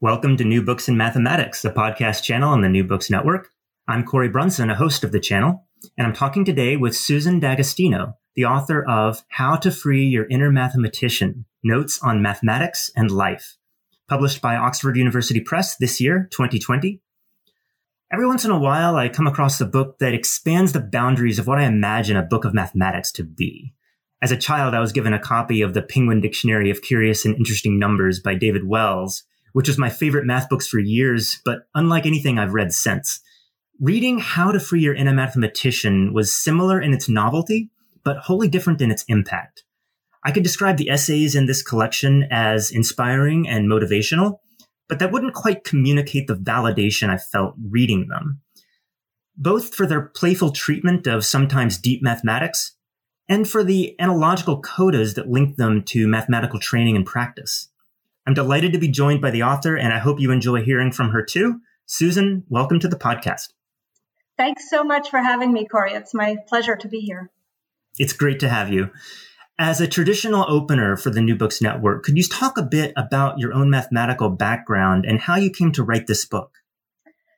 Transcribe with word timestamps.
Welcome 0.00 0.36
to 0.36 0.44
New 0.44 0.62
Books 0.62 0.88
in 0.88 0.96
Mathematics, 0.96 1.60
the 1.60 1.70
podcast 1.70 2.22
channel 2.22 2.50
on 2.50 2.60
the 2.60 2.68
New 2.68 2.84
Books 2.84 3.10
Network. 3.10 3.48
I'm 3.88 4.04
Corey 4.04 4.28
Brunson, 4.28 4.70
a 4.70 4.76
host 4.76 5.02
of 5.02 5.10
the 5.10 5.18
channel, 5.18 5.66
and 5.96 6.06
I'm 6.06 6.12
talking 6.12 6.44
today 6.44 6.76
with 6.76 6.96
Susan 6.96 7.40
D'Agostino, 7.40 8.14
the 8.36 8.44
author 8.44 8.88
of 8.88 9.24
How 9.26 9.56
to 9.56 9.72
Free 9.72 10.04
Your 10.04 10.28
Inner 10.28 10.52
Mathematician 10.52 11.46
Notes 11.64 11.98
on 12.00 12.22
Mathematics 12.22 12.92
and 12.94 13.10
Life, 13.10 13.56
published 14.08 14.40
by 14.40 14.54
Oxford 14.54 14.96
University 14.96 15.40
Press 15.40 15.76
this 15.76 16.00
year, 16.00 16.28
2020. 16.30 17.00
Every 18.12 18.26
once 18.28 18.44
in 18.44 18.52
a 18.52 18.58
while, 18.60 18.94
I 18.94 19.08
come 19.08 19.26
across 19.26 19.60
a 19.60 19.66
book 19.66 19.98
that 19.98 20.14
expands 20.14 20.74
the 20.74 20.80
boundaries 20.80 21.40
of 21.40 21.48
what 21.48 21.58
I 21.58 21.64
imagine 21.64 22.16
a 22.16 22.22
book 22.22 22.44
of 22.44 22.54
mathematics 22.54 23.10
to 23.14 23.24
be. 23.24 23.74
As 24.22 24.30
a 24.30 24.36
child, 24.36 24.74
I 24.74 24.80
was 24.80 24.92
given 24.92 25.12
a 25.12 25.18
copy 25.18 25.60
of 25.60 25.74
the 25.74 25.82
Penguin 25.82 26.20
Dictionary 26.20 26.70
of 26.70 26.82
Curious 26.82 27.24
and 27.24 27.34
Interesting 27.34 27.80
Numbers 27.80 28.20
by 28.20 28.36
David 28.36 28.64
Wells, 28.64 29.24
which 29.52 29.68
was 29.68 29.78
my 29.78 29.90
favorite 29.90 30.26
math 30.26 30.48
books 30.48 30.66
for 30.66 30.78
years, 30.78 31.40
but 31.44 31.60
unlike 31.74 32.06
anything 32.06 32.38
I've 32.38 32.54
read 32.54 32.72
since. 32.72 33.20
Reading 33.80 34.18
How 34.18 34.50
to 34.50 34.58
Free 34.58 34.80
Your 34.80 34.94
Inner 34.94 35.14
Mathematician 35.14 36.12
was 36.12 36.34
similar 36.34 36.80
in 36.80 36.92
its 36.92 37.08
novelty, 37.08 37.70
but 38.04 38.18
wholly 38.18 38.48
different 38.48 38.80
in 38.80 38.90
its 38.90 39.04
impact. 39.08 39.64
I 40.24 40.32
could 40.32 40.42
describe 40.42 40.76
the 40.76 40.90
essays 40.90 41.34
in 41.34 41.46
this 41.46 41.62
collection 41.62 42.26
as 42.30 42.70
inspiring 42.70 43.48
and 43.48 43.68
motivational, 43.68 44.40
but 44.88 44.98
that 44.98 45.12
wouldn't 45.12 45.34
quite 45.34 45.64
communicate 45.64 46.26
the 46.26 46.34
validation 46.34 47.08
I 47.08 47.18
felt 47.18 47.54
reading 47.70 48.08
them. 48.08 48.40
Both 49.36 49.74
for 49.74 49.86
their 49.86 50.02
playful 50.02 50.50
treatment 50.50 51.06
of 51.06 51.24
sometimes 51.24 51.78
deep 51.78 52.02
mathematics 52.02 52.74
and 53.28 53.48
for 53.48 53.62
the 53.62 53.94
analogical 54.00 54.60
codas 54.60 55.14
that 55.14 55.28
link 55.28 55.56
them 55.56 55.82
to 55.84 56.08
mathematical 56.08 56.58
training 56.58 56.96
and 56.96 57.06
practice. 57.06 57.68
I'm 58.28 58.34
delighted 58.34 58.74
to 58.74 58.78
be 58.78 58.88
joined 58.88 59.22
by 59.22 59.30
the 59.30 59.44
author, 59.44 59.74
and 59.74 59.90
I 59.90 60.00
hope 60.00 60.20
you 60.20 60.30
enjoy 60.30 60.62
hearing 60.62 60.92
from 60.92 61.12
her 61.12 61.22
too. 61.22 61.62
Susan, 61.86 62.44
welcome 62.50 62.78
to 62.80 62.86
the 62.86 62.94
podcast. 62.94 63.54
Thanks 64.36 64.68
so 64.68 64.84
much 64.84 65.08
for 65.08 65.18
having 65.18 65.50
me, 65.50 65.66
Corey. 65.66 65.94
It's 65.94 66.12
my 66.12 66.36
pleasure 66.46 66.76
to 66.76 66.88
be 66.88 67.00
here. 67.00 67.30
It's 67.98 68.12
great 68.12 68.38
to 68.40 68.50
have 68.50 68.70
you. 68.70 68.90
As 69.58 69.80
a 69.80 69.86
traditional 69.86 70.44
opener 70.46 70.94
for 70.94 71.08
the 71.08 71.22
New 71.22 71.36
Books 71.36 71.62
Network, 71.62 72.04
could 72.04 72.18
you 72.18 72.22
talk 72.22 72.58
a 72.58 72.62
bit 72.62 72.92
about 72.98 73.38
your 73.38 73.54
own 73.54 73.70
mathematical 73.70 74.28
background 74.28 75.06
and 75.06 75.22
how 75.22 75.36
you 75.36 75.48
came 75.48 75.72
to 75.72 75.82
write 75.82 76.06
this 76.06 76.26
book? 76.26 76.50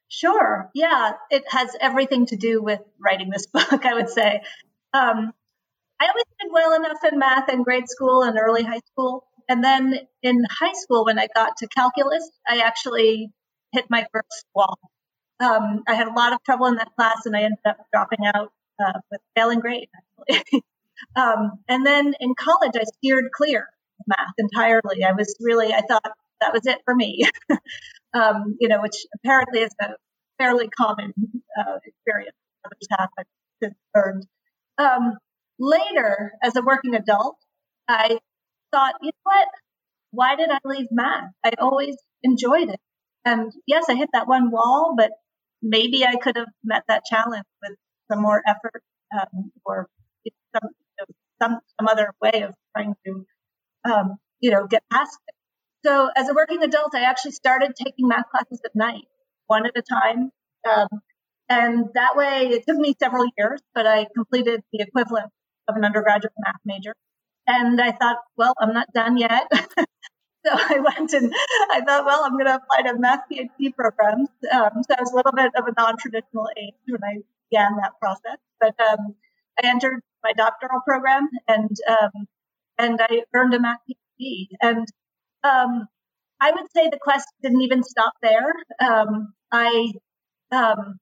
Sure. 0.08 0.70
Yeah, 0.75 1.12
it 1.30 1.44
has 1.50 1.70
everything 1.80 2.27
to 2.27 2.36
do 2.36 2.60
with 2.60 2.80
writing 2.98 3.30
this 3.30 3.47
book, 3.52 3.86
I 3.86 3.94
would 3.94 4.10
say. 4.10 4.42
Um, 4.92 5.32
I 6.00 6.08
always 6.08 6.25
did 6.41 6.50
well 6.50 6.75
enough 6.75 6.98
in 7.12 7.16
math 7.16 7.48
in 7.48 7.62
grade 7.62 7.88
school 7.88 8.25
and 8.25 8.36
early 8.36 8.64
high 8.64 8.80
school 8.91 9.28
and 9.50 9.64
then 9.64 9.98
in 10.22 10.44
high 10.48 10.72
school, 10.74 11.04
when 11.04 11.18
I 11.18 11.26
got 11.34 11.56
to 11.58 11.66
calculus, 11.66 12.30
I 12.48 12.60
actually 12.60 13.30
hit 13.72 13.86
my 13.90 14.06
first 14.12 14.46
wall. 14.54 14.78
Um, 15.40 15.82
I 15.88 15.94
had 15.94 16.06
a 16.06 16.12
lot 16.12 16.32
of 16.32 16.38
trouble 16.44 16.66
in 16.66 16.76
that 16.76 16.92
class, 16.96 17.26
and 17.26 17.36
I 17.36 17.42
ended 17.42 17.58
up 17.66 17.78
dropping 17.92 18.20
out 18.24 18.52
uh, 18.82 19.00
with 19.10 19.20
failing 19.34 19.58
grade, 19.58 19.88
actually. 20.28 20.62
um, 21.16 21.52
and 21.69 21.84
then 21.84 22.14
in 22.20 22.34
college, 22.38 22.72
I 22.76 22.84
steered 22.98 23.32
clear 23.32 23.62
of 23.98 24.06
math 24.06 24.34
entirely. 24.38 25.02
I 25.02 25.12
was 25.12 25.34
really, 25.41 25.75
I 25.75 25.80
thought 25.80 26.12
that 26.41 26.52
was 26.52 26.66
it 26.66 26.78
for 26.84 26.94
me, 26.94 27.25
um, 28.14 28.56
you 28.60 28.69
know, 28.69 28.80
which 28.80 29.06
apparently 29.16 29.60
is 29.60 29.72
a 29.80 29.88
fairly 30.38 30.69
common 30.69 31.12
uh, 31.58 31.78
experience 31.84 32.36
others 32.64 32.86
have, 32.98 33.08
I've 33.19 33.72
learned. 33.94 34.26
Um, 34.78 35.16
later, 35.58 36.32
as 36.42 36.56
a 36.56 36.62
working 36.62 36.94
adult, 36.94 37.36
I 37.88 38.19
thought, 38.72 38.94
you 39.03 39.08
know 39.08 39.22
what? 39.22 39.48
Why 40.12 40.36
did 40.36 40.50
I 40.50 40.58
leave 40.64 40.86
math? 40.91 41.31
I 41.44 41.53
always 41.58 41.97
enjoyed 42.22 42.69
it. 42.69 42.81
And 43.25 43.53
yes, 43.66 43.84
I 43.88 43.94
hit 43.94 44.08
that 44.12 44.26
one 44.26 44.50
wall, 44.50 44.94
but 44.97 45.10
maybe 45.62 46.04
I 46.04 46.16
could 46.16 46.36
have 46.36 46.48
met 46.64 46.84
that 46.88 47.04
challenge 47.04 47.44
with 47.62 47.76
some 48.10 48.22
more 48.22 48.42
effort 48.47 48.82
um, 49.14 49.53
or 49.64 49.86
some, 50.54 50.70
some, 51.41 51.58
some 51.78 51.88
other 51.88 52.12
way 52.20 52.42
of 52.42 52.54
trying 52.76 52.94
to, 53.06 53.26
um, 53.84 54.16
you 54.41 54.50
know, 54.50 54.66
get 54.66 54.82
past 54.91 55.19
it. 55.28 55.34
So 55.87 56.10
as 56.16 56.28
a 56.28 56.34
working 56.34 56.62
adult, 56.62 56.94
I 56.94 57.02
actually 57.02 57.32
started 57.32 57.72
taking 57.76 58.08
math 58.08 58.28
classes 58.31 58.60
at 58.64 58.72
night, 58.75 59.04
one 59.47 59.66
at 59.66 59.72
a 59.76 59.82
time. 59.82 60.31
Um, 60.69 60.88
and 61.48 61.87
that 61.94 62.16
way 62.16 62.48
it 62.48 62.64
took 62.66 62.76
me 62.76 62.94
several 63.00 63.26
years, 63.37 63.60
but 63.75 63.87
I 63.87 64.06
completed 64.14 64.60
the 64.72 64.82
equivalent 64.82 65.31
of 65.69 65.76
an 65.76 65.84
undergraduate 65.84 66.32
math 66.38 66.60
major. 66.64 66.94
And 67.50 67.81
I 67.81 67.91
thought, 67.91 68.19
well, 68.37 68.55
I'm 68.61 68.72
not 68.72 68.93
done 68.94 69.16
yet. 69.19 69.49
so 70.47 70.53
I 70.53 70.78
went 70.78 71.12
and 71.12 71.34
I 71.72 71.81
thought, 71.81 72.05
well, 72.06 72.22
I'm 72.25 72.33
going 72.33 72.47
to 72.47 72.55
apply 72.55 72.83
to 72.83 72.97
math 72.97 73.22
PhD 73.31 73.75
programs. 73.75 74.28
Um, 74.53 74.83
so 74.87 74.94
I 74.97 75.00
was 75.00 75.12
a 75.12 75.16
little 75.16 75.33
bit 75.33 75.50
of 75.56 75.65
a 75.66 75.75
non-traditional 75.77 76.49
age 76.56 76.75
when 76.87 77.03
I 77.03 77.16
began 77.50 77.77
that 77.78 77.99
process. 78.00 78.38
But 78.61 78.78
um, 78.81 79.16
I 79.59 79.66
entered 79.66 80.00
my 80.22 80.33
doctoral 80.33 80.81
program 80.87 81.28
and 81.49 81.77
um, 81.88 82.28
and 82.78 83.00
I 83.03 83.22
earned 83.34 83.55
a 83.55 83.61
math 83.61 83.81
PhD. 83.88 84.47
And 84.61 84.87
um, 85.43 85.88
I 86.41 86.53
would 86.53 86.71
say 86.75 86.88
the 86.88 87.00
quest 87.03 87.27
didn't 87.43 87.62
even 87.62 87.82
stop 87.82 88.12
there. 88.22 88.55
Um, 88.81 89.34
I 89.50 89.93
um, 90.53 91.00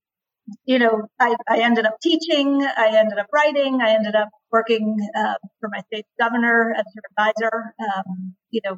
you 0.65 0.79
know, 0.79 1.09
I, 1.19 1.35
I 1.49 1.61
ended 1.61 1.87
up 1.87 1.97
teaching, 2.03 2.63
I 2.63 2.97
ended 2.97 3.19
up 3.19 3.27
writing, 3.33 3.81
I 3.83 3.91
ended 3.91 4.15
up 4.15 4.29
working 4.51 4.97
uh, 5.17 5.35
for 5.61 5.69
my 5.71 5.81
state 5.93 6.07
governor 6.19 6.75
as 6.77 6.85
her 6.95 7.03
advisor, 7.11 7.75
um, 7.81 8.35
you 8.51 8.61
know, 8.65 8.77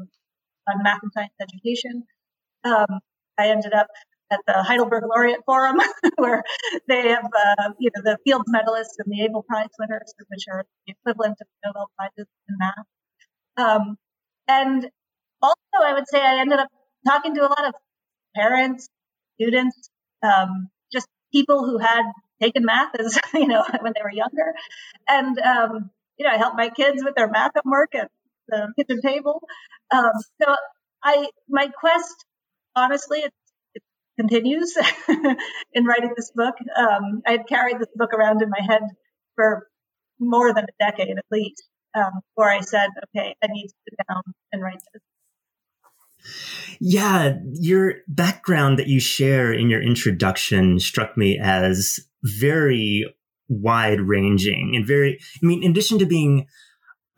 on 0.69 0.83
math 0.83 1.01
and 1.03 1.13
science 1.13 1.33
education. 1.41 2.05
Um, 2.65 3.01
I 3.39 3.49
ended 3.49 3.73
up 3.73 3.87
at 4.31 4.41
the 4.47 4.63
Heidelberg 4.63 5.05
Laureate 5.09 5.41
Forum, 5.45 5.81
where 6.17 6.43
they 6.89 7.09
have, 7.09 7.25
uh, 7.25 7.71
you 7.79 7.91
know, 7.95 8.03
the 8.03 8.19
Fields 8.25 8.51
medalists 8.55 8.99
and 8.99 9.13
the 9.13 9.25
Abel 9.25 9.43
Prize 9.43 9.69
winners, 9.79 10.13
which 10.29 10.45
are 10.51 10.65
the 10.87 10.93
equivalent 10.93 11.39
of 11.41 11.47
Nobel 11.65 11.91
Prizes 11.97 12.29
in 12.49 12.57
math. 12.59 12.87
Um, 13.57 13.97
and 14.47 14.89
also, 15.43 15.57
I 15.83 15.95
would 15.95 16.09
say 16.09 16.21
I 16.21 16.41
ended 16.41 16.59
up 16.59 16.69
talking 17.07 17.35
to 17.35 17.41
a 17.41 17.49
lot 17.49 17.67
of 17.67 17.75
parents, 18.35 18.89
students, 19.35 19.91
um, 20.23 20.69
people 21.33 21.65
who 21.65 21.79
had 21.79 22.03
taken 22.43 22.65
math 22.65 22.95
as 22.99 23.19
you 23.35 23.47
know 23.47 23.65
when 23.81 23.93
they 23.95 24.03
were 24.03 24.13
younger, 24.13 24.55
and 25.09 25.39
um, 25.39 25.91
you 26.19 26.27
know 26.27 26.33
I 26.33 26.39
helped 26.39 26.57
my 26.57 26.71
kids 26.71 27.03
with 27.05 27.15
their 27.15 27.29
math 27.29 27.53
homework 27.55 27.95
at 27.95 28.11
the 28.49 28.73
kitchen 28.79 29.01
table. 29.01 29.43
Um, 29.93 30.13
so 30.43 30.55
I 31.03 31.29
my 31.49 31.69
quest, 31.69 32.25
honestly, 32.77 33.21
it, 33.21 33.33
it 33.75 33.83
continues 34.19 34.77
in 35.73 35.85
writing 35.85 36.13
this 36.17 36.33
book. 36.35 36.55
Um, 36.77 37.23
I 37.27 37.33
had 37.33 37.47
carried 37.49 37.79
this 37.79 37.89
book 37.95 38.13
around 38.13 38.43
in 38.43 38.51
my 38.51 38.61
head 38.67 38.83
for 39.37 39.67
more 40.19 40.53
than 40.53 40.65
a 40.65 40.91
decade 40.91 41.17
at 41.17 41.25
least, 41.31 41.63
um, 41.95 42.21
before 42.35 42.51
I 42.51 42.61
said, 42.61 42.91
okay, 43.09 43.35
I 43.43 43.47
need 43.49 43.69
to 43.69 43.75
sit 43.89 43.99
down 44.09 44.23
and 44.53 44.63
write 44.63 44.81
this. 44.93 45.03
Yeah, 46.81 47.35
your 47.53 47.97
background 48.09 48.79
that 48.79 48.89
you 48.89 49.01
share 49.01 49.53
in 49.53 49.69
your 49.69 49.83
introduction 49.83 50.79
struck 50.79 51.17
me 51.17 51.39
as 51.39 52.01
very 52.23 53.15
wide 53.49 54.01
ranging 54.01 54.73
and 54.75 54.87
very, 54.87 55.19
I 55.43 55.47
mean, 55.47 55.63
in 55.63 55.73
addition 55.73 55.99
to 55.99 56.07
being 56.07 56.47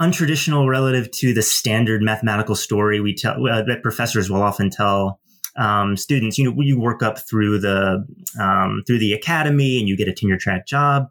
untraditional 0.01 0.69
relative 0.69 1.11
to 1.13 1.33
the 1.33 1.43
standard 1.43 2.03
mathematical 2.03 2.57
story 2.57 3.01
we 3.01 3.15
tell 3.15 3.37
uh, 3.47 3.63
that 3.63 3.83
professors 3.83 4.29
will 4.29 4.43
often 4.43 4.69
tell 4.69 5.21
um, 5.57 5.97
students, 5.97 6.39
you 6.39 6.45
know, 6.45 6.61
you 6.61 6.81
work 6.81 7.03
up 7.03 7.19
through 7.29 7.59
the 7.59 8.05
um, 8.41 8.83
through 8.87 8.99
the 8.99 9.13
academy 9.13 9.79
and 9.79 9.89
you 9.89 9.97
get 9.97 10.09
a 10.09 10.13
tenure 10.13 10.39
track 10.39 10.67
job. 10.67 11.09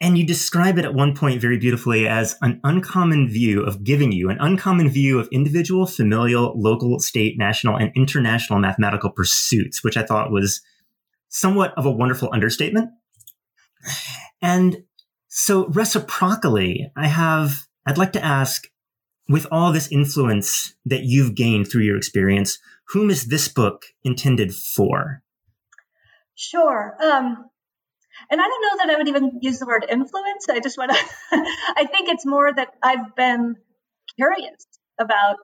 And 0.00 0.18
you 0.18 0.26
describe 0.26 0.78
it 0.78 0.84
at 0.84 0.92
one 0.92 1.14
point 1.14 1.40
very 1.40 1.56
beautifully 1.56 2.06
as 2.06 2.36
an 2.42 2.60
uncommon 2.64 3.28
view 3.28 3.62
of 3.62 3.82
giving 3.82 4.12
you 4.12 4.28
an 4.28 4.36
uncommon 4.40 4.90
view 4.90 5.18
of 5.18 5.28
individual, 5.32 5.86
familial, 5.86 6.52
local, 6.54 6.98
state, 7.00 7.38
national, 7.38 7.76
and 7.76 7.92
international 7.96 8.58
mathematical 8.58 9.10
pursuits, 9.10 9.82
which 9.82 9.96
I 9.96 10.02
thought 10.02 10.30
was 10.30 10.60
somewhat 11.28 11.72
of 11.78 11.86
a 11.86 11.90
wonderful 11.90 12.28
understatement. 12.32 12.90
And 14.42 14.84
so 15.28 15.66
reciprocally, 15.68 16.90
I 16.94 17.08
have, 17.08 17.66
I'd 17.86 17.98
like 17.98 18.12
to 18.12 18.24
ask, 18.24 18.68
with 19.28 19.46
all 19.50 19.72
this 19.72 19.90
influence 19.90 20.74
that 20.84 21.02
you've 21.02 21.34
gained 21.34 21.68
through 21.68 21.82
your 21.82 21.96
experience, 21.96 22.58
whom 22.88 23.10
is 23.10 23.24
this 23.24 23.48
book 23.48 23.86
intended 24.04 24.54
for? 24.54 25.22
Sure. 26.34 26.96
Um, 27.02 27.50
and 28.30 28.40
I 28.40 28.44
don't 28.44 28.62
know 28.62 28.84
that 28.84 28.94
I 28.94 28.96
would 28.98 29.08
even 29.08 29.38
use 29.42 29.58
the 29.58 29.66
word 29.66 29.86
influence. 29.88 30.48
I 30.48 30.60
just 30.60 30.78
want 30.78 30.92
to, 30.92 30.98
I 31.76 31.86
think 31.86 32.08
it's 32.08 32.26
more 32.26 32.52
that 32.52 32.68
I've 32.82 33.14
been 33.14 33.56
curious 34.16 34.66
about 34.98 35.36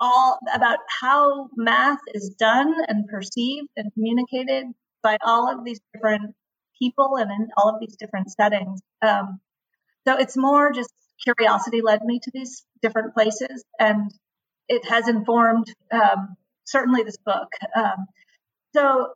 all, 0.00 0.38
about 0.54 0.78
how 0.88 1.48
math 1.56 2.00
is 2.14 2.34
done 2.38 2.74
and 2.88 3.06
perceived 3.08 3.68
and 3.76 3.92
communicated 3.94 4.66
by 5.02 5.16
all 5.24 5.52
of 5.52 5.64
these 5.64 5.80
different 5.92 6.34
people 6.80 7.16
and 7.16 7.30
in 7.30 7.48
all 7.56 7.70
of 7.70 7.80
these 7.80 7.96
different 7.96 8.30
settings. 8.30 8.80
Um, 9.02 9.40
so 10.06 10.16
it's 10.18 10.36
more 10.36 10.72
just 10.72 10.92
curiosity 11.22 11.82
led 11.82 12.02
me 12.02 12.20
to 12.22 12.30
these 12.32 12.64
different 12.82 13.14
places 13.14 13.64
and 13.78 14.10
it 14.68 14.88
has 14.88 15.08
informed 15.08 15.66
um, 15.92 16.36
certainly 16.64 17.02
this 17.02 17.18
book. 17.18 17.48
Um, 17.76 18.06
so 18.74 19.08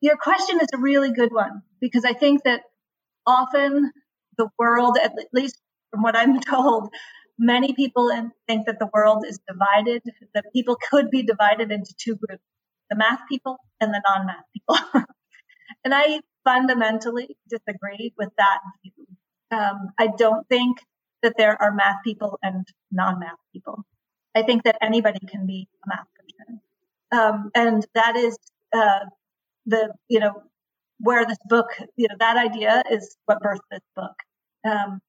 your 0.00 0.16
question 0.16 0.60
is 0.60 0.68
a 0.74 0.78
really 0.78 1.12
good 1.12 1.32
one 1.32 1.62
because 1.80 2.04
I 2.04 2.12
think 2.12 2.44
that 2.44 2.62
often 3.26 3.92
the 4.36 4.48
world, 4.58 4.98
at 5.02 5.12
least 5.32 5.60
from 5.90 6.02
what 6.02 6.16
I'm 6.16 6.40
told, 6.54 6.88
many 7.38 7.74
people 7.74 8.10
think 8.46 8.66
that 8.66 8.78
the 8.78 8.90
world 8.92 9.24
is 9.26 9.38
divided, 9.48 10.02
that 10.34 10.44
people 10.52 10.76
could 10.90 11.10
be 11.10 11.22
divided 11.22 11.70
into 11.70 11.94
two 11.98 12.16
groups 12.16 12.42
the 12.88 12.96
math 12.96 13.20
people 13.28 13.58
and 13.80 13.92
the 13.92 14.00
non 14.08 14.26
math 14.26 14.44
people. 14.52 14.78
and 15.84 15.94
I 15.94 16.20
fundamentally 16.44 17.36
disagree 17.48 18.12
with 18.16 18.30
that 18.38 18.60
view. 18.82 19.06
Um, 19.50 19.90
I 19.98 20.08
don't 20.16 20.46
think 20.48 20.78
that 21.22 21.34
there 21.36 21.60
are 21.60 21.72
math 21.72 21.96
people 22.04 22.38
and 22.42 22.66
non 22.92 23.18
math 23.18 23.38
people. 23.52 23.84
I 24.34 24.42
think 24.42 24.64
that 24.64 24.76
anybody 24.80 25.20
can 25.26 25.46
be 25.46 25.68
a 25.84 25.88
math 25.88 26.06
person. 26.14 26.60
Um, 27.12 27.50
and 27.54 27.86
that 27.94 28.16
is 28.16 28.36
uh, 28.74 29.06
the 29.64 29.92
you 30.08 30.20
know 30.20 30.42
where 30.98 31.26
this 31.26 31.38
book 31.48 31.68
you 31.96 32.08
know 32.08 32.16
that 32.18 32.36
idea 32.36 32.82
is 32.90 33.16
what 33.26 33.42
birthed 33.42 33.60
this 33.70 33.80
book. 33.94 34.14
Um, 34.64 35.00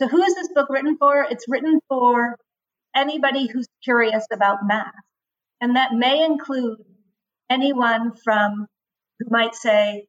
so 0.00 0.08
who 0.08 0.22
is 0.22 0.34
this 0.34 0.48
book 0.54 0.68
written 0.70 0.96
for? 0.98 1.26
It's 1.28 1.44
written 1.48 1.80
for 1.88 2.36
anybody 2.94 3.46
who's 3.46 3.68
curious 3.82 4.26
about 4.32 4.58
math. 4.66 4.94
And 5.60 5.76
that 5.76 5.92
may 5.92 6.24
include 6.24 6.78
anyone 7.50 8.12
from 8.24 8.66
who 9.18 9.26
might 9.30 9.54
say 9.54 10.06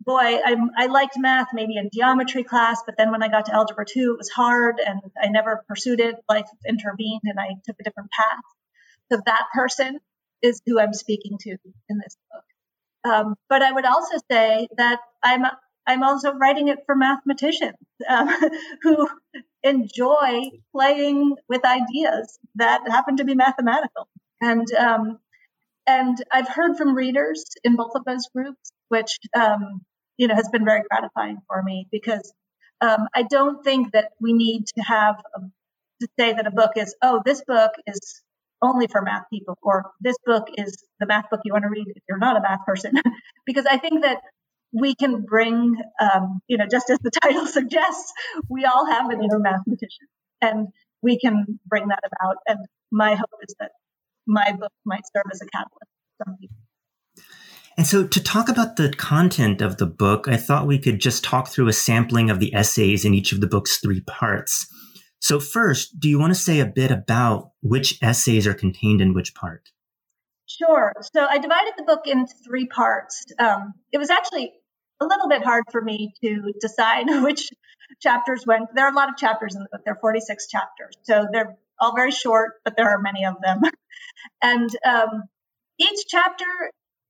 boy 0.00 0.38
I'm, 0.44 0.70
i 0.76 0.86
liked 0.86 1.18
math 1.18 1.48
maybe 1.52 1.76
in 1.76 1.90
geometry 1.92 2.44
class 2.44 2.80
but 2.86 2.96
then 2.96 3.10
when 3.10 3.22
i 3.22 3.28
got 3.28 3.46
to 3.46 3.54
algebra 3.54 3.84
2 3.84 4.12
it 4.12 4.18
was 4.18 4.28
hard 4.28 4.76
and 4.84 5.00
i 5.20 5.28
never 5.28 5.64
pursued 5.68 6.00
it. 6.00 6.16
Life 6.28 6.46
intervened 6.68 7.22
and 7.24 7.40
i 7.40 7.48
took 7.64 7.76
a 7.80 7.84
different 7.84 8.10
path. 8.10 8.44
So 9.10 9.20
that 9.26 9.46
person 9.52 9.98
is 10.42 10.60
who 10.66 10.78
i'm 10.80 10.94
speaking 10.94 11.38
to 11.40 11.50
in 11.88 11.98
this 11.98 12.16
book 12.30 12.44
um, 13.06 13.36
but 13.48 13.62
I 13.62 13.72
would 13.72 13.84
also 13.86 14.18
say 14.30 14.68
that 14.76 15.00
I'm 15.22 15.44
I'm 15.86 16.02
also 16.02 16.32
writing 16.32 16.68
it 16.68 16.80
for 16.84 16.96
mathematicians 16.96 17.76
um, 18.08 18.28
who 18.82 19.08
enjoy 19.62 20.50
playing 20.72 21.36
with 21.48 21.64
ideas 21.64 22.38
that 22.56 22.80
happen 22.88 23.18
to 23.18 23.24
be 23.24 23.34
mathematical. 23.34 24.08
And 24.40 24.66
um, 24.74 25.18
and 25.86 26.18
I've 26.32 26.48
heard 26.48 26.76
from 26.76 26.96
readers 26.96 27.44
in 27.62 27.76
both 27.76 27.92
of 27.94 28.04
those 28.04 28.28
groups, 28.34 28.72
which 28.88 29.18
um, 29.34 29.82
you 30.16 30.28
know 30.28 30.34
has 30.34 30.48
been 30.48 30.64
very 30.64 30.82
gratifying 30.90 31.38
for 31.46 31.62
me 31.62 31.86
because 31.90 32.32
um, 32.80 33.06
I 33.14 33.22
don't 33.22 33.62
think 33.62 33.92
that 33.92 34.12
we 34.20 34.32
need 34.32 34.66
to 34.66 34.82
have 34.82 35.16
a, 35.34 35.40
to 36.00 36.08
say 36.18 36.32
that 36.32 36.46
a 36.46 36.50
book 36.50 36.72
is 36.76 36.94
oh 37.02 37.22
this 37.24 37.42
book 37.46 37.72
is 37.86 38.22
only 38.62 38.86
for 38.86 39.02
math 39.02 39.24
people, 39.32 39.56
or 39.62 39.90
this 40.00 40.16
book 40.24 40.48
is 40.56 40.76
the 41.00 41.06
math 41.06 41.28
book 41.30 41.40
you 41.44 41.52
want 41.52 41.64
to 41.64 41.68
read 41.68 41.86
if 41.88 42.02
you're 42.08 42.18
not 42.18 42.36
a 42.36 42.40
math 42.40 42.64
person. 42.64 42.94
because 43.46 43.66
I 43.66 43.78
think 43.78 44.02
that 44.02 44.18
we 44.72 44.94
can 44.94 45.22
bring, 45.22 45.76
um, 46.00 46.40
you 46.48 46.56
know, 46.56 46.66
just 46.70 46.90
as 46.90 46.98
the 47.00 47.10
title 47.22 47.46
suggests, 47.46 48.12
we 48.48 48.64
all 48.64 48.86
have 48.86 49.10
an 49.10 49.22
inner 49.22 49.38
mathematician, 49.38 50.06
and 50.40 50.68
we 51.02 51.18
can 51.18 51.58
bring 51.66 51.88
that 51.88 52.00
about. 52.04 52.36
And 52.46 52.58
my 52.90 53.14
hope 53.14 53.30
is 53.46 53.54
that 53.60 53.72
my 54.26 54.52
book 54.58 54.72
might 54.84 55.02
serve 55.14 55.26
as 55.32 55.40
a 55.40 55.46
catalyst 55.46 55.90
for 56.18 56.24
some 56.24 56.36
people. 56.40 56.56
And 57.78 57.86
so, 57.86 58.06
to 58.06 58.22
talk 58.22 58.48
about 58.48 58.76
the 58.76 58.90
content 58.90 59.60
of 59.60 59.76
the 59.76 59.86
book, 59.86 60.28
I 60.28 60.38
thought 60.38 60.66
we 60.66 60.78
could 60.78 60.98
just 60.98 61.22
talk 61.22 61.48
through 61.48 61.68
a 61.68 61.74
sampling 61.74 62.30
of 62.30 62.40
the 62.40 62.54
essays 62.54 63.04
in 63.04 63.12
each 63.12 63.32
of 63.32 63.40
the 63.40 63.46
book's 63.46 63.76
three 63.76 64.00
parts. 64.00 64.66
So, 65.26 65.40
first, 65.40 65.98
do 65.98 66.08
you 66.08 66.20
want 66.20 66.32
to 66.32 66.38
say 66.38 66.60
a 66.60 66.64
bit 66.64 66.92
about 66.92 67.50
which 67.60 67.98
essays 68.00 68.46
are 68.46 68.54
contained 68.54 69.00
in 69.00 69.12
which 69.12 69.34
part? 69.34 69.72
Sure. 70.46 70.92
So, 71.12 71.26
I 71.28 71.38
divided 71.38 71.72
the 71.76 71.82
book 71.82 72.06
into 72.06 72.32
three 72.44 72.68
parts. 72.68 73.24
Um, 73.36 73.74
it 73.90 73.98
was 73.98 74.08
actually 74.08 74.52
a 75.00 75.04
little 75.04 75.28
bit 75.28 75.42
hard 75.42 75.64
for 75.72 75.82
me 75.82 76.12
to 76.22 76.52
decide 76.60 77.06
which 77.24 77.50
chapters 78.00 78.44
went. 78.46 78.66
There 78.76 78.84
are 78.84 78.92
a 78.92 78.94
lot 78.94 79.08
of 79.08 79.16
chapters 79.16 79.56
in 79.56 79.62
the 79.62 79.68
book, 79.72 79.80
there 79.84 79.94
are 79.94 80.00
46 80.00 80.46
chapters. 80.46 80.94
So, 81.02 81.26
they're 81.32 81.56
all 81.80 81.96
very 81.96 82.12
short, 82.12 82.60
but 82.64 82.76
there 82.76 82.88
are 82.88 83.00
many 83.00 83.24
of 83.24 83.34
them. 83.42 83.62
and 84.42 84.70
um, 84.84 85.24
each 85.80 86.04
chapter 86.06 86.46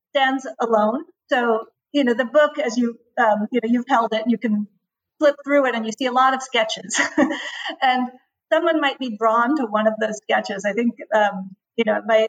stands 0.09 0.47
alone. 0.59 1.03
So, 1.29 1.65
you 1.91 2.03
know, 2.03 2.15
the 2.15 2.25
book, 2.25 2.57
as 2.57 2.79
you, 2.79 2.97
um, 3.19 3.45
you 3.51 3.59
know, 3.61 3.69
you've 3.71 3.87
held 3.87 4.15
it, 4.15 4.23
you 4.25 4.39
can 4.39 4.67
flip 5.19 5.35
through 5.45 5.67
it 5.67 5.75
and 5.75 5.85
you 5.85 5.91
see 5.97 6.05
a 6.05 6.11
lot 6.11 6.33
of 6.33 6.41
sketches. 6.41 6.99
and 7.81 8.09
someone 8.51 8.79
might 8.81 8.99
be 8.99 9.17
drawn 9.17 9.55
to 9.57 9.65
one 9.65 9.87
of 9.87 9.93
those 9.99 10.17
sketches. 10.17 10.63
I 10.65 10.73
think, 10.73 10.95
um, 11.13 11.55
you 11.75 11.83
know, 11.85 12.01
my 12.05 12.27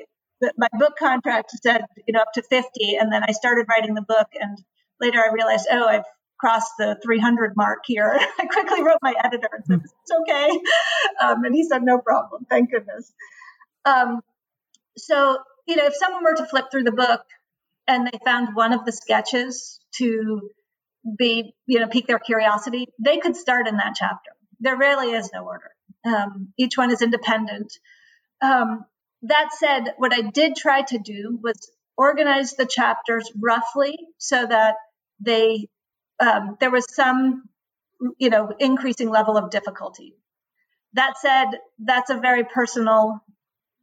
my 0.57 0.69
book 0.79 0.95
contract 0.97 1.51
said, 1.63 1.83
you 2.07 2.13
know, 2.13 2.21
up 2.21 2.33
to 2.35 2.43
50, 2.43 2.97
and 3.01 3.13
then 3.13 3.25
I 3.25 3.33
started 3.33 3.67
writing 3.69 3.95
the 3.95 4.03
book, 4.03 4.29
and 4.39 4.57
later 5.01 5.19
I 5.19 5.33
realized, 5.33 5.67
oh, 5.69 5.85
I've 5.85 6.05
crossed 6.39 6.73
the 6.79 6.97
300 7.03 7.55
mark 7.57 7.81
here. 7.87 8.17
I 8.39 8.47
quickly 8.47 8.83
wrote 8.83 8.99
my 9.03 9.15
editor 9.23 9.49
and 9.53 9.65
said, 9.67 9.81
it's 9.83 10.13
okay. 10.21 10.49
Um, 11.21 11.45
and 11.45 11.55
he 11.55 11.65
said, 11.65 11.83
no 11.83 11.99
problem. 11.99 12.47
Thank 12.49 12.71
goodness. 12.71 13.13
Um, 13.85 14.21
so, 14.97 15.39
you 15.67 15.77
know, 15.77 15.87
if 15.87 15.95
someone 15.97 16.23
were 16.23 16.37
to 16.37 16.47
flip 16.47 16.67
through 16.71 16.85
the 16.85 16.93
book 16.93 17.23
and 17.87 18.07
they 18.07 18.19
found 18.25 18.55
one 18.55 18.73
of 18.73 18.85
the 18.85 18.93
sketches 18.93 19.81
to 19.97 20.51
be, 21.17 21.55
you 21.67 21.81
know, 21.81 21.89
pique 21.89 22.07
their 22.07 22.19
curiosity, 22.19 22.89
they 22.99 23.19
could 23.19 23.37
start 23.37 23.69
in 23.69 23.77
that 23.77 23.95
chapter. 23.97 24.31
There 24.61 24.77
really 24.77 25.13
is 25.13 25.31
no 25.33 25.45
order. 25.45 25.71
Um, 26.05 26.53
each 26.59 26.77
one 26.77 26.91
is 26.91 27.03
independent. 27.03 27.73
Um, 28.41 28.85
that 29.23 29.51
said, 29.53 29.95
what 29.97 30.13
I 30.13 30.23
did 30.23 30.57
try 30.57 30.83
to 30.83 30.99
do 30.99 31.39
was 31.43 31.71
organize 31.97 32.53
the 32.53 32.67
chapters 32.67 33.31
roughly 33.41 33.99
so 34.19 34.47
that 34.47 34.77
they 35.21 35.69
um, 36.21 36.57
there 36.61 36.71
was 36.71 36.87
some, 36.95 37.49
you 38.19 38.31
know, 38.31 38.53
increasing 38.59 39.09
level 39.09 39.37
of 39.37 39.51
difficulty. 39.51 40.15
That 40.95 41.19
said, 41.19 41.47
that's 41.79 42.11
a 42.11 42.19
very 42.19 42.45
personal, 42.45 43.21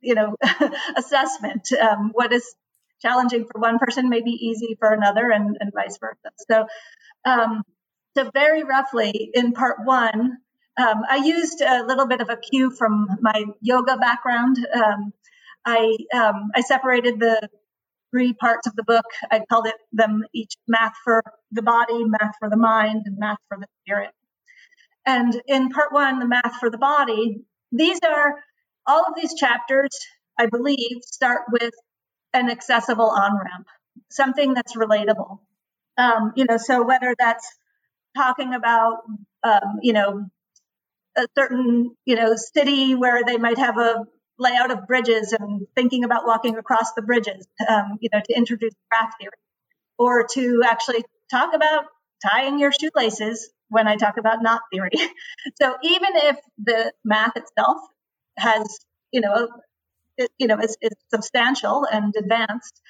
you 0.01 0.15
know, 0.15 0.35
assessment. 0.97 1.71
Um, 1.71 2.11
what 2.13 2.33
is 2.33 2.55
challenging 3.01 3.45
for 3.51 3.59
one 3.59 3.79
person 3.79 4.09
may 4.09 4.21
be 4.21 4.31
easy 4.31 4.75
for 4.79 4.91
another, 4.91 5.29
and, 5.31 5.57
and 5.59 5.71
vice 5.73 5.97
versa. 5.99 6.31
So 6.49 6.67
um, 7.25 7.63
so 8.17 8.29
very 8.33 8.63
roughly 8.63 9.29
in 9.33 9.51
part 9.51 9.77
one, 9.83 10.37
um, 10.77 11.01
I 11.09 11.17
used 11.17 11.61
a 11.61 11.83
little 11.85 12.07
bit 12.07 12.21
of 12.21 12.29
a 12.29 12.37
cue 12.37 12.71
from 12.71 13.07
my 13.21 13.45
yoga 13.61 13.97
background. 13.97 14.57
Um, 14.73 15.13
I 15.65 15.95
um, 16.13 16.51
I 16.55 16.61
separated 16.61 17.19
the 17.19 17.49
three 18.11 18.33
parts 18.33 18.67
of 18.67 18.75
the 18.75 18.83
book. 18.83 19.05
I 19.31 19.41
called 19.49 19.67
it 19.67 19.75
them 19.91 20.23
each 20.33 20.53
math 20.67 20.93
for 21.03 21.23
the 21.51 21.61
body, 21.61 22.05
math 22.05 22.35
for 22.39 22.49
the 22.49 22.57
mind, 22.57 23.03
and 23.05 23.17
math 23.17 23.37
for 23.49 23.57
the 23.59 23.67
spirit. 23.83 24.11
And 25.05 25.39
in 25.47 25.69
part 25.69 25.93
one, 25.93 26.19
the 26.19 26.27
math 26.27 26.55
for 26.59 26.69
the 26.69 26.77
body, 26.77 27.45
these 27.71 27.99
are 28.07 28.35
all 28.87 29.05
of 29.07 29.13
these 29.15 29.33
chapters, 29.35 29.89
I 30.39 30.47
believe, 30.47 30.97
start 31.03 31.43
with 31.51 31.73
an 32.35 32.49
accessible 32.49 33.09
on 33.09 33.37
ramp, 33.37 33.67
something 34.09 34.53
that's 34.53 34.75
relatable. 34.75 35.39
Um, 35.97 36.33
you 36.35 36.45
know, 36.45 36.57
so 36.57 36.83
whether 36.83 37.15
that's 37.17 37.47
talking 38.15 38.53
about, 38.53 38.99
um, 39.43 39.79
you 39.81 39.93
know, 39.93 40.25
a 41.17 41.27
certain, 41.37 41.95
you 42.05 42.15
know, 42.15 42.35
city 42.35 42.95
where 42.95 43.23
they 43.25 43.37
might 43.37 43.57
have 43.57 43.77
a 43.77 44.05
layout 44.37 44.71
of 44.71 44.87
bridges 44.87 45.33
and 45.33 45.67
thinking 45.75 46.03
about 46.03 46.25
walking 46.27 46.57
across 46.57 46.93
the 46.93 47.01
bridges, 47.01 47.47
um, 47.69 47.97
you 48.01 48.09
know, 48.13 48.19
to 48.25 48.37
introduce 48.37 48.73
graph 48.91 49.13
theory, 49.19 49.31
or 49.97 50.27
to 50.33 50.61
actually 50.65 51.03
talk 51.31 51.53
about 51.53 51.85
tying 52.25 52.59
your 52.59 52.71
shoelaces 52.71 53.49
when 53.69 53.87
I 53.87 53.95
talk 53.95 54.17
about 54.17 54.41
knot 54.41 54.61
theory. 54.73 54.91
so 55.61 55.75
even 55.83 56.09
if 56.15 56.37
the 56.57 56.91
math 57.03 57.35
itself 57.37 57.77
has, 58.37 58.65
you 59.11 59.21
know, 59.21 59.47
you 60.37 60.47
know, 60.47 60.59
is, 60.59 60.77
is 60.81 60.91
substantial 61.13 61.85
and 61.91 62.13
advanced, 62.17 62.81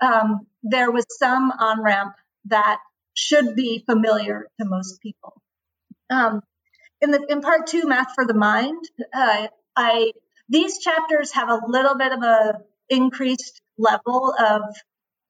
um, 0.00 0.46
there 0.62 0.90
was 0.90 1.04
some 1.18 1.50
on 1.50 1.82
ramp 1.82 2.14
that 2.46 2.78
should 3.14 3.54
be 3.54 3.84
familiar 3.86 4.48
to 4.60 4.66
most 4.66 5.00
people. 5.00 5.40
Um, 6.10 6.42
in 7.00 7.10
the 7.10 7.24
in 7.28 7.40
part 7.40 7.66
two, 7.66 7.86
math 7.86 8.14
for 8.14 8.26
the 8.26 8.34
mind, 8.34 8.82
uh, 9.12 9.48
I 9.76 10.12
these 10.48 10.78
chapters 10.78 11.32
have 11.32 11.48
a 11.48 11.60
little 11.66 11.96
bit 11.96 12.12
of 12.12 12.22
a 12.22 12.60
increased 12.88 13.60
level 13.78 14.34
of 14.38 14.62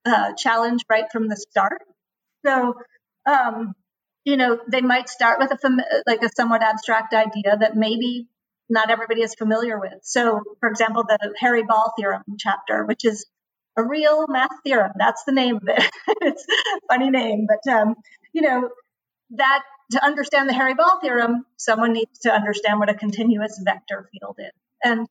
uh, 0.04 0.32
challenge 0.34 0.84
right 0.88 1.06
from 1.10 1.28
the 1.28 1.36
start. 1.36 1.82
So, 2.44 2.74
um, 3.26 3.74
you 4.24 4.36
know, 4.36 4.58
they 4.68 4.80
might 4.80 5.08
start 5.08 5.38
with 5.38 5.50
a 5.52 5.58
fam- 5.58 5.80
like 6.06 6.22
a 6.22 6.30
somewhat 6.36 6.62
abstract 6.62 7.14
idea 7.14 7.56
that 7.58 7.76
maybe 7.76 8.28
not 8.68 8.90
everybody 8.90 9.22
is 9.22 9.34
familiar 9.34 9.78
with. 9.78 9.94
So, 10.02 10.40
for 10.60 10.68
example, 10.68 11.04
the 11.04 11.34
Hairy-Ball 11.38 11.92
theorem 11.98 12.22
chapter, 12.38 12.84
which 12.84 13.04
is 13.04 13.26
a 13.76 13.82
real 13.82 14.26
math 14.28 14.50
theorem. 14.64 14.92
That's 14.98 15.24
the 15.24 15.32
name 15.32 15.56
of 15.56 15.62
it. 15.66 15.90
it's 16.20 16.44
a 16.48 16.80
funny 16.88 17.10
name, 17.10 17.46
but 17.48 17.72
um, 17.72 17.94
you 18.32 18.42
know 18.42 18.70
that 19.30 19.62
to 19.92 20.04
understand 20.04 20.48
the 20.48 20.54
Hairy-Ball 20.54 21.00
theorem, 21.00 21.44
someone 21.56 21.92
needs 21.92 22.20
to 22.20 22.32
understand 22.32 22.78
what 22.78 22.90
a 22.90 22.94
continuous 22.94 23.60
vector 23.64 24.08
field 24.12 24.36
is, 24.38 24.52
and 24.82 25.06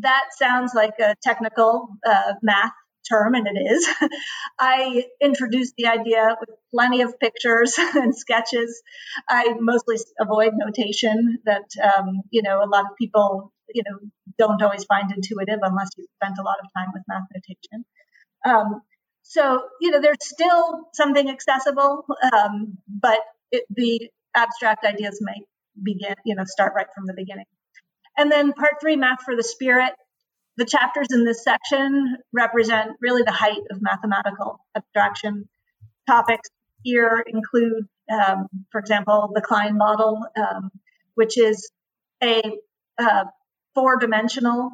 that 0.00 0.24
sounds 0.36 0.72
like 0.74 0.94
a 1.00 1.14
technical 1.22 1.88
uh, 2.06 2.34
math 2.42 2.72
term, 3.08 3.34
and 3.34 3.46
it 3.46 3.58
is. 3.58 3.88
I 4.58 5.04
introduced 5.20 5.74
the 5.76 5.86
idea 5.86 6.36
with 6.38 6.50
plenty 6.72 7.02
of 7.02 7.18
pictures 7.18 7.74
and 7.94 8.16
sketches. 8.16 8.82
I 9.28 9.54
mostly 9.60 9.96
avoid 10.20 10.52
notation 10.54 11.38
that 11.44 11.68
um, 11.82 12.22
you 12.30 12.42
know 12.42 12.62
a 12.62 12.68
lot 12.68 12.84
of 12.84 12.96
people 12.98 13.52
you 13.72 13.82
know 13.88 13.98
don't 14.38 14.62
always 14.62 14.84
find 14.84 15.10
intuitive 15.12 15.60
unless 15.62 15.88
you've 15.96 16.08
spent 16.22 16.38
a 16.38 16.42
lot 16.42 16.56
of 16.62 16.68
time 16.76 16.88
with 16.92 17.02
math 17.08 17.28
notation. 17.34 17.84
Um, 18.46 18.82
so 19.22 19.62
you 19.80 19.90
know 19.90 20.00
there's 20.00 20.16
still 20.22 20.88
something 20.92 21.28
accessible, 21.28 22.04
um, 22.32 22.78
but 22.88 23.18
it, 23.50 23.64
the 23.70 24.10
abstract 24.34 24.84
ideas 24.84 25.18
might 25.22 25.42
begin 25.82 26.14
you 26.24 26.34
know 26.34 26.44
start 26.44 26.72
right 26.74 26.88
from 26.94 27.06
the 27.06 27.14
beginning. 27.14 27.46
And 28.16 28.32
then 28.32 28.52
part 28.52 28.74
three, 28.80 28.96
math 28.96 29.22
for 29.22 29.36
the 29.36 29.44
spirit. 29.44 29.92
The 30.58 30.64
chapters 30.64 31.06
in 31.12 31.24
this 31.24 31.44
section 31.44 32.16
represent 32.32 32.96
really 33.00 33.22
the 33.22 33.30
height 33.30 33.62
of 33.70 33.80
mathematical 33.80 34.58
abstraction. 34.74 35.48
Topics 36.08 36.48
here 36.82 37.24
include, 37.24 37.86
um, 38.10 38.48
for 38.72 38.80
example, 38.80 39.30
the 39.32 39.40
Klein 39.40 39.78
bottle, 39.78 40.20
um, 40.36 40.72
which 41.14 41.38
is 41.38 41.70
a 42.20 42.42
uh, 42.98 43.24
four 43.76 43.98
dimensional 43.98 44.72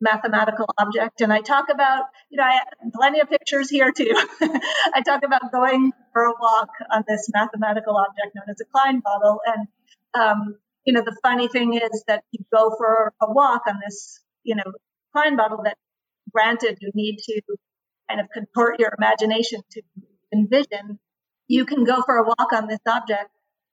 mathematical 0.00 0.70
object. 0.78 1.20
And 1.20 1.30
I 1.30 1.42
talk 1.42 1.66
about, 1.70 2.04
you 2.30 2.38
know, 2.38 2.44
I 2.44 2.52
have 2.54 2.92
plenty 2.94 3.20
of 3.20 3.28
pictures 3.28 3.68
here 3.68 3.92
too. 3.92 4.14
I 4.40 5.02
talk 5.04 5.22
about 5.22 5.52
going 5.52 5.92
for 6.14 6.22
a 6.22 6.32
walk 6.40 6.70
on 6.90 7.04
this 7.06 7.28
mathematical 7.34 7.94
object 7.98 8.34
known 8.34 8.46
as 8.48 8.62
a 8.62 8.64
Klein 8.72 9.00
bottle. 9.00 9.40
And, 9.44 9.68
um, 10.14 10.56
you 10.86 10.94
know, 10.94 11.02
the 11.02 11.16
funny 11.22 11.48
thing 11.48 11.74
is 11.74 12.04
that 12.08 12.24
you 12.32 12.42
go 12.50 12.74
for 12.78 13.12
a 13.20 13.30
walk 13.30 13.64
on 13.68 13.80
this, 13.84 14.18
you 14.42 14.56
know, 14.56 14.72
Klein 15.16 15.36
bottle 15.36 15.62
that 15.64 15.78
granted 16.30 16.76
you 16.82 16.90
need 16.94 17.16
to 17.24 17.40
kind 18.08 18.20
of 18.20 18.26
contort 18.34 18.78
your 18.78 18.92
imagination 18.98 19.62
to 19.70 19.80
envision, 20.30 20.98
you 21.48 21.64
can 21.64 21.84
go 21.84 22.02
for 22.02 22.16
a 22.16 22.24
walk 22.24 22.52
on 22.52 22.66
this 22.68 22.80
object, 22.86 23.30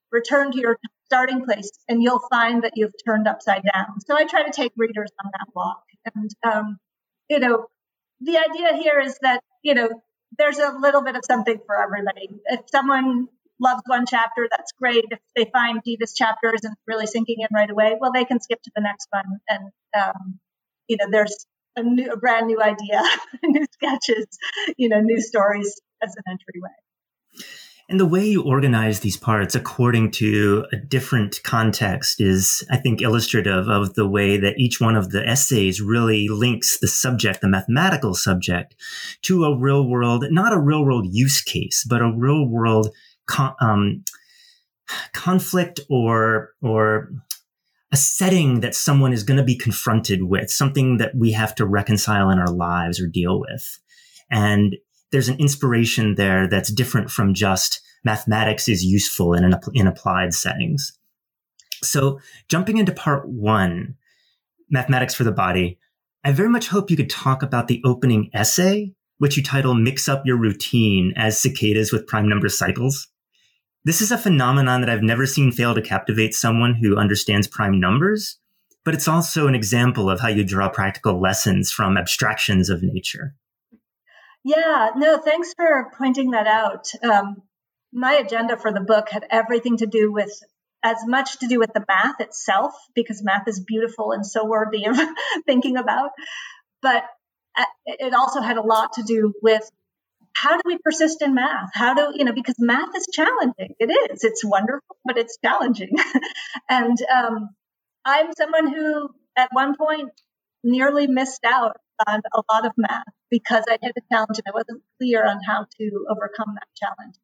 return 0.09 0.51
to 0.53 0.59
your 0.59 0.77
starting 1.05 1.43
place, 1.43 1.69
and 1.89 2.01
you'll 2.01 2.21
find 2.31 2.63
that 2.63 2.71
you've 2.75 2.93
turned 3.05 3.27
upside 3.27 3.63
down. 3.73 3.99
So 4.07 4.15
I 4.15 4.23
try 4.23 4.43
to 4.43 4.51
take 4.51 4.71
readers 4.77 5.11
on 5.23 5.31
that 5.33 5.47
walk. 5.53 5.83
And, 6.15 6.31
um, 6.43 6.77
you 7.29 7.39
know, 7.39 7.65
the 8.21 8.37
idea 8.37 8.77
here 8.81 9.01
is 9.01 9.17
that, 9.21 9.41
you 9.63 9.73
know, 9.73 9.89
there's 10.37 10.59
a 10.59 10.73
little 10.79 11.03
bit 11.03 11.17
of 11.17 11.23
something 11.29 11.59
for 11.65 11.75
everybody. 11.75 12.29
If 12.45 12.61
someone 12.71 13.27
loves 13.59 13.81
one 13.85 14.05
chapter, 14.05 14.47
that's 14.49 14.71
great. 14.71 15.05
If 15.11 15.19
they 15.35 15.49
find 15.51 15.81
Diva's 15.83 16.13
chapter 16.15 16.53
isn't 16.55 16.77
really 16.87 17.05
sinking 17.05 17.37
in 17.39 17.47
right 17.53 17.69
away, 17.69 17.97
well, 17.99 18.11
they 18.13 18.25
can 18.25 18.39
skip 18.39 18.61
to 18.63 18.71
the 18.75 18.81
next 18.81 19.07
one 19.11 19.39
and 19.49 19.71
um, 19.93 20.39
you 20.93 20.97
know, 20.97 21.11
there's 21.11 21.45
a 21.75 21.81
new, 21.81 22.11
a 22.11 22.17
brand 22.17 22.45
new 22.45 22.61
idea, 22.61 23.01
new 23.43 23.65
sketches, 23.73 24.27
you 24.77 24.87
know, 24.89 24.99
new 25.01 25.19
stories 25.19 25.81
as 26.03 26.13
an 26.15 26.23
entryway. 26.31 26.69
And 27.89 27.99
the 27.99 28.05
way 28.05 28.25
you 28.25 28.43
organize 28.43 28.99
these 28.99 29.17
parts 29.17 29.55
according 29.55 30.11
to 30.11 30.65
a 30.71 30.77
different 30.77 31.41
context 31.43 32.21
is, 32.21 32.65
I 32.71 32.77
think, 32.77 33.01
illustrative 33.01 33.67
of 33.67 33.95
the 33.95 34.07
way 34.07 34.37
that 34.37 34.57
each 34.57 34.79
one 34.79 34.95
of 34.95 35.09
the 35.09 35.27
essays 35.27 35.81
really 35.81 36.29
links 36.29 36.79
the 36.79 36.87
subject, 36.87 37.41
the 37.41 37.49
mathematical 37.49 38.13
subject, 38.13 38.75
to 39.23 39.43
a 39.45 39.57
real 39.57 39.85
world, 39.89 40.25
not 40.29 40.53
a 40.53 40.59
real 40.59 40.85
world 40.85 41.07
use 41.09 41.41
case, 41.41 41.83
but 41.83 42.01
a 42.01 42.13
real 42.15 42.47
world 42.47 42.89
con- 43.25 43.55
um, 43.59 44.05
conflict 45.11 45.79
or 45.89 46.51
or 46.61 47.11
a 47.93 47.95
setting 47.95 48.61
that 48.61 48.73
someone 48.73 49.13
is 49.13 49.23
going 49.23 49.37
to 49.37 49.43
be 49.43 49.55
confronted 49.55 50.23
with, 50.23 50.49
something 50.49 50.97
that 50.97 51.15
we 51.15 51.31
have 51.31 51.53
to 51.53 51.65
reconcile 51.65 52.31
in 52.31 52.39
our 52.39 52.51
lives 52.51 52.99
or 52.99 53.07
deal 53.07 53.39
with. 53.39 53.79
And 54.31 54.75
there's 55.11 55.29
an 55.29 55.39
inspiration 55.39 56.15
there 56.15 56.47
that's 56.47 56.73
different 56.73 57.11
from 57.11 57.35
just 57.35 57.81
mathematics 58.03 58.67
is 58.67 58.83
useful 58.83 59.35
in, 59.35 59.43
an, 59.43 59.59
in 59.75 59.85
applied 59.85 60.33
settings. 60.33 60.97
So 61.83 62.19
jumping 62.49 62.77
into 62.77 62.91
part 62.91 63.29
one, 63.29 63.95
mathematics 64.71 65.13
for 65.13 65.23
the 65.23 65.31
body, 65.31 65.77
I 66.23 66.31
very 66.31 66.49
much 66.49 66.69
hope 66.69 66.89
you 66.89 66.97
could 66.97 67.11
talk 67.11 67.43
about 67.43 67.67
the 67.67 67.81
opening 67.85 68.31
essay, 68.33 68.93
which 69.19 69.37
you 69.37 69.43
title 69.43 69.75
Mix 69.75 70.09
Up 70.09 70.23
Your 70.25 70.37
Routine 70.37 71.13
as 71.15 71.39
Cicadas 71.39 71.91
with 71.91 72.07
Prime 72.07 72.27
Number 72.27 72.49
Cycles. 72.49 73.07
This 73.85 73.99
is 73.99 74.11
a 74.11 74.17
phenomenon 74.17 74.79
that 74.79 74.89
I've 74.89 75.03
never 75.03 75.25
seen 75.25 75.51
fail 75.51 75.75
to 75.75 75.81
captivate 75.81 76.33
someone 76.33 76.75
who 76.75 76.95
understands 76.95 77.47
prime 77.47 77.81
numbers, 77.81 78.39
but 78.85 78.93
it's 78.93 79.09
also 79.09 79.47
an 79.47 79.55
example 79.55 80.09
of 80.09 80.21
how 80.21 80.29
you 80.29 80.45
draw 80.45 80.69
practical 80.69 81.19
lessons 81.19 81.69
from 81.69 81.97
abstractions 81.97 82.69
of 82.69 82.81
nature. 82.81 83.35
Yeah, 84.45 84.91
no, 84.95 85.17
thanks 85.17 85.53
for 85.53 85.91
pointing 85.97 86.31
that 86.31 86.47
out. 86.47 86.87
Um, 87.03 87.43
my 87.91 88.13
agenda 88.13 88.55
for 88.55 88.71
the 88.71 88.81
book 88.81 89.09
had 89.09 89.25
everything 89.29 89.77
to 89.77 89.85
do 89.85 90.11
with 90.11 90.31
as 90.81 90.97
much 91.05 91.39
to 91.39 91.47
do 91.47 91.59
with 91.59 91.73
the 91.73 91.83
math 91.87 92.19
itself, 92.19 92.73
because 92.93 93.23
math 93.23 93.47
is 93.47 93.63
beautiful 93.65 94.11
and 94.11 94.25
so 94.25 94.45
worthy 94.45 94.85
of 94.85 94.97
thinking 95.45 95.77
about. 95.77 96.11
But 96.81 97.03
uh, 97.57 97.65
it 97.85 98.13
also 98.13 98.41
had 98.41 98.57
a 98.57 98.61
lot 98.61 98.93
to 98.93 99.03
do 99.03 99.33
with 99.41 99.69
how 100.35 100.55
do 100.55 100.61
we 100.65 100.77
persist 100.83 101.21
in 101.21 101.35
math? 101.35 101.69
How 101.73 101.93
do, 101.93 102.11
you 102.15 102.25
know, 102.25 102.33
because 102.33 102.55
math 102.59 102.95
is 102.95 103.07
challenging. 103.11 103.75
It 103.79 104.11
is. 104.11 104.23
It's 104.23 104.43
wonderful, 104.43 104.97
but 105.05 105.17
it's 105.17 105.37
challenging. 105.43 105.91
and 106.69 106.97
um, 107.13 107.49
I'm 108.05 108.31
someone 108.37 108.73
who, 108.73 109.09
at 109.35 109.49
one 109.51 109.75
point, 109.75 110.11
nearly 110.63 111.07
missed 111.07 111.45
out 111.45 111.77
on 112.07 112.21
a 112.33 112.41
lot 112.51 112.65
of 112.65 112.73
math 112.77 113.03
because 113.29 113.63
I 113.69 113.77
had 113.81 113.93
a 113.97 114.01
challenge 114.11 114.39
and 114.39 114.47
I 114.47 114.51
wasn't 114.53 114.83
clear 114.99 115.25
on 115.25 115.39
how 115.45 115.65
to 115.79 116.05
overcome 116.09 116.55
that 116.55 116.67
challenge. 116.75 117.15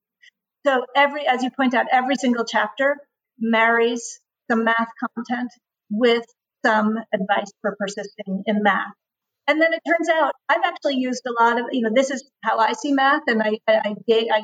So 0.65 0.85
every, 0.95 1.27
as 1.27 1.43
you 1.43 1.51
point 1.51 1.73
out, 1.73 1.87
every 1.91 2.15
single 2.15 2.45
chapter 2.45 2.97
marries 3.39 4.19
some 4.49 4.63
math 4.63 4.89
content 4.99 5.51
with 5.89 6.25
some 6.65 6.97
advice 7.13 7.51
for 7.61 7.75
persisting 7.79 8.43
in 8.45 8.61
math. 8.63 8.93
And 9.49 9.59
then 9.59 9.73
it 9.73 9.81
turns 9.87 10.07
out 10.09 10.33
I've 10.47 10.61
actually 10.63 10.97
used 10.97 11.23
a 11.25 11.43
lot 11.43 11.59
of, 11.59 11.65
you 11.71 11.81
know, 11.81 11.89
this 11.91 12.11
is 12.11 12.23
how 12.43 12.59
I 12.59 12.73
see 12.73 12.91
math, 12.93 13.23
and 13.25 13.41
I, 13.41 13.53
I, 13.67 13.95
I, 14.07 14.41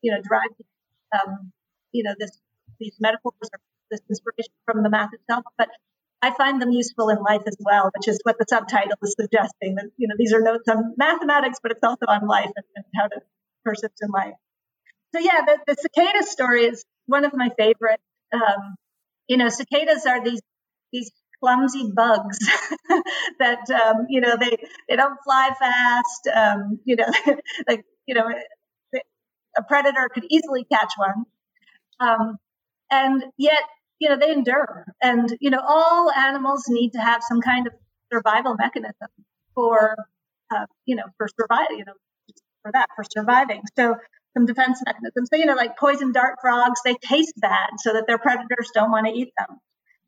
you 0.00 0.12
know, 0.12 0.18
derive, 0.22 0.54
um, 1.12 1.50
you 1.90 2.04
know, 2.04 2.14
this 2.16 2.30
these 2.78 2.96
metaphors 3.00 3.50
or 3.52 3.58
this 3.90 4.00
inspiration 4.08 4.54
from 4.64 4.84
the 4.84 4.90
math 4.90 5.10
itself, 5.12 5.42
but 5.58 5.68
I 6.22 6.30
find 6.30 6.62
them 6.62 6.70
useful 6.70 7.08
in 7.08 7.18
life 7.18 7.42
as 7.48 7.56
well, 7.58 7.90
which 7.96 8.06
is 8.06 8.20
what 8.22 8.38
the 8.38 8.46
subtitle 8.48 8.96
is 9.02 9.16
suggesting. 9.18 9.74
That 9.74 9.90
you 9.96 10.06
know, 10.06 10.14
these 10.16 10.32
are 10.32 10.40
notes 10.40 10.68
on 10.68 10.94
mathematics, 10.96 11.58
but 11.60 11.72
it's 11.72 11.82
also 11.82 12.06
on 12.06 12.28
life 12.28 12.52
and, 12.54 12.64
and 12.76 12.84
how 12.96 13.08
to 13.08 13.20
persist 13.64 13.98
in 14.02 14.10
life. 14.10 14.34
So 15.14 15.20
yeah, 15.20 15.40
the, 15.44 15.58
the 15.66 15.76
cicada 15.80 16.22
story 16.22 16.66
is 16.66 16.84
one 17.06 17.24
of 17.24 17.32
my 17.34 17.50
favorite. 17.58 18.00
Um, 18.32 18.76
you 19.26 19.36
know, 19.36 19.48
cicadas 19.48 20.06
are 20.06 20.22
these 20.22 20.42
these 20.92 21.10
clumsy 21.44 21.92
bugs 21.94 22.38
that 23.38 23.70
um, 23.70 24.06
you 24.08 24.20
know 24.20 24.36
they 24.40 24.56
they 24.88 24.96
don't 24.96 25.18
fly 25.22 25.50
fast. 25.58 26.28
Um, 26.34 26.80
you 26.84 26.96
know, 26.96 27.10
like 27.68 27.84
you 28.06 28.14
know, 28.14 28.26
a 29.56 29.62
predator 29.68 30.08
could 30.12 30.24
easily 30.30 30.64
catch 30.64 30.92
one, 30.96 31.24
um, 32.00 32.36
and 32.90 33.24
yet 33.36 33.60
you 33.98 34.08
know 34.08 34.16
they 34.16 34.32
endure. 34.32 34.86
And 35.02 35.36
you 35.40 35.50
know, 35.50 35.60
all 35.66 36.10
animals 36.10 36.64
need 36.68 36.92
to 36.92 36.98
have 36.98 37.22
some 37.28 37.42
kind 37.42 37.66
of 37.66 37.74
survival 38.10 38.56
mechanism 38.58 39.08
for 39.54 39.96
uh, 40.50 40.66
you 40.86 40.96
know 40.96 41.04
for 41.18 41.28
surviving. 41.38 41.78
You 41.78 41.84
know, 41.84 41.94
for 42.62 42.72
that 42.72 42.88
for 42.96 43.04
surviving. 43.04 43.62
So 43.76 43.96
some 44.34 44.46
defense 44.46 44.80
mechanisms. 44.84 45.28
So, 45.32 45.38
you 45.38 45.46
know, 45.46 45.54
like 45.54 45.76
poison 45.78 46.10
dart 46.10 46.38
frogs, 46.40 46.80
they 46.84 46.94
taste 46.94 47.34
bad 47.36 47.70
so 47.78 47.92
that 47.92 48.06
their 48.08 48.18
predators 48.18 48.70
don't 48.74 48.90
want 48.90 49.06
to 49.06 49.12
eat 49.12 49.32
them. 49.38 49.58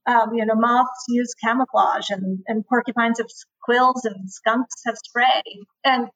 Um, 0.06 0.34
you 0.34 0.46
know, 0.46 0.54
moths 0.54 1.04
use 1.08 1.34
camouflage 1.42 2.10
and, 2.10 2.38
and 2.46 2.64
porcupines 2.66 3.18
have 3.18 3.26
quills 3.62 4.04
and 4.04 4.30
skunks 4.30 4.82
have 4.86 4.96
spray. 4.96 5.42
And 5.84 6.08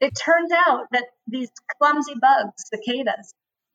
it 0.00 0.12
turns 0.18 0.50
out 0.52 0.86
that 0.90 1.04
these 1.28 1.48
clumsy 1.78 2.14
bugs, 2.20 2.64
cicadas, 2.66 3.32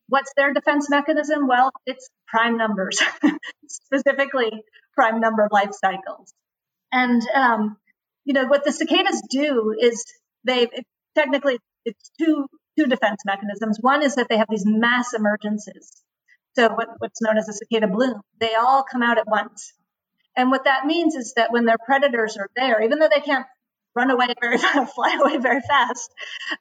what's 0.10 0.32
their 0.36 0.54
defense 0.54 0.90
mechanism? 0.90 1.48
Well, 1.48 1.72
it's 1.86 2.10
prime 2.28 2.58
numbers, 2.58 3.00
specifically 3.68 4.52
prime 4.94 5.22
number 5.22 5.48
life 5.52 5.72
cycles. 5.72 6.34
And 6.92 7.22
um, 7.34 7.78
you 8.26 8.34
know 8.34 8.46
what 8.46 8.64
the 8.64 8.72
cicadas 8.72 9.22
do 9.30 9.74
is 9.80 10.04
they 10.44 10.68
technically 11.16 11.60
it's 11.86 12.12
two 12.20 12.48
two 12.78 12.86
defense 12.86 13.22
mechanisms. 13.26 13.78
One 13.80 14.04
is 14.04 14.16
that 14.16 14.28
they 14.30 14.38
have 14.38 14.48
these 14.50 14.66
mass 14.66 15.14
emergences. 15.16 16.02
So 16.58 16.70
what, 16.70 16.88
what's 16.98 17.22
known 17.22 17.38
as 17.38 17.48
a 17.48 17.54
cicada 17.54 17.88
bloom, 17.88 18.20
they 18.40 18.56
all 18.56 18.84
come 18.84 19.04
out 19.04 19.20
at 19.20 19.28
once. 19.28 19.74
And 20.36 20.50
what 20.50 20.64
that 20.64 20.88
means 20.88 21.14
is 21.14 21.34
that 21.36 21.52
when 21.52 21.66
their 21.66 21.78
predators 21.78 22.36
are 22.36 22.50
there, 22.56 22.82
even 22.82 22.98
though 22.98 23.10
they 23.14 23.22
can't 23.22 23.46
run 23.96 24.10
away 24.10 24.28
very 24.42 24.58
fly 24.58 25.20
away 25.22 25.38
very 25.38 25.62
fast, 25.62 26.10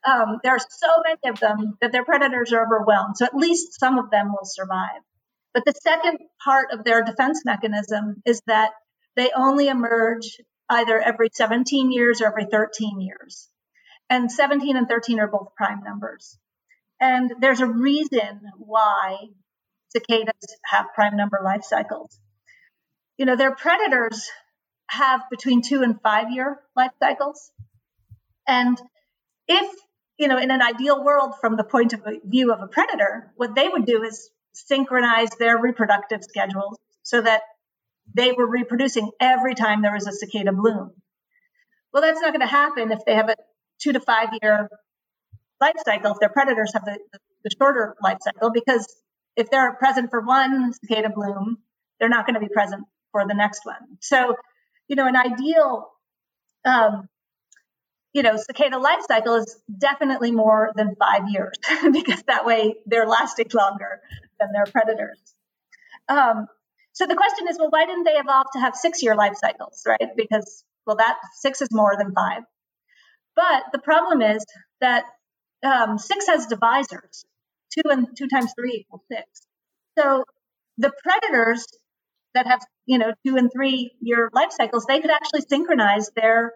um, 0.06 0.38
there 0.42 0.52
are 0.52 0.58
so 0.58 0.88
many 1.02 1.32
of 1.32 1.40
them 1.40 1.78
that 1.80 1.92
their 1.92 2.04
predators 2.04 2.52
are 2.52 2.66
overwhelmed. 2.66 3.16
So 3.16 3.24
at 3.24 3.34
least 3.34 3.80
some 3.80 3.98
of 3.98 4.10
them 4.10 4.32
will 4.32 4.44
survive. 4.44 5.00
But 5.54 5.64
the 5.64 5.72
second 5.72 6.18
part 6.44 6.72
of 6.72 6.84
their 6.84 7.02
defense 7.02 7.42
mechanism 7.46 8.22
is 8.26 8.42
that 8.46 8.72
they 9.14 9.30
only 9.34 9.68
emerge 9.68 10.42
either 10.68 11.00
every 11.00 11.30
17 11.32 11.90
years 11.90 12.20
or 12.20 12.26
every 12.26 12.44
13 12.44 13.00
years. 13.00 13.48
And 14.10 14.30
17 14.30 14.76
and 14.76 14.88
13 14.88 15.20
are 15.20 15.28
both 15.28 15.54
prime 15.56 15.82
numbers. 15.82 16.36
And 17.00 17.32
there's 17.40 17.60
a 17.60 17.66
reason 17.66 18.40
why 18.58 19.16
cicadas 19.96 20.56
have 20.64 20.86
prime 20.94 21.16
number 21.16 21.40
life 21.42 21.62
cycles. 21.64 22.18
You 23.16 23.26
know, 23.26 23.36
their 23.36 23.54
predators 23.54 24.28
have 24.88 25.22
between 25.30 25.62
two 25.62 25.82
and 25.82 26.00
five 26.02 26.30
year 26.30 26.58
life 26.76 26.92
cycles. 27.02 27.50
And 28.46 28.80
if, 29.48 29.70
you 30.18 30.28
know, 30.28 30.38
in 30.38 30.50
an 30.50 30.62
ideal 30.62 31.02
world 31.04 31.34
from 31.40 31.56
the 31.56 31.64
point 31.64 31.92
of 31.92 32.00
view 32.24 32.52
of 32.52 32.60
a 32.60 32.68
predator, 32.68 33.32
what 33.36 33.54
they 33.54 33.68
would 33.68 33.86
do 33.86 34.02
is 34.02 34.30
synchronize 34.52 35.30
their 35.38 35.58
reproductive 35.58 36.22
schedules 36.22 36.78
so 37.02 37.20
that 37.20 37.42
they 38.14 38.32
were 38.32 38.46
reproducing 38.46 39.10
every 39.20 39.54
time 39.54 39.82
there 39.82 39.92
was 39.92 40.06
a 40.06 40.12
cicada 40.12 40.52
bloom. 40.52 40.92
Well, 41.92 42.02
that's 42.02 42.20
not 42.20 42.32
going 42.32 42.40
to 42.40 42.46
happen 42.46 42.92
if 42.92 43.00
they 43.04 43.14
have 43.14 43.28
a 43.28 43.36
two 43.80 43.92
to 43.92 44.00
five 44.00 44.28
year 44.42 44.68
life 45.60 45.76
cycle, 45.84 46.12
if 46.12 46.18
their 46.20 46.28
predators 46.28 46.72
have 46.74 46.84
the, 46.84 46.98
the 47.44 47.50
shorter 47.58 47.94
life 48.02 48.18
cycle, 48.20 48.50
because 48.52 48.86
if 49.36 49.50
they're 49.50 49.74
present 49.74 50.10
for 50.10 50.20
one 50.20 50.72
cicada 50.72 51.10
bloom, 51.14 51.58
they're 52.00 52.08
not 52.08 52.26
going 52.26 52.34
to 52.34 52.40
be 52.40 52.48
present 52.48 52.84
for 53.12 53.26
the 53.26 53.34
next 53.34 53.64
one. 53.64 53.98
So, 54.00 54.36
you 54.88 54.96
know, 54.96 55.06
an 55.06 55.16
ideal, 55.16 55.88
um, 56.64 57.08
you 58.12 58.22
know, 58.22 58.36
cicada 58.36 58.78
life 58.78 59.00
cycle 59.06 59.34
is 59.34 59.56
definitely 59.78 60.32
more 60.32 60.72
than 60.74 60.96
five 60.96 61.28
years 61.28 61.54
because 61.92 62.22
that 62.24 62.46
way 62.46 62.76
they're 62.86 63.06
lasting 63.06 63.48
longer 63.54 64.00
than 64.40 64.52
their 64.52 64.66
predators. 64.66 65.20
Um, 66.08 66.46
so 66.92 67.06
the 67.06 67.14
question 67.14 67.46
is, 67.48 67.58
well, 67.58 67.68
why 67.70 67.84
didn't 67.84 68.04
they 68.04 68.12
evolve 68.12 68.46
to 68.54 68.60
have 68.60 68.74
six 68.74 69.02
year 69.02 69.14
life 69.14 69.36
cycles, 69.36 69.82
right? 69.86 70.10
Because, 70.16 70.64
well, 70.86 70.96
that 70.96 71.18
six 71.34 71.60
is 71.60 71.68
more 71.70 71.94
than 71.98 72.12
five. 72.12 72.42
But 73.34 73.64
the 73.72 73.78
problem 73.78 74.22
is 74.22 74.44
that 74.80 75.04
um, 75.62 75.98
six 75.98 76.26
has 76.26 76.46
divisors. 76.46 77.24
Two 77.74 77.90
and 77.90 78.08
two 78.16 78.28
times 78.28 78.52
three 78.58 78.72
equals 78.80 79.02
six. 79.10 79.24
So 79.98 80.24
the 80.78 80.92
predators 81.02 81.66
that 82.34 82.46
have, 82.46 82.60
you 82.86 82.98
know, 82.98 83.12
two 83.26 83.36
and 83.36 83.50
three 83.52 83.92
year 84.00 84.30
life 84.32 84.52
cycles, 84.52 84.86
they 84.86 85.00
could 85.00 85.10
actually 85.10 85.42
synchronize 85.48 86.10
their 86.14 86.52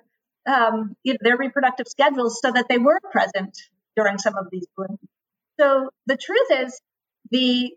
um, 0.46 0.96
you 1.02 1.14
know, 1.14 1.18
their 1.20 1.36
reproductive 1.36 1.86
schedules 1.88 2.40
so 2.40 2.50
that 2.50 2.66
they 2.68 2.78
were 2.78 2.98
present 3.10 3.56
during 3.96 4.18
some 4.18 4.36
of 4.36 4.46
these 4.50 4.66
blooms. 4.76 4.98
So 5.58 5.90
the 6.06 6.16
truth 6.16 6.64
is, 6.66 6.80
the 7.30 7.72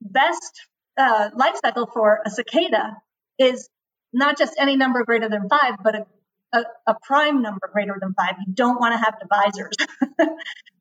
best 0.00 0.62
uh, 0.96 1.30
life 1.36 1.56
cycle 1.62 1.88
for 1.92 2.20
a 2.24 2.30
cicada 2.30 2.96
is 3.38 3.68
not 4.12 4.38
just 4.38 4.54
any 4.58 4.76
number 4.76 5.04
greater 5.04 5.28
than 5.28 5.48
five, 5.48 5.74
but 5.82 5.94
a, 5.94 6.06
a, 6.54 6.64
a 6.86 6.94
prime 7.02 7.42
number 7.42 7.68
greater 7.72 7.96
than 8.00 8.14
five. 8.14 8.36
You 8.46 8.54
don't 8.54 8.80
want 8.80 8.94
to 8.94 8.98
have 8.98 9.14
divisors 9.22 9.74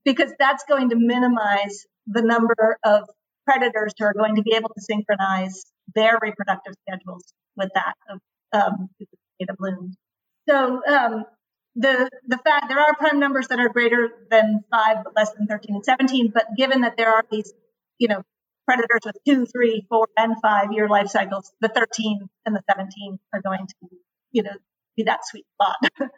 because 0.06 0.32
that's 0.40 0.64
going 0.70 0.90
to 0.92 0.96
minimize 0.96 1.86
the 2.08 2.22
number 2.22 2.78
of 2.84 3.10
predators 3.46 3.94
who 3.98 4.06
are 4.06 4.14
going 4.14 4.36
to 4.36 4.42
be 4.42 4.56
able 4.56 4.70
to 4.70 4.82
synchronize 4.82 5.66
their 5.94 6.18
reproductive 6.22 6.74
schedules 6.88 7.24
with 7.56 7.70
that 7.74 7.94
of 8.10 8.20
um, 8.54 8.90
cicada 9.00 9.56
blooms. 9.58 9.96
So 10.48 10.82
um, 10.88 11.26
the 11.76 12.10
the 12.28 12.38
fact 12.38 12.70
there 12.70 12.80
are 12.80 12.96
prime 12.96 13.20
numbers 13.20 13.48
that 13.50 13.60
are 13.60 13.70
greater 13.70 14.10
than 14.30 14.64
five 14.72 15.04
but 15.04 15.16
less 15.16 15.32
than 15.34 15.48
13 15.48 15.76
and 15.76 15.84
17 15.84 16.32
but 16.34 16.46
given 16.56 16.82
that 16.82 16.96
there 16.96 17.12
are 17.12 17.26
these 17.30 17.52
you 17.98 18.08
know 18.08 18.24
predators 18.66 19.02
with 19.06 19.16
two, 19.26 19.46
three, 19.46 19.86
four, 19.90 20.08
and 20.18 20.36
five 20.42 20.72
year 20.72 20.90
life 20.90 21.08
cycles, 21.08 21.52
the 21.62 21.70
13 21.70 22.28
and 22.46 22.56
the 22.56 22.62
17 22.70 23.20
are 23.34 23.42
going 23.42 23.68
to, 23.68 23.90
you 24.32 24.44
know, 24.44 24.56
be 24.98 25.04
that 25.04 25.26
sweet 25.26 25.46
spot. 25.54 25.78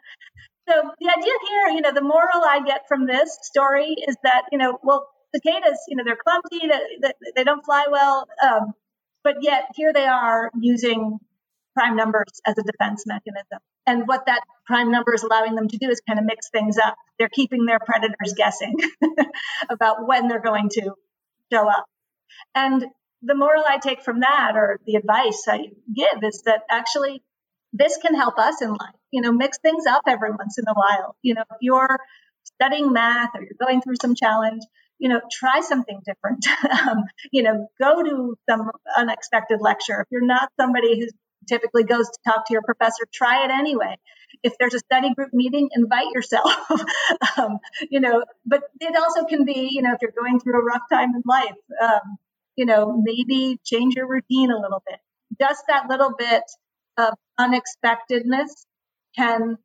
so 0.68 0.90
the 1.00 1.08
idea 1.08 1.32
here, 1.48 1.68
you 1.76 1.80
know, 1.80 1.92
the 1.92 2.02
moral 2.02 2.44
I 2.44 2.60
get 2.64 2.82
from 2.88 3.06
this 3.06 3.38
story 3.42 3.94
is 4.06 4.16
that, 4.22 4.42
you 4.52 4.58
know, 4.58 4.78
well, 4.82 5.08
cicadas, 5.34 5.78
you 5.88 5.96
know, 5.96 6.04
they're 6.04 6.16
clumsy, 6.16 6.68
they, 7.00 7.12
they 7.36 7.44
don't 7.44 7.64
fly 7.64 7.86
well, 7.90 8.26
um, 8.42 8.72
but 9.24 9.36
yet 9.40 9.64
here 9.74 9.92
they 9.92 10.06
are 10.06 10.50
using 10.58 11.18
prime 11.74 11.96
numbers 11.96 12.40
as 12.46 12.56
a 12.58 12.62
defense 12.62 13.04
mechanism. 13.06 13.58
And 13.86 14.06
what 14.06 14.26
that 14.26 14.42
prime 14.66 14.90
number 14.90 15.14
is 15.14 15.22
allowing 15.22 15.54
them 15.54 15.68
to 15.68 15.78
do 15.78 15.88
is 15.88 16.00
kind 16.06 16.18
of 16.18 16.26
mix 16.26 16.50
things 16.50 16.76
up. 16.76 16.96
They're 17.18 17.30
keeping 17.30 17.64
their 17.64 17.78
predators 17.78 18.34
guessing 18.36 18.76
about 19.70 20.06
when 20.06 20.28
they're 20.28 20.42
going 20.42 20.68
to 20.70 20.92
show 21.52 21.68
up. 21.68 21.86
And 22.54 22.84
the 23.22 23.34
moral 23.34 23.64
I 23.66 23.78
take 23.78 24.02
from 24.02 24.20
that, 24.20 24.52
or 24.54 24.78
the 24.86 24.96
advice 24.96 25.44
I 25.48 25.70
give, 25.94 26.22
is 26.22 26.42
that 26.44 26.62
actually 26.70 27.22
this 27.72 27.98
can 27.98 28.14
help 28.14 28.38
us 28.38 28.62
in 28.62 28.70
life. 28.70 28.94
You 29.10 29.22
know, 29.22 29.32
mix 29.32 29.58
things 29.58 29.84
up 29.86 30.02
every 30.06 30.30
once 30.30 30.58
in 30.58 30.64
a 30.68 30.74
while. 30.74 31.16
You 31.22 31.34
know, 31.34 31.44
if 31.50 31.58
you're 31.60 31.98
studying 32.44 32.92
math 32.92 33.30
or 33.34 33.42
you're 33.42 33.58
going 33.58 33.80
through 33.80 33.96
some 34.00 34.14
challenge, 34.14 34.62
you 34.98 35.08
know, 35.08 35.20
try 35.30 35.60
something 35.60 36.00
different. 36.04 36.44
um, 36.88 37.04
you 37.30 37.42
know, 37.42 37.68
go 37.80 38.02
to 38.02 38.36
some 38.48 38.70
unexpected 38.96 39.60
lecture. 39.60 40.00
If 40.00 40.08
you're 40.10 40.26
not 40.26 40.50
somebody 40.58 41.00
who 41.00 41.06
typically 41.48 41.84
goes 41.84 42.08
to 42.08 42.18
talk 42.26 42.46
to 42.46 42.52
your 42.52 42.62
professor, 42.62 43.04
try 43.12 43.44
it 43.44 43.50
anyway. 43.50 43.96
If 44.42 44.54
there's 44.58 44.74
a 44.74 44.78
study 44.80 45.14
group 45.14 45.30
meeting, 45.32 45.68
invite 45.74 46.10
yourself. 46.12 46.52
um, 47.38 47.58
you 47.90 48.00
know, 48.00 48.24
but 48.44 48.62
it 48.80 48.96
also 48.96 49.24
can 49.24 49.44
be, 49.44 49.70
you 49.72 49.82
know, 49.82 49.92
if 49.94 49.98
you're 50.02 50.12
going 50.12 50.40
through 50.40 50.60
a 50.60 50.64
rough 50.64 50.82
time 50.92 51.14
in 51.14 51.22
life, 51.24 51.56
um, 51.82 52.18
you 52.56 52.66
know, 52.66 53.00
maybe 53.00 53.58
change 53.64 53.94
your 53.94 54.06
routine 54.06 54.50
a 54.50 54.60
little 54.60 54.82
bit. 54.86 54.98
Just 55.40 55.64
that 55.68 55.88
little 55.88 56.14
bit 56.18 56.42
of 56.98 57.14
unexpectedness 57.38 58.66
can 59.16 59.56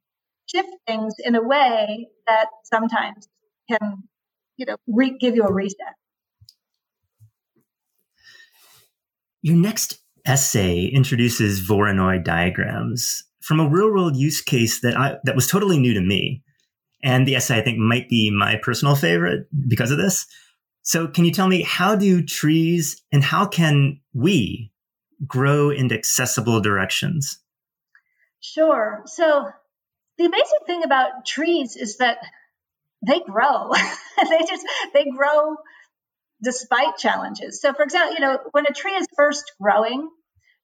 shift 0.46 0.70
things 0.88 1.14
in 1.24 1.36
a 1.36 1.42
way 1.42 2.08
that 2.28 2.48
sometimes 2.64 3.28
can, 3.70 4.04
you 4.58 4.66
know, 4.66 4.78
re- 4.88 5.18
give 5.20 5.36
you 5.36 5.44
a 5.44 5.52
reset. 5.52 5.96
Your 9.42 9.58
next 9.58 10.00
essay 10.26 10.86
introduces 10.86 11.68
Voronoi 11.68 12.24
diagrams 12.24 13.24
from 13.42 13.60
a 13.60 13.68
real 13.68 13.92
world 13.92 14.16
use 14.16 14.42
case 14.42 14.80
that 14.82 14.98
I, 14.98 15.18
that 15.26 15.36
was 15.36 15.48
totally 15.48 15.78
new 15.78 15.94
to 15.94 16.02
me. 16.02 16.44
And 17.04 17.28
the 17.28 17.36
essay 17.36 17.58
I 17.58 17.62
think 17.62 17.78
might 17.78 18.08
be 18.08 18.32
my 18.32 18.58
personal 18.62 18.96
favorite 18.96 19.48
because 19.68 19.92
of 19.92 19.98
this. 19.98 20.26
So 20.84 21.08
can 21.08 21.26
you 21.26 21.32
tell 21.32 21.48
me 21.48 21.62
how 21.62 21.96
do 21.96 22.24
trees 22.24 23.02
and 23.12 23.24
how 23.24 23.46
can 23.46 24.00
we 24.14 24.73
grow 25.28 25.70
in 25.70 25.92
accessible 25.92 26.62
directions? 26.62 27.40
Sure. 28.40 29.04
So 29.06 29.48
the 30.18 30.26
amazing 30.26 30.60
thing 30.66 30.84
about 30.84 31.26
trees 31.26 31.76
is 31.76 31.98
that 31.98 32.18
they 33.06 33.20
grow. 33.20 33.72
they 34.30 34.40
just 34.48 34.66
they 34.94 35.06
grow 35.06 35.56
despite 36.42 36.98
challenges. 36.98 37.62
So 37.62 37.74
for 37.74 37.84
example, 37.84 38.16
you 38.16 38.20
know, 38.20 38.40
when 38.52 38.66
a 38.68 38.74
tree 38.74 38.94
is 38.94 39.08
first 39.16 39.52
growing, 39.62 40.10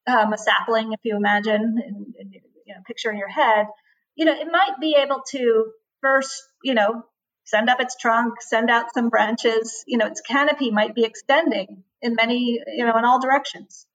um, 0.08 0.34
a 0.34 0.38
sapling, 0.38 0.94
if 0.94 1.00
you 1.04 1.16
imagine, 1.16 1.76
and, 1.86 2.14
and, 2.20 2.34
you 2.66 2.74
know, 2.74 2.82
picture 2.86 3.12
in 3.12 3.18
your 3.18 3.30
head, 3.30 3.68
you 4.16 4.26
know, 4.26 4.34
it 4.34 4.48
might 4.52 4.80
be 4.82 4.96
able 4.96 5.22
to 5.32 5.72
first, 6.02 6.44
you 6.64 6.74
know, 6.74 7.04
send 7.46 7.70
up 7.70 7.80
its 7.80 7.96
trunk, 7.96 8.42
send 8.42 8.70
out 8.70 8.94
some 8.94 9.10
branches. 9.10 9.84
You 9.88 9.98
know, 9.98 10.08
its 10.08 10.22
canopy 10.22 10.72
might 10.72 10.96
be 10.96 11.04
extending 11.04 11.84
in 12.02 12.16
many, 12.16 12.60
you 12.68 12.86
know, 12.86 12.98
in 12.98 13.06
all 13.06 13.22
directions. 13.22 13.88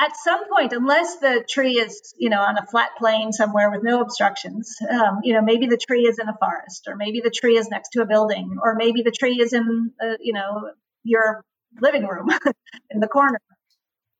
At 0.00 0.16
some 0.16 0.48
point, 0.48 0.72
unless 0.72 1.16
the 1.16 1.44
tree 1.48 1.80
is, 1.80 2.14
you 2.16 2.30
know, 2.30 2.40
on 2.40 2.56
a 2.56 2.64
flat 2.66 2.90
plain 2.98 3.32
somewhere 3.32 3.68
with 3.70 3.82
no 3.82 4.00
obstructions, 4.00 4.76
um, 4.88 5.20
you 5.24 5.34
know, 5.34 5.42
maybe 5.42 5.66
the 5.66 5.76
tree 5.76 6.02
is 6.02 6.20
in 6.20 6.28
a 6.28 6.36
forest, 6.38 6.86
or 6.86 6.94
maybe 6.94 7.20
the 7.20 7.30
tree 7.30 7.56
is 7.56 7.68
next 7.68 7.90
to 7.90 8.02
a 8.02 8.06
building, 8.06 8.58
or 8.62 8.76
maybe 8.76 9.02
the 9.02 9.10
tree 9.10 9.40
is 9.40 9.52
in, 9.52 9.90
uh, 10.00 10.14
you 10.20 10.32
know, 10.32 10.70
your 11.02 11.42
living 11.80 12.06
room 12.06 12.28
in 12.90 13.00
the 13.00 13.08
corner. 13.08 13.40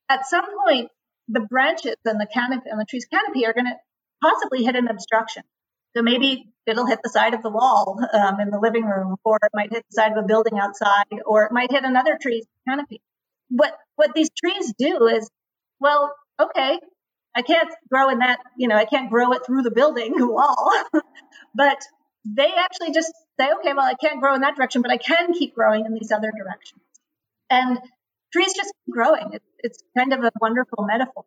At 0.08 0.26
some 0.26 0.46
point, 0.66 0.90
the 1.28 1.40
branches 1.40 1.96
and 2.04 2.20
the 2.20 2.26
canopy 2.26 2.68
and 2.68 2.80
the 2.80 2.86
tree's 2.88 3.06
canopy 3.06 3.46
are 3.46 3.52
going 3.52 3.66
to 3.66 3.76
possibly 4.22 4.64
hit 4.64 4.74
an 4.74 4.88
obstruction. 4.88 5.44
So 5.96 6.02
maybe 6.02 6.52
it'll 6.66 6.86
hit 6.86 7.00
the 7.02 7.10
side 7.10 7.34
of 7.34 7.42
the 7.42 7.50
wall 7.50 7.98
um, 8.12 8.40
in 8.40 8.50
the 8.50 8.58
living 8.58 8.84
room, 8.84 9.16
or 9.24 9.36
it 9.42 9.50
might 9.54 9.72
hit 9.72 9.84
the 9.90 9.94
side 9.94 10.12
of 10.12 10.18
a 10.18 10.26
building 10.26 10.58
outside, 10.58 11.06
or 11.24 11.44
it 11.44 11.52
might 11.52 11.70
hit 11.70 11.84
another 11.84 12.18
tree's 12.20 12.46
canopy. 12.68 13.00
What 13.48 13.74
what 13.96 14.14
these 14.14 14.28
trees 14.30 14.74
do 14.78 15.06
is, 15.06 15.28
well, 15.80 16.14
okay, 16.40 16.78
I 17.36 17.42
can't 17.42 17.70
grow 17.90 18.10
in 18.10 18.18
that, 18.18 18.40
you 18.56 18.68
know, 18.68 18.76
I 18.76 18.84
can't 18.84 19.10
grow 19.10 19.32
it 19.32 19.46
through 19.46 19.62
the 19.62 19.70
building 19.70 20.14
wall. 20.18 20.72
but 21.54 21.78
they 22.24 22.50
actually 22.56 22.92
just 22.92 23.12
say, 23.38 23.48
okay, 23.58 23.72
well, 23.74 23.86
I 23.86 23.94
can't 23.94 24.20
grow 24.20 24.34
in 24.34 24.40
that 24.40 24.56
direction, 24.56 24.82
but 24.82 24.90
I 24.90 24.96
can 24.96 25.32
keep 25.32 25.54
growing 25.54 25.86
in 25.86 25.94
these 25.94 26.10
other 26.10 26.32
directions. 26.36 26.82
And 27.50 27.78
trees 28.32 28.54
just 28.54 28.72
keep 28.84 28.94
growing. 28.94 29.30
It's, 29.32 29.44
it's 29.58 29.82
kind 29.96 30.12
of 30.12 30.24
a 30.24 30.32
wonderful 30.40 30.84
metaphor. 30.84 31.24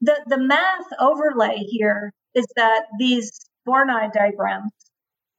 The, 0.00 0.20
the 0.26 0.38
math 0.38 0.86
overlay 0.98 1.58
here 1.58 2.12
is 2.34 2.46
that 2.56 2.86
these 2.98 3.30
Voronoi 3.66 4.12
diagrams 4.12 4.72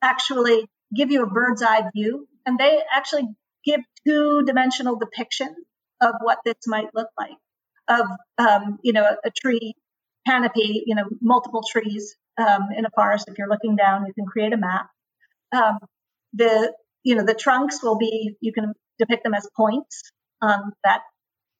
actually 0.02 0.66
give 0.96 1.12
you 1.12 1.24
a 1.24 1.30
bird's 1.30 1.62
eye 1.62 1.84
view, 1.94 2.28
and 2.46 2.58
they 2.58 2.82
actually 2.92 3.28
give 3.64 3.82
two 4.08 4.44
dimensional 4.44 4.96
depiction 4.96 5.54
of 6.02 6.16
what 6.22 6.40
this 6.46 6.56
might 6.68 6.94
look 6.96 7.10
like 7.20 7.38
of 7.88 8.08
um, 8.38 8.80
you 8.84 8.94
know 8.94 9.04
a, 9.04 9.28
a, 9.28 9.32
tree 9.32 9.74
canopy 10.28 10.84
you 10.86 10.96
know 10.96 11.06
multiple 11.22 11.64
trees 11.70 12.16
um, 12.38 12.70
in 12.76 12.86
a 12.86 12.90
forest 12.96 13.28
if 13.28 13.38
you're 13.38 13.50
looking 13.50 13.76
down 13.76 14.06
you 14.06 14.14
can 14.14 14.26
create 14.26 14.54
a 14.54 14.58
map. 14.58 14.90
Um, 15.52 15.80
the 16.34 16.74
you 17.04 17.16
know 17.16 17.24
the 17.24 17.36
trunks 17.36 17.84
will 17.84 17.98
be 17.98 18.36
you 18.42 18.52
can 18.54 18.74
depict 19.00 19.24
them 19.24 19.34
as 19.34 19.48
points 19.56 20.12
on 20.42 20.72
that 20.84 21.02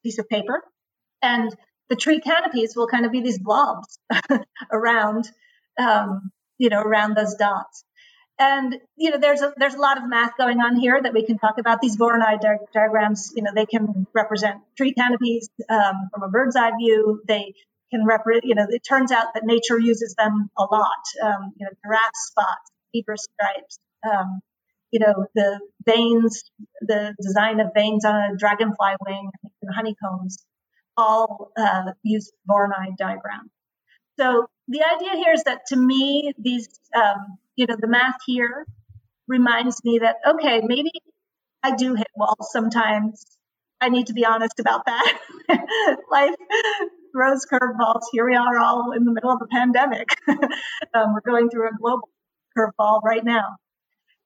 piece 0.04 0.20
of 0.20 0.28
paper. 0.30 0.62
And 1.22 1.56
the 1.90 1.96
tree 1.96 2.20
canopies 2.20 2.76
will 2.76 2.88
kind 2.88 3.06
of 3.06 3.12
be 3.12 3.22
these 3.22 3.40
blobs 3.40 4.00
around 4.72 5.30
um, 5.80 6.32
you 6.58 6.70
know 6.70 6.82
around 6.82 7.16
those 7.16 7.36
dots 7.36 7.84
and 8.40 8.78
you 8.98 9.12
know 9.12 9.18
there's 9.18 9.42
a 9.42 9.54
there's 9.58 9.76
a 9.76 9.80
lot 9.80 9.98
of 9.98 10.08
math 10.08 10.38
going 10.38 10.60
on 10.60 10.76
here 10.76 11.00
that 11.02 11.14
we 11.14 11.26
can 11.26 11.38
talk 11.38 11.58
about. 11.58 11.82
These 11.82 11.98
voronoi 11.98 12.40
di- 12.40 12.66
diagrams 12.74 13.32
you 13.36 13.44
know 13.44 13.52
they 13.54 13.66
can 13.66 14.08
represent 14.14 14.62
tree 14.78 14.94
canopies 14.94 15.50
um, 15.70 16.10
from 16.12 16.24
a 16.24 16.30
bird's 16.30 16.56
eye 16.56 16.72
view. 16.78 17.22
They 17.28 17.54
can 17.92 18.06
represent 18.06 18.46
you 18.46 18.56
know 18.56 18.66
it 18.70 18.84
turns 18.88 19.12
out 19.12 19.34
that 19.34 19.46
nature 19.46 19.80
uses 19.80 20.16
them 20.16 20.50
a 20.58 20.64
lot 20.64 21.04
um, 21.24 21.54
you 21.58 21.66
know 21.66 21.72
giraffe 21.86 22.16
spots 22.16 22.72
zebra 22.96 23.18
stripes 23.18 23.80
um, 24.12 24.42
you 24.92 25.00
know 25.00 25.26
the 25.36 25.60
veins 25.86 26.44
the 26.82 27.14
design 27.22 27.60
of 27.60 27.70
veins 27.76 28.06
on 28.06 28.16
a 28.16 28.36
dragonfly 28.38 28.96
wing 29.06 29.30
and 29.62 29.76
honeycombs 29.76 30.44
all 30.98 31.52
uh, 31.58 31.92
use 32.04 32.32
voronoi 32.50 32.96
diagrams 32.98 33.52
so 34.20 34.48
the 34.68 34.82
idea 34.96 35.12
here 35.14 35.34
is 35.34 35.44
that 35.44 35.66
to 35.68 35.76
me 35.76 36.34
these 36.38 36.68
um, 36.96 37.38
you 37.56 37.66
know, 37.68 37.76
the 37.80 37.88
math 37.88 38.18
here 38.26 38.66
reminds 39.28 39.84
me 39.84 40.00
that, 40.00 40.18
okay, 40.28 40.62
maybe 40.64 40.92
I 41.64 41.76
do 41.76 41.96
hit 41.96 42.08
walls 42.16 42.50
sometimes. 42.52 43.26
I 43.82 43.90
need 43.90 44.08
to 44.08 44.14
be 44.14 44.26
honest 44.26 44.60
about 44.60 44.86
that. 44.86 45.20
Life 46.12 46.36
throws 47.12 47.46
curveballs. 47.46 48.04
Here 48.12 48.26
we 48.26 48.36
are 48.36 48.60
all 48.60 48.92
in 48.96 49.04
the 49.04 49.12
middle 49.12 49.32
of 49.32 49.42
a 49.42 49.48
pandemic. 49.48 50.10
um, 50.28 51.14
we're 51.14 51.22
going 51.26 51.50
through 51.50 51.70
a 51.70 51.78
global 51.80 52.10
curveball 52.58 53.02
right 53.04 53.24
now. 53.24 53.58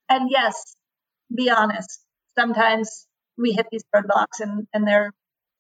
And 0.10 0.30
yes, 0.30 0.76
be 1.36 1.50
honest. 1.50 2.02
Sometimes 2.38 3.08
we 3.38 3.52
hit 3.52 3.68
these 3.72 3.84
roadblocks 3.96 4.40
and, 4.40 4.68
and 4.74 4.88
they're, 4.88 5.12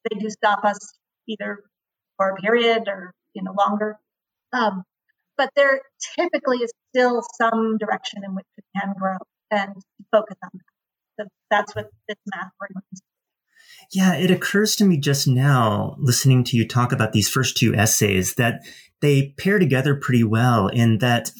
they 0.09 0.19
do 0.19 0.29
stop 0.29 0.63
us 0.65 0.79
either 1.27 1.59
for 2.17 2.29
a 2.29 2.35
period 2.35 2.83
or, 2.87 3.13
you 3.33 3.43
know, 3.43 3.53
longer. 3.57 3.97
Um, 4.53 4.83
but 5.39 5.49
there 5.55 5.81
typically 6.17 6.57
is 6.57 6.71
still 6.89 7.23
some 7.41 7.77
direction 7.77 8.23
in 8.25 8.35
which 8.35 8.45
it 8.57 8.65
can 8.77 8.93
grow 8.99 9.15
and 9.49 9.73
focus 10.11 10.35
on 10.43 10.49
that. 10.53 11.23
So 11.23 11.27
that's 11.49 11.73
what 11.73 11.89
this 12.07 12.17
math 12.35 12.51
reminds 12.59 13.01
yeah, 13.91 14.13
it 14.15 14.29
occurs 14.29 14.75
to 14.75 14.85
me 14.85 14.97
just 14.97 15.27
now, 15.27 15.95
listening 15.97 16.43
to 16.45 16.57
you 16.57 16.67
talk 16.67 16.91
about 16.91 17.11
these 17.11 17.29
first 17.29 17.57
two 17.57 17.73
essays, 17.73 18.35
that 18.35 18.61
they 19.01 19.33
pair 19.37 19.57
together 19.57 19.95
pretty 19.95 20.23
well 20.23 20.67
in 20.67 20.99
that 20.99 21.31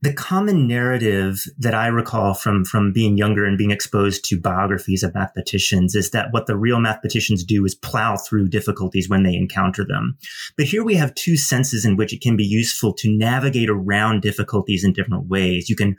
the 0.00 0.12
common 0.12 0.68
narrative 0.68 1.42
that 1.58 1.74
I 1.74 1.88
recall 1.88 2.32
from, 2.32 2.64
from 2.64 2.92
being 2.92 3.18
younger 3.18 3.44
and 3.44 3.58
being 3.58 3.72
exposed 3.72 4.24
to 4.26 4.40
biographies 4.40 5.02
of 5.02 5.12
mathematicians 5.12 5.96
is 5.96 6.10
that 6.10 6.28
what 6.30 6.46
the 6.46 6.56
real 6.56 6.78
mathematicians 6.78 7.42
do 7.42 7.64
is 7.64 7.74
plow 7.74 8.16
through 8.16 8.48
difficulties 8.48 9.08
when 9.08 9.24
they 9.24 9.34
encounter 9.34 9.84
them. 9.84 10.16
But 10.56 10.66
here 10.66 10.84
we 10.84 10.94
have 10.94 11.14
two 11.14 11.36
senses 11.36 11.84
in 11.84 11.96
which 11.96 12.12
it 12.12 12.20
can 12.20 12.36
be 12.36 12.44
useful 12.44 12.94
to 12.94 13.18
navigate 13.18 13.68
around 13.68 14.22
difficulties 14.22 14.84
in 14.84 14.92
different 14.92 15.26
ways. 15.26 15.68
You 15.68 15.74
can 15.74 15.96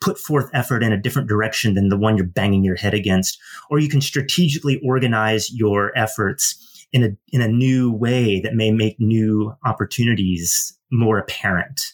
put 0.00 0.18
forth 0.18 0.48
effort 0.54 0.82
in 0.82 0.92
a 0.92 1.00
different 1.00 1.28
direction 1.28 1.74
than 1.74 1.90
the 1.90 1.98
one 1.98 2.16
you're 2.16 2.26
banging 2.26 2.64
your 2.64 2.76
head 2.76 2.94
against, 2.94 3.38
or 3.70 3.78
you 3.78 3.88
can 3.88 4.00
strategically 4.00 4.80
organize 4.82 5.52
your 5.52 5.96
efforts 5.96 6.86
in 6.90 7.04
a, 7.04 7.08
in 7.32 7.42
a 7.42 7.48
new 7.48 7.92
way 7.92 8.40
that 8.40 8.54
may 8.54 8.70
make 8.70 8.96
new 8.98 9.54
opportunities 9.62 10.76
more 10.90 11.18
apparent 11.18 11.92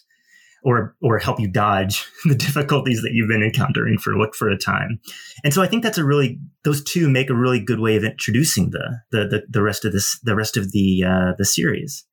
or 0.63 0.95
or 1.01 1.19
help 1.19 1.39
you 1.39 1.47
dodge 1.47 2.05
the 2.25 2.35
difficulties 2.35 3.01
that 3.01 3.11
you've 3.13 3.29
been 3.29 3.43
encountering 3.43 3.97
for 3.97 4.17
look 4.17 4.35
for 4.35 4.49
a 4.49 4.57
time. 4.57 4.99
And 5.43 5.53
so 5.53 5.61
I 5.61 5.67
think 5.67 5.83
that's 5.83 5.97
a 5.97 6.05
really 6.05 6.39
those 6.63 6.83
two 6.83 7.09
make 7.09 7.29
a 7.29 7.35
really 7.35 7.59
good 7.59 7.79
way 7.79 7.95
of 7.95 8.03
introducing 8.03 8.71
the 8.71 8.99
the 9.11 9.27
the, 9.27 9.43
the 9.49 9.63
rest 9.63 9.85
of 9.85 9.93
this 9.93 10.19
the 10.23 10.35
rest 10.35 10.57
of 10.57 10.71
the 10.71 11.03
uh, 11.05 11.33
the 11.37 11.45
series. 11.45 12.05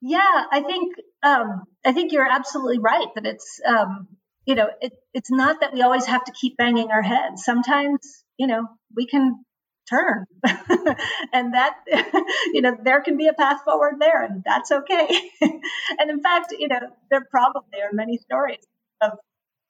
Yeah, 0.00 0.44
I 0.50 0.62
think 0.62 0.94
um, 1.22 1.64
I 1.84 1.92
think 1.92 2.12
you're 2.12 2.30
absolutely 2.30 2.78
right 2.78 3.08
that 3.14 3.26
it's 3.26 3.60
um, 3.66 4.08
you 4.46 4.54
know 4.54 4.68
it, 4.80 4.92
it's 5.12 5.30
not 5.30 5.60
that 5.60 5.72
we 5.72 5.82
always 5.82 6.06
have 6.06 6.24
to 6.24 6.32
keep 6.32 6.56
banging 6.56 6.90
our 6.90 7.02
heads. 7.02 7.44
Sometimes 7.44 7.98
you 8.36 8.46
know 8.46 8.66
we 8.96 9.06
can 9.06 9.44
turn. 9.90 10.26
And 11.32 11.54
that 11.54 11.76
you 12.52 12.62
know 12.62 12.76
there 12.82 13.02
can 13.02 13.16
be 13.16 13.28
a 13.28 13.32
path 13.32 13.62
forward 13.64 13.96
there 14.00 14.24
and 14.24 14.42
that's 14.44 14.70
okay. 14.70 15.30
And 15.42 16.10
in 16.10 16.22
fact 16.22 16.54
you 16.58 16.68
know 16.68 16.80
there 17.10 17.26
probably 17.30 17.80
are 17.82 17.92
many 17.92 18.18
stories 18.18 18.64
of 19.00 19.12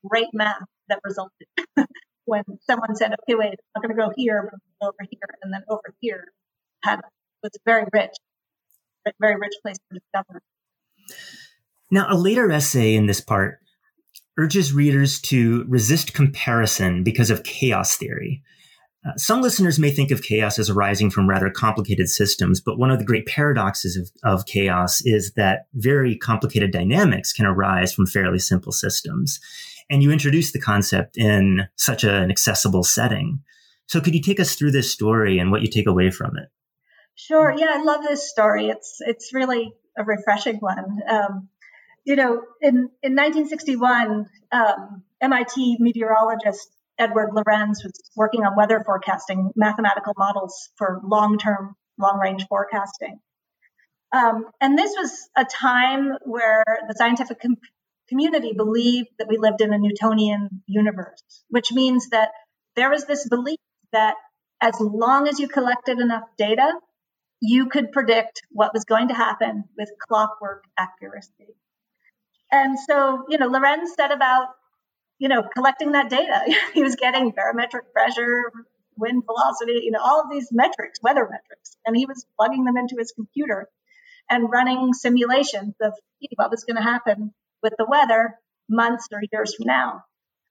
great 0.07 0.29
math 0.33 0.63
that 0.89 1.01
resulted 1.05 1.47
when 2.25 2.43
someone 2.63 2.97
said 2.97 3.13
okay 3.13 3.35
wait 3.35 3.55
i'm 3.77 3.83
going 3.83 3.95
to 3.95 4.03
go 4.03 4.11
here 4.17 4.49
but 4.51 4.59
I'm 4.83 4.89
over 4.89 5.09
here 5.11 5.29
and 5.43 5.53
then 5.53 5.63
over 5.69 5.95
here 6.01 6.25
had 6.83 7.01
was 7.43 7.53
very 7.67 7.85
rich 7.93 8.15
very 9.21 9.37
rich 9.37 9.55
place 9.63 9.77
to 9.91 9.99
discover. 9.99 10.43
Now 11.91 12.07
a 12.09 12.17
later 12.17 12.51
essay 12.51 12.95
in 12.95 13.07
this 13.07 13.21
part 13.21 13.59
urges 14.39 14.73
readers 14.73 15.21
to 15.21 15.65
resist 15.69 16.15
comparison 16.15 17.03
because 17.03 17.31
of 17.31 17.43
chaos 17.43 17.97
theory 17.97 18.43
uh, 19.07 19.17
some 19.17 19.41
listeners 19.41 19.79
may 19.79 19.91
think 19.91 20.11
of 20.11 20.23
chaos 20.23 20.59
as 20.59 20.69
arising 20.69 21.11
from 21.11 21.29
rather 21.29 21.49
complicated 21.49 22.09
systems, 22.09 22.61
but 22.61 22.79
one 22.79 22.91
of 22.91 22.99
the 22.99 23.05
great 23.05 23.27
paradoxes 23.27 23.97
of, 23.97 24.11
of 24.23 24.47
chaos 24.47 25.01
is 25.05 25.33
that 25.33 25.67
very 25.75 26.17
complicated 26.17 26.71
dynamics 26.71 27.33
can 27.33 27.47
arise 27.47 27.95
from 27.95 28.07
fairly 28.07 28.39
simple 28.39 28.73
systems. 28.73 29.41
And 29.89 30.03
you 30.03 30.13
introduce 30.13 30.53
the 30.53 30.61
concept 30.61 31.17
in 31.17 31.67
such 31.77 32.05
a, 32.05 32.15
an 32.15 32.31
accessible 32.31 32.85
setting. 32.85 33.41
So 33.87 34.01
could 34.01 34.15
you 34.15 34.21
take 34.21 34.39
us 34.39 34.55
through 34.55 34.73
this 34.73 34.93
story 34.93 35.39
and 35.39 35.51
what 35.51 35.63
you 35.63 35.69
take 35.69 35.87
away 35.87 36.11
from 36.11 36.37
it? 36.37 36.49
Sure. 37.15 37.53
Yeah, 37.57 37.69
I 37.71 37.83
love 37.83 38.03
this 38.03 38.31
story. 38.31 38.69
It's 38.69 38.99
it's 39.01 39.35
really 39.35 39.73
a 39.99 40.05
refreshing 40.05 40.57
one. 40.57 41.01
Um, 41.09 41.49
you 42.05 42.17
know, 42.17 42.43
in 42.63 42.89
in 43.03 43.15
1961, 43.17 44.27
um, 44.53 45.03
MIT 45.21 45.79
meteorologist 45.81 46.71
Edward 47.01 47.31
Lorenz 47.33 47.83
was 47.83 47.93
working 48.15 48.45
on 48.45 48.55
weather 48.57 48.83
forecasting, 48.85 49.51
mathematical 49.57 50.13
models 50.17 50.69
for 50.77 51.01
long 51.03 51.39
term, 51.39 51.75
long 51.99 52.21
range 52.21 52.47
forecasting. 52.49 53.19
Um, 54.13 54.47
and 54.61 54.79
this 54.79 54.93
was 54.97 55.29
a 55.37 55.45
time 55.45 56.13
where 56.25 56.65
the 56.89 56.95
scientific 56.95 57.41
com- 57.41 57.57
community 58.09 58.53
believed 58.57 59.09
that 59.19 59.29
we 59.29 59.39
lived 59.39 59.61
in 59.61 59.73
a 59.73 59.79
Newtonian 59.79 60.63
universe, 60.67 61.45
which 61.49 61.73
means 61.73 62.11
that 62.11 62.31
there 62.77 62.91
was 62.91 63.07
this 63.07 63.29
belief 63.29 63.59
that 63.93 64.17
as 64.61 64.75
long 64.79 65.27
as 65.27 65.39
you 65.39 65.49
collected 65.49 65.99
enough 65.99 66.25
data, 66.37 66.73
you 67.41 67.67
could 67.67 67.93
predict 67.93 68.43
what 68.51 68.75
was 68.75 68.85
going 68.85 69.09
to 69.09 69.15
happen 69.15 69.65
with 69.79 69.89
clockwork 70.07 70.65
accuracy. 70.79 71.55
And 72.53 72.79
so, 72.79 73.25
you 73.29 73.39
know, 73.39 73.47
Lorenz 73.47 73.95
set 73.95 74.13
about 74.13 74.49
you 75.21 75.29
know, 75.29 75.43
collecting 75.55 75.93
that 75.93 76.11
data. 76.11 76.43
he 76.75 76.83
was 76.83 76.97
getting 76.97 77.31
barometric 77.31 77.93
pressure, 77.93 78.51
wind 78.97 79.23
velocity, 79.25 79.81
you 79.85 79.93
know, 79.93 80.01
all 80.03 80.23
of 80.23 80.31
these 80.31 80.49
metrics, 80.51 80.99
weather 81.01 81.29
metrics, 81.31 81.77
and 81.87 81.97
he 81.97 82.07
was 82.07 82.27
plugging 82.37 82.65
them 82.65 82.77
into 82.77 82.97
his 82.99 83.13
computer 83.13 83.69
and 84.29 84.51
running 84.51 84.93
simulations 84.93 85.75
of 85.81 85.93
what 86.37 86.51
was 86.51 86.65
going 86.65 86.77
to 86.77 86.83
happen 86.83 87.33
with 87.63 87.75
the 87.79 87.87
weather 87.89 88.35
months 88.69 89.07
or 89.13 89.21
years 89.31 89.55
from 89.55 89.67
now. 89.67 90.05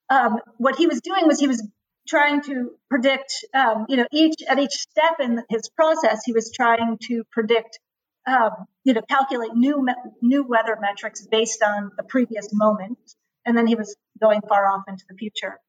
Um, 0.10 0.40
what 0.58 0.76
he 0.76 0.88
was 0.88 1.02
doing 1.02 1.28
was 1.28 1.40
he 1.40 1.48
was 1.48 1.66
trying 2.08 2.42
to 2.44 2.72
predict, 2.90 3.34
um, 3.54 3.86
you 3.90 3.98
know, 3.98 4.06
each 4.12 4.42
at 4.48 4.60
each 4.60 4.74
step 4.74 5.20
in 5.20 5.44
his 5.50 5.70
process, 5.70 6.22
he 6.26 6.34
was 6.34 6.52
trying 6.52 6.98
to 7.04 7.24
predict, 7.32 7.80
um, 8.28 8.52
you 8.84 8.94
know, 8.94 9.02
calculate 9.08 9.54
new 9.54 9.88
new 10.22 10.44
weather 10.44 10.78
metrics 10.80 11.26
based 11.26 11.64
on 11.64 11.92
the 11.98 12.04
previous 12.04 12.50
moment 12.52 12.98
and 13.46 13.58
then 13.58 13.66
he 13.66 13.76
was 13.76 13.96
going 14.20 14.42
far 14.48 14.68
off 14.68 14.84
into 14.88 15.04
the 15.10 15.16
future. 15.16 15.60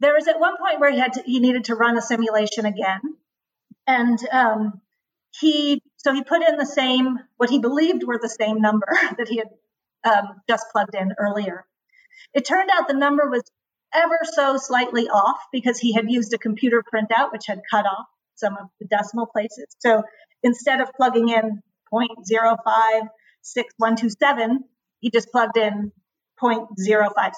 There 0.00 0.14
was 0.14 0.26
at 0.26 0.40
one 0.40 0.56
point 0.58 0.80
where 0.80 0.90
he 0.90 0.98
had 0.98 1.14
to, 1.14 1.22
he 1.22 1.40
needed 1.40 1.64
to 1.64 1.74
run 1.74 1.96
a 1.96 2.02
simulation 2.02 2.66
again, 2.66 3.00
and 3.86 4.18
um, 4.30 4.80
he 5.38 5.82
so 5.96 6.12
he 6.12 6.22
put 6.22 6.46
in 6.46 6.56
the 6.56 6.66
same 6.66 7.18
what 7.36 7.50
he 7.50 7.58
believed 7.58 8.04
were 8.04 8.18
the 8.20 8.28
same 8.28 8.60
number 8.60 8.86
that 9.18 9.28
he 9.28 9.38
had 9.38 9.48
um, 10.04 10.40
just 10.48 10.66
plugged 10.72 10.94
in 10.94 11.12
earlier. 11.18 11.64
It 12.34 12.44
turned 12.44 12.70
out 12.72 12.88
the 12.88 12.94
number 12.94 13.28
was 13.28 13.42
ever 13.94 14.18
so 14.24 14.56
slightly 14.56 15.08
off 15.08 15.38
because 15.52 15.78
he 15.78 15.92
had 15.92 16.10
used 16.10 16.32
a 16.32 16.38
computer 16.38 16.82
printout 16.82 17.30
which 17.32 17.46
had 17.46 17.60
cut 17.70 17.86
off 17.86 18.06
some 18.34 18.56
of 18.56 18.68
the 18.80 18.86
decimal 18.86 19.26
places. 19.26 19.66
So 19.78 20.02
instead 20.42 20.80
of 20.80 20.90
plugging 20.94 21.28
in 21.28 21.62
0.056127, 21.92 24.56
he 25.00 25.10
just 25.10 25.30
plugged 25.30 25.58
in 25.58 25.92
0.056. 26.42 27.32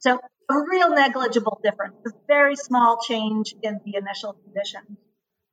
So 0.00 0.18
a 0.50 0.54
real 0.68 0.90
negligible 0.90 1.60
difference, 1.62 1.96
a 2.06 2.10
very 2.26 2.56
small 2.56 2.98
change 3.00 3.54
in 3.62 3.80
the 3.84 3.96
initial 3.96 4.32
condition. 4.32 4.96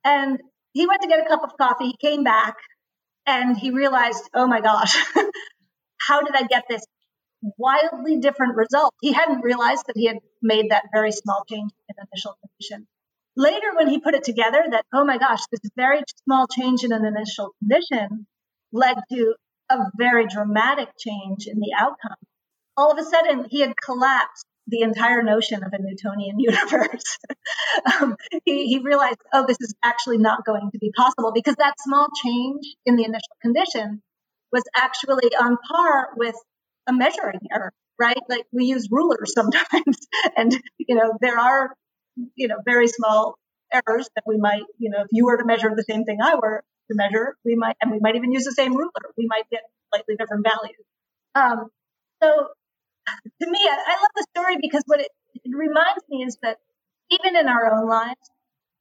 And 0.04 0.40
he 0.72 0.86
went 0.86 1.02
to 1.02 1.08
get 1.08 1.20
a 1.20 1.28
cup 1.28 1.42
of 1.44 1.56
coffee, 1.56 1.86
he 1.86 1.96
came 2.00 2.24
back, 2.24 2.56
and 3.26 3.56
he 3.56 3.70
realized, 3.70 4.28
oh 4.34 4.46
my 4.46 4.60
gosh, 4.60 4.96
how 5.98 6.22
did 6.22 6.34
I 6.34 6.42
get 6.46 6.64
this 6.68 6.84
wildly 7.56 8.18
different 8.18 8.56
result? 8.56 8.94
He 9.00 9.12
hadn't 9.12 9.42
realized 9.42 9.84
that 9.86 9.96
he 9.96 10.06
had 10.06 10.18
made 10.42 10.70
that 10.70 10.84
very 10.92 11.12
small 11.12 11.44
change 11.48 11.70
in 11.88 11.94
initial 12.12 12.36
condition. 12.40 12.86
Later, 13.36 13.74
when 13.76 13.88
he 13.88 14.00
put 14.00 14.14
it 14.14 14.24
together, 14.24 14.64
that, 14.70 14.84
oh 14.92 15.04
my 15.04 15.18
gosh, 15.18 15.40
this 15.52 15.60
very 15.76 16.02
small 16.24 16.46
change 16.48 16.82
in 16.82 16.92
an 16.92 17.04
initial 17.04 17.54
condition 17.60 18.26
led 18.72 18.96
to 19.12 19.34
a 19.70 19.90
very 19.96 20.26
dramatic 20.26 20.88
change 20.98 21.46
in 21.46 21.58
the 21.58 21.72
outcome. 21.78 22.16
All 22.76 22.92
of 22.92 22.98
a 22.98 23.04
sudden, 23.04 23.46
he 23.50 23.60
had 23.60 23.74
collapsed 23.76 24.46
the 24.68 24.82
entire 24.82 25.22
notion 25.22 25.64
of 25.64 25.72
a 25.72 25.78
Newtonian 25.80 26.38
universe. 26.38 27.18
um, 28.00 28.16
he, 28.44 28.66
he, 28.66 28.78
realized, 28.78 29.18
oh, 29.32 29.46
this 29.46 29.56
is 29.60 29.74
actually 29.82 30.18
not 30.18 30.44
going 30.44 30.70
to 30.72 30.78
be 30.78 30.92
possible 30.96 31.32
because 31.34 31.56
that 31.56 31.74
small 31.80 32.08
change 32.22 32.64
in 32.86 32.96
the 32.96 33.04
initial 33.04 33.36
condition 33.42 34.02
was 34.52 34.62
actually 34.76 35.28
on 35.40 35.56
par 35.70 36.10
with 36.16 36.36
a 36.86 36.92
measuring 36.92 37.40
error, 37.52 37.72
right? 37.98 38.18
Like 38.28 38.46
we 38.52 38.66
use 38.66 38.88
rulers 38.90 39.32
sometimes, 39.34 40.06
and 40.36 40.52
you 40.78 40.94
know 40.94 41.14
there 41.20 41.38
are 41.38 41.74
you 42.34 42.48
know 42.48 42.56
very 42.64 42.88
small 42.88 43.36
errors 43.72 44.08
that 44.14 44.24
we 44.26 44.38
might, 44.38 44.62
you 44.78 44.90
know, 44.90 45.02
if 45.02 45.08
you 45.10 45.26
were 45.26 45.36
to 45.36 45.44
measure 45.44 45.70
the 45.74 45.84
same 45.88 46.04
thing 46.04 46.18
I 46.22 46.36
were 46.36 46.62
to 46.90 46.96
measure, 46.96 47.36
we 47.44 47.54
might, 47.56 47.76
and 47.80 47.90
we 47.90 47.98
might 48.00 48.16
even 48.16 48.32
use 48.32 48.44
the 48.44 48.52
same 48.52 48.76
ruler, 48.76 48.90
we 49.16 49.26
might 49.26 49.44
get 49.50 49.62
slightly 49.92 50.16
different 50.16 50.44
values. 50.44 50.84
Um, 51.34 51.70
so 52.22 52.48
to 53.40 53.50
me, 53.50 53.58
I, 53.62 53.76
I 53.86 53.92
love 53.92 54.10
the 54.16 54.26
story 54.34 54.56
because 54.60 54.82
what 54.86 55.00
it, 55.00 55.10
it 55.34 55.56
reminds 55.56 56.04
me 56.08 56.24
is 56.24 56.36
that 56.42 56.58
even 57.10 57.36
in 57.36 57.48
our 57.48 57.72
own 57.72 57.88
lives, 57.88 58.30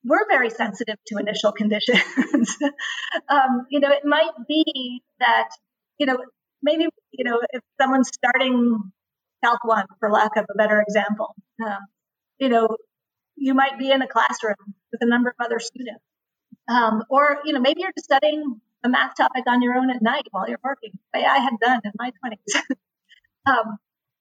we're 0.04 0.28
very 0.30 0.50
sensitive 0.50 0.96
to 1.08 1.18
initial 1.18 1.52
conditions. 1.52 2.58
um, 3.30 3.66
you 3.70 3.80
know, 3.80 3.92
it 3.92 4.06
might 4.06 4.32
be 4.48 5.02
that, 5.20 5.50
you 5.98 6.06
know, 6.06 6.18
maybe, 6.62 6.88
you 7.12 7.26
know, 7.26 7.40
if 7.52 7.62
someone's 7.80 8.10
starting 8.14 8.80
Calc 9.44 9.64
1, 9.64 9.86
for 10.00 10.12
lack 10.12 10.36
of 10.38 10.46
a 10.50 10.58
better 10.58 10.82
example, 10.82 11.36
um, 11.66 11.80
you 12.40 12.50
know, 12.50 12.68
you 13.36 13.54
might 13.54 13.78
be 13.78 13.92
in 13.92 14.02
a 14.02 14.08
classroom 14.08 14.56
with 14.92 15.02
a 15.02 15.06
number 15.06 15.30
of 15.30 15.46
other 15.46 15.60
students. 15.60 16.04
Um, 16.68 17.04
or, 17.10 17.40
you 17.46 17.54
know, 17.54 17.60
maybe 17.60 17.82
you're 17.82 17.92
just 17.96 18.06
studying 18.06 18.62
a 18.84 18.90
math 18.90 19.16
topic 19.16 19.44
on 19.48 19.62
your 19.62 19.76
own 19.76 19.90
at 19.90 20.02
night 20.02 20.28
while 20.32 20.48
you're 20.48 20.60
working, 20.64 20.92
like 21.14 21.24
I 21.24 21.38
had 21.38 21.54
done 21.62 21.82
in 21.84 21.92
my 21.98 22.12
20s. 22.26 22.62
um, 23.48 23.78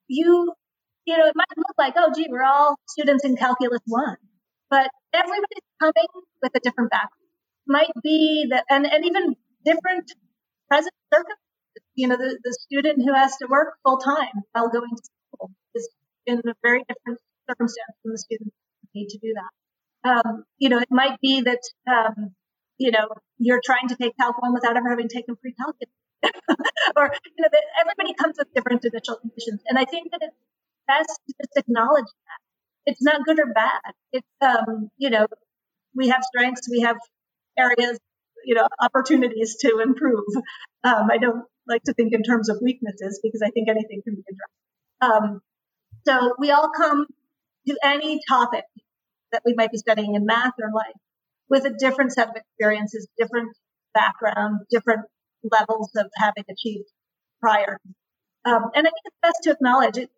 you, 0.08 0.52
you 1.04 1.18
know, 1.18 1.26
it 1.26 1.34
might 1.34 1.56
look 1.56 1.76
like, 1.78 1.94
oh, 1.96 2.12
gee, 2.14 2.26
we're 2.30 2.42
all 2.42 2.76
students 2.88 3.24
in 3.24 3.36
Calculus 3.36 3.80
1, 3.86 4.16
but 4.70 4.90
everybody's 5.12 5.66
coming 5.80 6.06
with 6.42 6.52
a 6.54 6.60
different 6.60 6.90
background. 6.90 7.12
Might 7.66 7.90
be 8.02 8.46
that, 8.50 8.64
and, 8.70 8.86
and 8.86 9.04
even 9.04 9.34
different 9.64 10.12
present 10.68 10.94
circumstances. 11.12 11.42
You 11.94 12.08
know, 12.08 12.16
the, 12.16 12.38
the 12.42 12.56
student 12.60 13.02
who 13.04 13.12
has 13.12 13.36
to 13.38 13.46
work 13.48 13.74
full 13.84 13.98
time 13.98 14.44
while 14.52 14.68
going 14.68 14.90
to 14.90 15.02
school 15.02 15.50
is 15.74 15.88
in 16.26 16.38
a 16.38 16.54
very 16.62 16.84
different 16.88 17.18
circumstance 17.48 17.96
than 18.04 18.12
the 18.12 18.18
student 18.18 18.52
who 18.52 19.00
need 19.00 19.08
to 19.08 19.18
do 19.18 19.32
that. 19.34 19.50
Um, 20.06 20.44
you 20.58 20.68
know, 20.68 20.78
it 20.78 20.88
might 20.90 21.20
be 21.20 21.40
that, 21.42 21.62
um, 21.90 22.34
you 22.78 22.90
know, 22.90 23.08
you're 23.38 23.60
trying 23.64 23.88
to 23.88 23.96
take 23.96 24.16
Calc 24.18 24.40
1 24.40 24.54
without 24.54 24.76
ever 24.76 24.88
having 24.88 25.08
taken 25.08 25.36
pre-calculus. 25.36 25.90
or 26.96 27.12
you 27.36 27.42
know, 27.42 27.48
everybody 27.80 28.14
comes 28.14 28.36
with 28.38 28.48
different 28.54 28.84
initial 28.84 29.16
conditions, 29.16 29.60
and 29.68 29.78
I 29.78 29.84
think 29.84 30.10
that 30.10 30.20
it's 30.22 30.36
best 30.88 31.20
to 31.26 31.34
just 31.42 31.56
acknowledge 31.56 32.06
that 32.06 32.40
it's 32.86 33.02
not 33.02 33.24
good 33.24 33.38
or 33.38 33.52
bad. 33.52 33.92
It's 34.12 34.26
um, 34.40 34.90
you 34.96 35.10
know, 35.10 35.26
we 35.94 36.08
have 36.08 36.22
strengths, 36.24 36.68
we 36.70 36.80
have 36.80 36.96
areas, 37.58 37.98
you 38.44 38.54
know, 38.54 38.66
opportunities 38.80 39.56
to 39.60 39.80
improve. 39.80 40.24
Um, 40.84 41.08
I 41.10 41.18
don't 41.18 41.44
like 41.68 41.82
to 41.84 41.92
think 41.92 42.12
in 42.12 42.22
terms 42.22 42.48
of 42.48 42.58
weaknesses 42.62 43.20
because 43.22 43.42
I 43.44 43.50
think 43.50 43.68
anything 43.68 44.00
can 44.02 44.14
be 44.14 44.22
addressed. 44.30 45.22
Um, 45.22 45.40
so 46.06 46.34
we 46.38 46.50
all 46.50 46.70
come 46.74 47.06
to 47.66 47.76
any 47.82 48.20
topic 48.28 48.64
that 49.36 49.42
we 49.44 49.52
might 49.54 49.70
be 49.70 49.76
studying 49.76 50.14
in 50.14 50.24
math 50.24 50.54
or 50.58 50.70
life 50.74 50.96
with 51.50 51.66
a 51.66 51.74
different 51.78 52.12
set 52.12 52.28
of 52.28 52.34
experiences, 52.36 53.06
different 53.18 53.54
background, 53.92 54.60
different 54.70 55.02
levels 55.44 55.90
of 55.94 56.06
having 56.16 56.44
achieved 56.50 56.88
prior. 57.38 57.78
Um, 58.46 58.70
and 58.74 58.86
I 58.86 58.90
think 58.90 59.04
it's 59.04 59.16
best 59.22 59.38
to 59.42 59.50
acknowledge 59.50 59.98
it. 59.98 60.10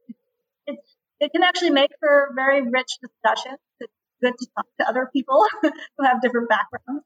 It, 0.69 0.79
it 1.19 1.33
can 1.33 1.43
actually 1.43 1.71
make 1.71 1.91
for 1.99 2.31
very 2.37 2.63
rich 2.63 2.99
discussion. 3.03 3.57
It's 3.81 3.93
good 4.23 4.35
to 4.39 4.47
talk 4.57 4.67
to 4.81 4.89
other 4.89 5.11
people 5.13 5.45
who 5.63 6.05
have 6.05 6.23
different 6.23 6.49
backgrounds. 6.49 7.05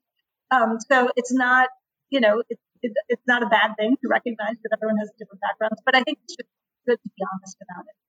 Um, 0.51 0.77
so 0.91 1.09
it's 1.17 1.33
not, 1.33 1.71
you 2.11 2.21
know, 2.21 2.43
it, 2.47 2.59
it, 2.83 2.93
it's 3.09 3.27
not 3.27 3.43
a 3.43 3.47
bad 3.47 3.73
thing 3.79 3.97
to 4.03 4.09
recognize 4.09 4.57
that 4.63 4.77
everyone 4.77 4.99
has 4.99 5.11
different 5.19 5.41
backgrounds, 5.41 5.81
but 5.87 5.97
I 5.97 6.03
think 6.03 6.19
it's 6.25 6.37
just 6.37 6.49
good 6.87 6.99
to 7.03 7.09
be 7.17 7.25
honest 7.33 7.57
about 7.63 7.85
it. 7.89 8.02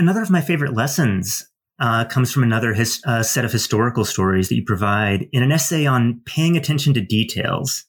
Another 0.00 0.22
of 0.22 0.30
my 0.30 0.40
favorite 0.40 0.72
lessons 0.72 1.46
uh, 1.78 2.06
comes 2.06 2.32
from 2.32 2.42
another 2.42 2.72
his, 2.72 3.02
uh, 3.04 3.22
set 3.22 3.44
of 3.44 3.52
historical 3.52 4.06
stories 4.06 4.48
that 4.48 4.54
you 4.54 4.64
provide 4.64 5.28
in 5.30 5.42
an 5.42 5.52
essay 5.52 5.84
on 5.84 6.22
paying 6.24 6.56
attention 6.56 6.94
to 6.94 7.02
details. 7.02 7.84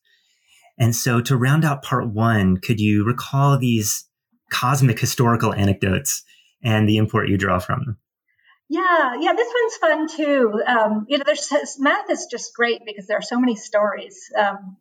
And 0.78 0.94
so, 0.94 1.22
to 1.22 1.38
round 1.38 1.64
out 1.64 1.84
part 1.84 2.10
one, 2.10 2.58
could 2.58 2.82
you 2.82 3.06
recall 3.06 3.58
these 3.58 4.10
cosmic 4.50 5.00
historical 5.00 5.54
anecdotes 5.54 6.24
and 6.62 6.88
the 6.88 6.98
import 6.98 7.30
you 7.30 7.38
draw 7.38 7.60
from 7.60 7.80
them? 7.86 7.98
Yeah, 8.68 9.16
yeah, 9.18 9.32
this 9.32 9.54
one's 9.62 9.76
fun 9.78 10.08
too. 10.10 10.62
Um, 10.68 11.06
you 11.08 11.18
know, 11.18 11.24
there's 11.26 11.50
math 11.80 12.10
is 12.10 12.28
just 12.30 12.54
great 12.54 12.82
because 12.86 13.08
there 13.08 13.20
are 13.20 13.22
so 13.22 13.40
many 13.40 13.56
stories. 13.56 14.20
Um, 14.38 14.76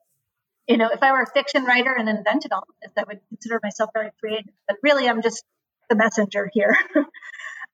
you 0.66 0.78
know, 0.78 0.88
if 0.92 1.00
I 1.00 1.12
were 1.12 1.22
a 1.22 1.30
fiction 1.32 1.64
writer 1.64 1.94
and 1.96 2.08
invented 2.08 2.50
all 2.50 2.64
of 2.68 2.74
this, 2.82 2.90
I 2.98 3.04
would 3.06 3.20
consider 3.28 3.60
myself 3.62 3.90
very 3.94 4.10
creative. 4.18 4.52
But 4.66 4.78
really, 4.82 5.08
I'm 5.08 5.22
just 5.22 5.44
the 5.90 5.96
messenger 5.96 6.50
here. 6.54 6.76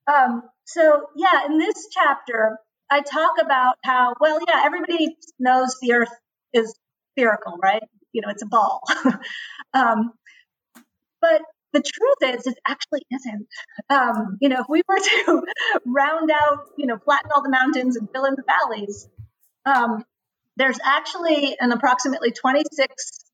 Um, 0.07 0.43
so 0.65 1.07
yeah, 1.17 1.47
in 1.47 1.59
this 1.59 1.89
chapter, 1.93 2.59
I 2.91 3.01
talk 3.01 3.33
about 3.41 3.77
how, 3.85 4.15
well, 4.21 4.39
yeah, 4.49 4.63
everybody 4.65 5.17
knows 5.39 5.77
the 5.81 5.95
earth 5.95 6.13
is 6.53 6.75
spherical, 7.13 7.59
right? 7.63 7.83
You 8.13 8.23
know, 8.23 8.29
it's 8.31 8.43
a 8.43 8.47
ball. 8.47 8.83
um, 9.75 10.13
but 11.21 11.43
the 11.73 11.83
truth 11.83 12.37
is, 12.37 12.47
it 12.47 12.55
actually 12.67 13.03
isn't. 13.13 13.47
Um, 13.91 14.39
you 14.41 14.49
know, 14.49 14.61
if 14.61 14.67
we 14.69 14.83
were 14.89 14.99
to 15.27 15.43
round 15.85 16.31
out, 16.31 16.67
you 16.77 16.87
know, 16.87 16.99
flatten 17.05 17.31
all 17.35 17.43
the 17.43 17.51
mountains 17.51 17.97
and 17.97 18.09
fill 18.13 18.25
in 18.25 18.35
the 18.35 18.45
valleys, 18.47 19.09
um, 19.67 20.05
there's 20.57 20.79
actually 20.85 21.57
an 21.61 21.73
approximately 21.73 22.31
26 22.31 23.26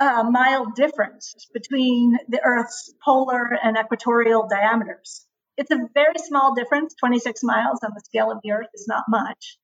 uh, 0.00 0.24
mile 0.28 0.66
difference 0.74 1.34
between 1.52 2.18
the 2.28 2.40
Earth's 2.44 2.92
polar 3.04 3.50
and 3.62 3.76
equatorial 3.76 4.48
diameters. 4.48 5.26
It's 5.56 5.70
a 5.70 5.88
very 5.94 6.18
small 6.18 6.54
difference. 6.54 6.94
26 6.94 7.42
miles 7.44 7.78
on 7.84 7.92
the 7.94 8.02
scale 8.04 8.30
of 8.30 8.38
the 8.42 8.52
Earth 8.52 8.68
is 8.74 8.86
not 8.88 9.04
much, 9.08 9.56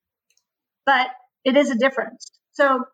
but 0.85 1.07
it 1.43 1.57
is 1.57 1.69
a 1.69 1.75
difference. 1.75 2.31
So 2.53 2.85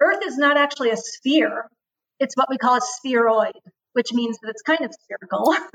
Earth 0.00 0.24
is 0.24 0.38
not 0.38 0.56
actually 0.56 0.90
a 0.90 0.96
sphere. 0.96 1.68
It's 2.20 2.36
what 2.36 2.48
we 2.48 2.58
call 2.58 2.76
a 2.76 2.80
spheroid, 2.80 3.54
which 3.92 4.12
means 4.12 4.38
that 4.42 4.50
it's 4.50 4.62
kind 4.62 4.82
of 4.82 4.92
spherical. 4.92 5.54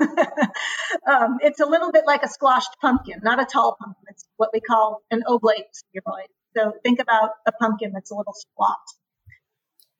um, 1.06 1.38
it's 1.40 1.60
a 1.60 1.66
little 1.66 1.92
bit 1.92 2.04
like 2.06 2.22
a 2.22 2.28
squashed 2.28 2.76
pumpkin, 2.80 3.20
not 3.22 3.40
a 3.40 3.44
tall 3.44 3.76
pumpkin. 3.78 4.04
It's 4.08 4.24
what 4.36 4.50
we 4.52 4.60
call 4.60 5.02
an 5.10 5.22
oblate 5.26 5.66
spheroid. 5.72 6.28
So 6.56 6.72
think 6.82 7.00
about 7.00 7.30
a 7.46 7.52
pumpkin 7.52 7.92
that's 7.92 8.10
a 8.10 8.14
little 8.14 8.34
squat. 8.34 8.78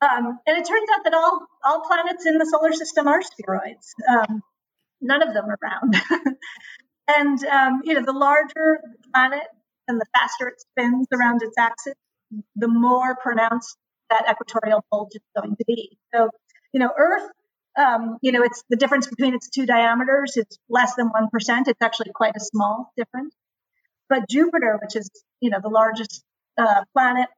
Um, 0.05 0.39
and 0.47 0.59
it 0.59 0.67
turns 0.67 0.89
out 0.95 1.05
that 1.05 1.15
all, 1.15 1.47
all 1.65 1.81
planets 1.87 2.27
in 2.27 2.37
the 2.37 2.45
solar 2.45 2.73
system 2.73 3.09
are 3.09 3.21
spheroids. 3.23 3.95
Um, 4.09 4.43
none 5.01 5.23
of 5.23 5.33
them 5.33 5.47
are 5.47 5.59
round. 5.63 5.97
and 7.09 7.45
um, 7.45 7.81
you 7.85 7.95
know, 7.95 8.03
the 8.05 8.13
larger 8.13 8.81
the 8.83 9.09
planet 9.13 9.43
and 9.89 10.01
the 10.01 10.07
faster 10.15 10.49
it 10.49 10.61
spins 10.61 11.07
around 11.13 11.43
its 11.43 11.57
axis, 11.59 11.95
the 12.57 12.69
more 12.69 13.17
pronounced 13.17 13.77
that 14.11 14.25
equatorial 14.31 14.85
bulge 14.91 15.15
is 15.15 15.23
going 15.37 15.57
to 15.57 15.65
be. 15.67 15.97
So, 16.15 16.31
you 16.73 16.81
know, 16.81 16.91
Earth, 16.97 17.31
um, 17.79 18.19
you 18.21 18.33
know, 18.33 18.43
it's 18.43 18.63
the 18.69 18.77
difference 18.77 19.07
between 19.07 19.35
its 19.35 19.49
two 19.49 19.67
diameters. 19.67 20.37
is 20.37 20.47
less 20.69 20.95
than 20.97 21.09
one 21.09 21.29
percent. 21.31 21.69
It's 21.69 21.83
actually 21.83 22.13
quite 22.15 22.37
a 22.37 22.41
small 22.41 22.93
difference. 22.97 23.35
But 24.09 24.29
Jupiter, 24.29 24.79
which 24.83 24.97
is, 24.97 25.09
you 25.41 25.51
know, 25.51 25.59
the 25.63 25.71
largest 25.71 26.23
uh, 26.59 26.85
planet 26.93 27.29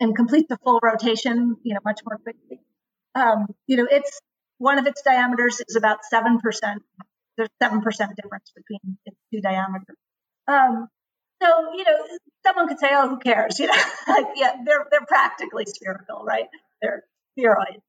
and 0.00 0.14
completes 0.14 0.48
the 0.48 0.58
full 0.62 0.80
rotation, 0.82 1.56
you 1.62 1.74
know, 1.74 1.80
much 1.84 2.00
more 2.06 2.18
quickly. 2.18 2.60
Um, 3.14 3.46
you 3.66 3.76
know, 3.76 3.86
it's 3.90 4.20
one 4.58 4.78
of 4.78 4.86
its 4.86 5.02
diameters 5.02 5.60
is 5.66 5.76
about 5.76 5.98
7%. 6.12 6.38
There's 7.36 7.48
7% 7.62 7.82
difference 7.82 8.52
between 8.54 8.98
its 9.06 9.16
two 9.32 9.40
diameters. 9.40 9.96
Um, 10.46 10.88
so, 11.40 11.48
you 11.74 11.84
know, 11.84 12.18
someone 12.44 12.68
could 12.68 12.78
say, 12.78 12.88
oh, 12.92 13.08
who 13.08 13.18
cares? 13.18 13.58
You 13.58 13.68
know, 13.68 13.74
like, 14.08 14.26
yeah, 14.36 14.54
they're, 14.64 14.86
they're 14.90 15.06
practically 15.06 15.64
spherical, 15.66 16.24
right? 16.24 16.46
They're 16.82 17.04
spheroids. 17.38 17.82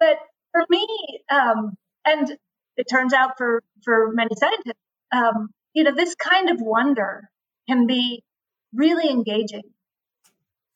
But 0.00 0.16
for 0.52 0.64
me, 0.68 0.86
um, 1.30 1.76
and 2.04 2.36
it 2.76 2.86
turns 2.90 3.12
out 3.12 3.32
for, 3.38 3.62
for 3.84 4.10
many 4.12 4.34
scientists, 4.36 4.82
um, 5.12 5.50
you 5.72 5.84
know, 5.84 5.92
this 5.94 6.14
kind 6.16 6.50
of 6.50 6.60
wonder 6.60 7.30
can 7.68 7.86
be 7.86 8.22
really 8.72 9.08
engaging. 9.08 9.62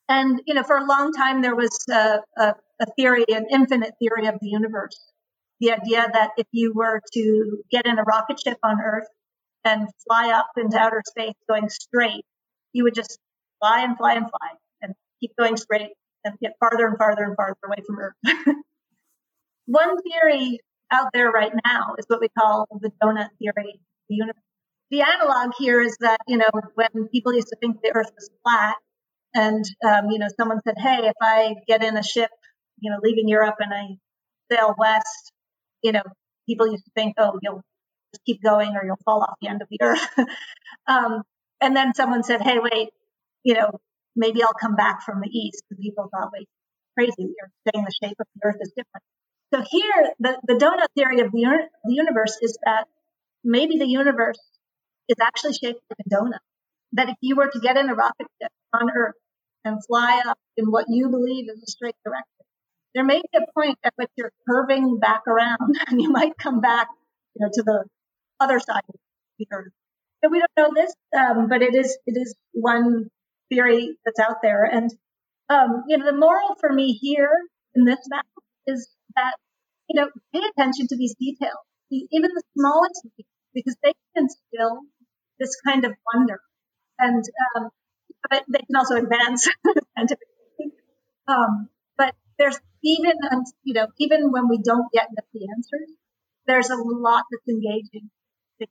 And, 0.09 0.41
you 0.47 0.55
know, 0.55 0.63
for 0.63 0.77
a 0.77 0.87
long 0.87 1.13
time, 1.13 1.43
there 1.43 1.55
was 1.55 1.77
a, 1.91 2.21
a, 2.37 2.55
a 2.81 2.87
theory, 2.97 3.25
an 3.29 3.47
infinite 3.51 3.95
theory 4.01 4.27
of 4.27 4.37
the 4.41 4.49
universe. 4.49 4.99
The 5.61 5.73
idea 5.73 6.09
that 6.13 6.31
if 6.39 6.47
you 6.53 6.73
were 6.75 7.01
to 7.13 7.59
get 7.71 7.87
in 7.87 7.99
a 7.99 8.03
rocket 8.03 8.41
ship 8.41 8.59
on 8.63 8.81
Earth 8.81 9.09
and 9.65 9.89
fly 10.07 10.31
up 10.31 10.49
into 10.57 10.79
outer 10.79 11.03
space 11.07 11.35
going 11.49 11.69
straight, 11.69 12.25
you 12.73 12.85
would 12.85 12.95
just 12.95 13.19
fly 13.61 13.83
and 13.83 13.97
fly 13.99 14.15
and 14.15 14.27
fly 14.31 14.51
and 14.81 14.95
keep 15.21 15.33
going 15.39 15.57
straight 15.57 15.91
and 16.25 16.39
get 16.41 16.53
farther 16.61 16.87
and 16.87 16.97
farther 16.97 17.25
and 17.25 17.37
farther 17.37 17.59
away 17.67 17.83
from 17.87 17.99
Earth. 17.99 18.15
One 19.67 20.01
theory 20.03 20.61
out 20.91 21.09
there 21.13 21.31
right 21.31 21.53
now 21.67 21.97
is 21.99 22.07
what 22.09 22.21
we 22.21 22.29
call 22.29 22.67
the 22.81 22.91
donut 23.03 23.29
theory 23.39 23.81
the. 24.09 24.33
The 24.91 25.03
analog 25.03 25.53
here 25.59 25.83
is 25.83 25.99
that, 26.01 26.19
you 26.27 26.39
know, 26.39 26.49
when 26.75 27.09
people 27.09 27.35
used 27.35 27.49
to 27.49 27.57
think 27.61 27.83
the 27.83 27.93
earth 27.95 28.11
was 28.15 28.31
flat 28.43 28.77
and, 29.35 29.65
um, 29.87 30.11
you 30.11 30.19
know, 30.19 30.29
someone 30.39 30.61
said, 30.63 30.77
hey, 30.79 31.07
if 31.07 31.15
I 31.21 31.55
get 31.67 31.83
in 31.83 31.97
a 31.97 32.03
ship, 32.03 32.31
you 32.81 32.91
know, 32.91 32.99
leaving 33.03 33.29
Europe 33.29 33.57
and 33.59 33.73
I 33.73 33.99
sail 34.51 34.75
west, 34.79 35.33
you 35.83 35.93
know, 35.93 36.03
people 36.49 36.71
used 36.71 36.85
to 36.85 36.91
think, 36.95 37.15
oh, 37.19 37.39
you'll 37.43 37.63
just 38.15 38.25
keep 38.25 38.43
going 38.43 38.75
or 38.77 38.85
you'll 38.85 38.99
fall 39.05 39.23
off 39.23 39.37
the 39.41 39.49
end 39.49 39.63
of 39.63 39.69
the 39.71 39.79
earth. 39.83 40.09
um, 40.87 41.23
and 41.61 41.77
then 41.77 41.95
someone 41.95 42.23
said, 42.23 42.41
hey, 42.41 42.59
wait, 42.59 42.89
you 43.43 43.55
know, 43.55 43.71
maybe 44.17 44.43
I'll 44.43 44.55
come 44.55 44.77
back 44.77 45.03
from 45.03 45.21
the 45.21 45.29
east. 45.29 45.63
And 45.71 45.79
people 45.79 46.09
thought, 46.11 46.31
wait, 46.33 46.49
crazy, 46.97 47.15
you're 47.19 47.51
saying 47.73 47.85
the 47.85 48.07
shape 48.07 48.17
of 48.19 48.27
the 48.35 48.49
earth 48.49 48.57
is 48.61 48.73
different. 48.77 49.05
So 49.53 49.65
here, 49.69 50.13
the, 50.21 50.39
the 50.47 50.55
donut 50.55 50.89
theory 50.95 51.21
of 51.21 51.33
the, 51.33 51.69
the 51.85 51.95
universe 51.95 52.37
is 52.43 52.59
that 52.65 52.87
maybe 53.45 53.79
the 53.79 53.87
universe 53.87 54.39
is 55.09 55.17
actually 55.21 55.55
shaped 55.55 55.81
like 55.91 56.07
a 56.07 56.11
donut. 56.15 56.41
That 56.93 57.09
if 57.09 57.17
you 57.21 57.37
were 57.37 57.49
to 57.49 57.61
get 57.61 57.77
in 57.77 57.89
a 57.89 57.95
rocket 57.95 58.27
ship 58.41 58.51
on 58.73 58.91
Earth 58.95 59.15
and 59.65 59.85
fly 59.87 60.23
up 60.27 60.39
in 60.57 60.67
what 60.67 60.87
you 60.89 61.09
believe 61.09 61.49
is 61.51 61.63
a 61.63 61.71
straight 61.71 61.97
direction, 62.05 62.25
there 62.95 63.05
may 63.05 63.21
be 63.21 63.39
a 63.39 63.53
point 63.55 63.79
at 63.85 63.93
which 63.97 64.11
you're 64.17 64.33
curving 64.49 64.99
back 64.99 65.23
around 65.27 65.77
and 65.89 66.01
you 66.01 66.11
might 66.11 66.37
come 66.39 66.61
back 66.61 66.89
you 67.35 67.45
know, 67.45 67.51
to 67.53 67.63
the 67.63 67.85
other 68.41 68.59
side 68.61 68.83
of 68.89 68.95
the 69.39 69.47
Earth. 69.53 69.73
So 70.23 70.31
we 70.31 70.41
don't 70.41 70.51
know 70.57 70.83
this, 70.83 70.93
um, 71.17 71.49
but 71.49 71.63
it 71.63 71.75
is 71.75 71.97
it 72.07 72.17
is 72.17 72.35
one 72.53 73.09
theory 73.51 73.97
that's 74.05 74.19
out 74.19 74.43
there. 74.43 74.65
And 74.65 74.91
um, 75.49 75.85
you 75.87 75.97
know, 75.97 76.05
the 76.05 76.17
moral 76.17 76.57
for 76.61 76.73
me 76.73 76.93
here 76.93 77.31
in 77.75 77.85
this 77.85 78.01
map 78.09 78.27
is 78.67 78.89
that, 79.17 79.35
you 79.89 80.01
know, 80.01 80.09
pay 80.35 80.41
attention 80.41 80.89
to 80.89 80.97
these 80.97 81.15
details, 81.15 81.57
even 81.91 82.31
the 82.35 82.43
smallest 82.57 83.07
because 83.55 83.77
they 83.83 83.93
can 84.15 84.25
instill 84.25 84.81
this 85.39 85.57
kind 85.67 85.85
of 85.85 85.93
wonder. 86.13 86.41
And 86.99 87.25
um, 87.57 87.71
but 88.29 88.45
they 88.49 88.59
can 88.59 88.77
also 88.77 88.97
advance 88.97 89.49
scientifically. 89.97 90.73
Um, 91.27 91.69
but 91.97 92.15
there's 92.39 92.59
even, 92.83 93.15
you 93.65 93.75
know, 93.75 93.87
even 93.99 94.31
when 94.33 94.49
we 94.49 94.59
don't 94.59 94.89
yet 94.93 95.09
get 95.15 95.25
the 95.33 95.49
answers, 95.57 95.91
there's 96.47 96.71
a 96.71 96.77
lot 96.77 97.25
that's 97.31 97.49
engaging 97.49 98.11
that 98.61 98.69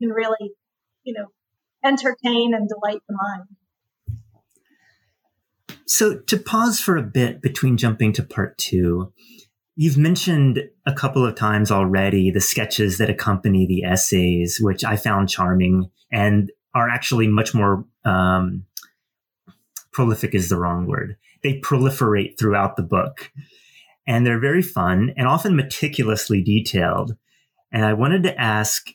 can 0.00 0.10
really, 0.10 0.52
you 1.04 1.14
know, 1.14 1.26
entertain 1.84 2.54
and 2.54 2.68
delight 2.68 3.02
the 3.08 3.16
mind. 3.20 3.48
So, 5.86 6.18
to 6.18 6.38
pause 6.38 6.80
for 6.80 6.96
a 6.96 7.02
bit 7.02 7.42
between 7.42 7.76
jumping 7.76 8.12
to 8.14 8.22
part 8.22 8.56
two, 8.56 9.12
you've 9.76 9.98
mentioned 9.98 10.70
a 10.86 10.92
couple 10.92 11.26
of 11.26 11.34
times 11.34 11.70
already 11.70 12.30
the 12.30 12.40
sketches 12.40 12.98
that 12.98 13.10
accompany 13.10 13.66
the 13.66 13.84
essays, 13.84 14.58
which 14.60 14.84
I 14.84 14.96
found 14.96 15.28
charming 15.28 15.90
and 16.10 16.50
are 16.74 16.88
actually 16.88 17.28
much 17.28 17.54
more 17.54 17.84
um, 18.04 18.64
prolific, 19.92 20.34
is 20.34 20.48
the 20.48 20.58
wrong 20.58 20.86
word. 20.86 21.16
They 21.42 21.60
proliferate 21.60 22.38
throughout 22.38 22.76
the 22.76 22.82
book. 22.82 23.30
And 24.06 24.26
they're 24.26 24.40
very 24.40 24.62
fun 24.62 25.14
and 25.16 25.28
often 25.28 25.54
meticulously 25.54 26.42
detailed. 26.42 27.16
And 27.72 27.84
I 27.84 27.92
wanted 27.92 28.24
to 28.24 28.40
ask, 28.40 28.88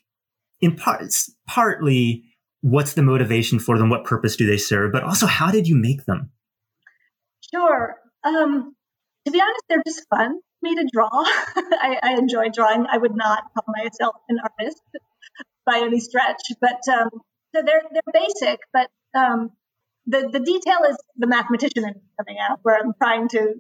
in 0.60 0.76
parts, 0.76 1.32
partly, 1.48 2.24
what's 2.62 2.94
the 2.94 3.04
motivation 3.04 3.60
for 3.60 3.78
them? 3.78 3.90
What 3.90 4.04
purpose 4.04 4.36
do 4.36 4.46
they 4.46 4.58
serve? 4.58 4.92
But 4.92 5.04
also, 5.04 5.26
how 5.26 5.50
did 5.50 5.68
you 5.68 5.76
make 5.76 6.06
them? 6.06 6.32
Sure. 7.54 7.96
Um, 8.24 8.76
to 9.26 9.32
be 9.32 9.42
honest, 9.42 9.64
they're 9.70 9.84
just 9.86 10.06
fun 10.10 10.40
for 10.40 10.70
me 10.70 10.76
to 10.76 10.88
draw. 10.92 11.10
I, 11.12 12.00
I, 12.04 12.14
enjoy 12.18 12.50
drawing. 12.50 12.86
I 12.90 12.98
would 12.98 13.16
not 13.16 13.44
call 13.54 13.74
myself 13.84 14.16
an 14.28 14.38
artist 14.44 14.82
by 15.66 15.80
any 15.80 16.00
stretch, 16.00 16.42
but 16.60 16.82
um, 16.92 17.10
so 17.58 17.64
they're 17.66 17.82
they're 17.92 18.14
basic. 18.14 18.60
But 18.74 18.90
um, 19.18 19.52
the 20.06 20.30
the 20.32 20.40
detail 20.40 20.80
is 20.90 20.98
the 21.18 21.28
mathematician 21.28 21.86
in 21.86 21.96
coming 22.18 22.40
out, 22.40 22.60
where 22.64 22.78
I'm 22.78 22.94
trying 23.02 23.28
to 23.30 23.56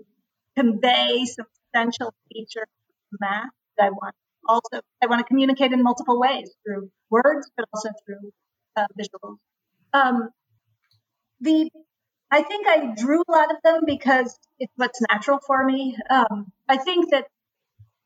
convey 0.57 1.25
some 1.25 1.45
essential 1.73 2.13
features 2.31 2.69
of 3.13 3.19
math 3.19 3.49
that 3.77 3.85
I 3.85 3.89
want. 3.89 4.15
Also, 4.47 4.81
I 5.03 5.07
want 5.07 5.19
to 5.19 5.25
communicate 5.25 5.73
in 5.73 5.83
multiple 5.83 6.19
ways 6.19 6.49
through 6.65 6.89
words, 7.09 7.49
but 7.55 7.67
also 7.73 7.89
through 8.05 8.31
uh, 8.75 8.85
visuals. 8.99 9.37
Um, 9.93 10.29
the 11.41 11.69
I 12.31 12.43
think 12.43 12.67
I 12.67 12.93
drew 12.95 13.23
a 13.27 13.31
lot 13.31 13.51
of 13.51 13.57
them 13.63 13.83
because 13.85 14.37
it's 14.59 14.73
what's 14.75 15.01
natural 15.09 15.39
for 15.45 15.63
me. 15.63 15.97
Um, 16.09 16.51
I 16.67 16.77
think 16.77 17.11
that 17.11 17.25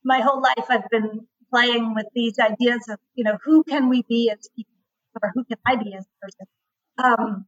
my 0.03 0.21
whole 0.21 0.41
life 0.41 0.65
I've 0.69 0.89
been 0.89 1.27
playing 1.51 1.93
with 1.93 2.05
these 2.15 2.39
ideas 2.39 2.87
of, 2.89 2.97
you 3.13 3.23
know, 3.23 3.37
who 3.43 3.63
can 3.63 3.89
we 3.89 4.03
be 4.07 4.31
as 4.31 4.47
people 4.55 4.70
or 5.21 5.31
who 5.33 5.43
can 5.45 5.57
I 5.65 5.75
be 5.75 5.93
as 5.95 6.05
a 6.05 6.25
person? 6.25 6.47
Um, 6.97 7.45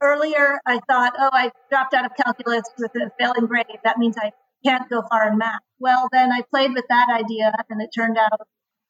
earlier, 0.00 0.58
I 0.66 0.80
thought, 0.88 1.14
oh, 1.18 1.30
I 1.32 1.50
dropped 1.70 1.94
out 1.94 2.04
of 2.04 2.12
calculus 2.16 2.62
with 2.78 2.90
a 2.96 3.10
failing 3.18 3.46
grade. 3.46 3.66
That 3.84 3.98
means 3.98 4.16
I 4.18 4.32
can't 4.64 4.88
go 4.88 5.02
far 5.10 5.28
in 5.28 5.38
math. 5.38 5.60
Well, 5.78 6.08
then 6.12 6.32
I 6.32 6.42
played 6.50 6.72
with 6.74 6.84
that 6.88 7.08
idea 7.10 7.52
and 7.68 7.82
it 7.82 7.90
turned 7.94 8.18
out 8.18 8.46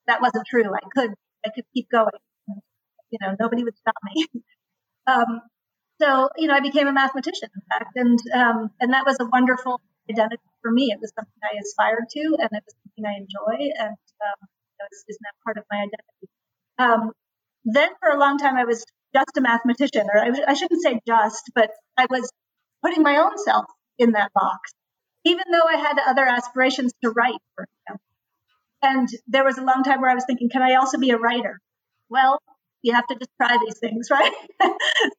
that 0.06 0.20
wasn't 0.20 0.46
true. 0.48 0.72
I 0.72 0.88
could, 0.94 1.10
I 1.44 1.50
could 1.54 1.64
keep 1.74 1.90
going. 1.90 2.12
You 3.10 3.18
know, 3.20 3.36
nobody 3.38 3.64
would 3.64 3.76
stop 3.76 3.94
me. 4.14 4.26
um, 5.06 5.40
so, 6.00 6.28
you 6.36 6.48
know, 6.48 6.54
I 6.54 6.60
became 6.60 6.88
a 6.88 6.92
mathematician, 6.92 7.48
in 7.54 7.62
fact, 7.70 7.92
and 7.94 8.18
um, 8.34 8.70
and 8.80 8.92
that 8.92 9.06
was 9.06 9.16
a 9.20 9.26
wonderful 9.26 9.80
identity 10.10 10.42
for 10.60 10.72
me. 10.72 10.90
It 10.90 10.98
was 11.00 11.12
something 11.14 11.40
I 11.44 11.56
aspired 11.62 12.06
to, 12.10 12.20
and 12.40 12.50
it 12.50 12.64
was 12.66 12.74
something 12.82 13.06
I 13.06 13.14
enjoy, 13.22 13.70
and 13.78 13.94
um, 13.94 14.48
is 15.08 15.18
now 15.22 15.30
part 15.44 15.56
of 15.56 15.64
my 15.70 15.78
identity. 15.78 16.28
Um, 16.78 17.12
then, 17.64 17.90
for 18.00 18.10
a 18.10 18.18
long 18.18 18.38
time, 18.38 18.56
I 18.56 18.64
was 18.64 18.84
just 19.14 19.36
a 19.36 19.40
mathematician, 19.40 20.06
or 20.12 20.18
I, 20.20 20.30
I 20.48 20.54
shouldn't 20.54 20.82
say 20.82 21.00
just, 21.06 21.50
but 21.54 21.70
I 21.96 22.06
was 22.10 22.30
putting 22.82 23.02
my 23.02 23.16
own 23.16 23.38
self 23.38 23.66
in 23.98 24.12
that 24.12 24.32
box, 24.34 24.72
even 25.24 25.44
though 25.50 25.66
I 25.68 25.76
had 25.76 25.98
other 26.06 26.26
aspirations 26.26 26.92
to 27.02 27.10
write, 27.10 27.40
for 27.54 27.64
example. 27.64 28.04
And 28.82 29.08
there 29.28 29.44
was 29.44 29.56
a 29.56 29.64
long 29.64 29.82
time 29.82 30.00
where 30.00 30.10
I 30.10 30.14
was 30.14 30.24
thinking, 30.26 30.50
can 30.50 30.62
I 30.62 30.74
also 30.74 30.98
be 30.98 31.10
a 31.10 31.16
writer? 31.16 31.60
Well, 32.10 32.38
you 32.82 32.92
have 32.92 33.06
to 33.06 33.14
just 33.16 33.30
try 33.40 33.56
these 33.64 33.78
things, 33.78 34.08
right? 34.12 34.32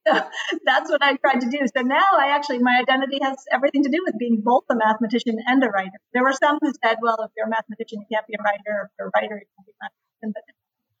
so 0.06 0.22
that's 0.64 0.88
what 0.88 1.02
I 1.02 1.16
tried 1.16 1.40
to 1.40 1.50
do. 1.50 1.58
So 1.76 1.82
now 1.82 2.14
I 2.16 2.30
actually, 2.30 2.60
my 2.60 2.78
identity 2.78 3.18
has 3.22 3.36
everything 3.50 3.82
to 3.82 3.90
do 3.90 4.04
with 4.06 4.14
being 4.18 4.40
both 4.44 4.62
a 4.70 4.76
mathematician 4.76 5.36
and 5.44 5.64
a 5.64 5.68
writer. 5.68 5.98
There 6.14 6.22
were 6.22 6.32
some 6.32 6.58
who 6.62 6.70
said, 6.84 6.98
well, 7.02 7.18
if 7.24 7.32
you're 7.36 7.46
a 7.46 7.50
mathematician, 7.50 8.06
you 8.06 8.06
can't 8.12 8.26
be 8.28 8.34
a 8.38 8.42
writer. 8.42 8.86
If 8.86 8.90
you're 8.98 9.08
a 9.08 9.10
writer, 9.18 9.34
you 9.34 9.48
can't 9.58 9.66
be 9.66 9.72
a 9.74 9.82
mathematician. 9.82 10.30
But 10.32 10.55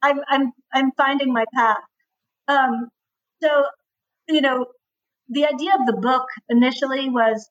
I'm, 0.06 0.20
I'm, 0.28 0.52
I'm 0.72 0.90
finding 0.96 1.32
my 1.32 1.44
path. 1.54 1.84
Um, 2.48 2.88
so, 3.42 3.50
you 4.28 4.40
know, 4.40 4.66
the 5.28 5.46
idea 5.46 5.72
of 5.78 5.86
the 5.86 5.98
book 6.08 6.26
initially 6.48 7.08
was, 7.08 7.48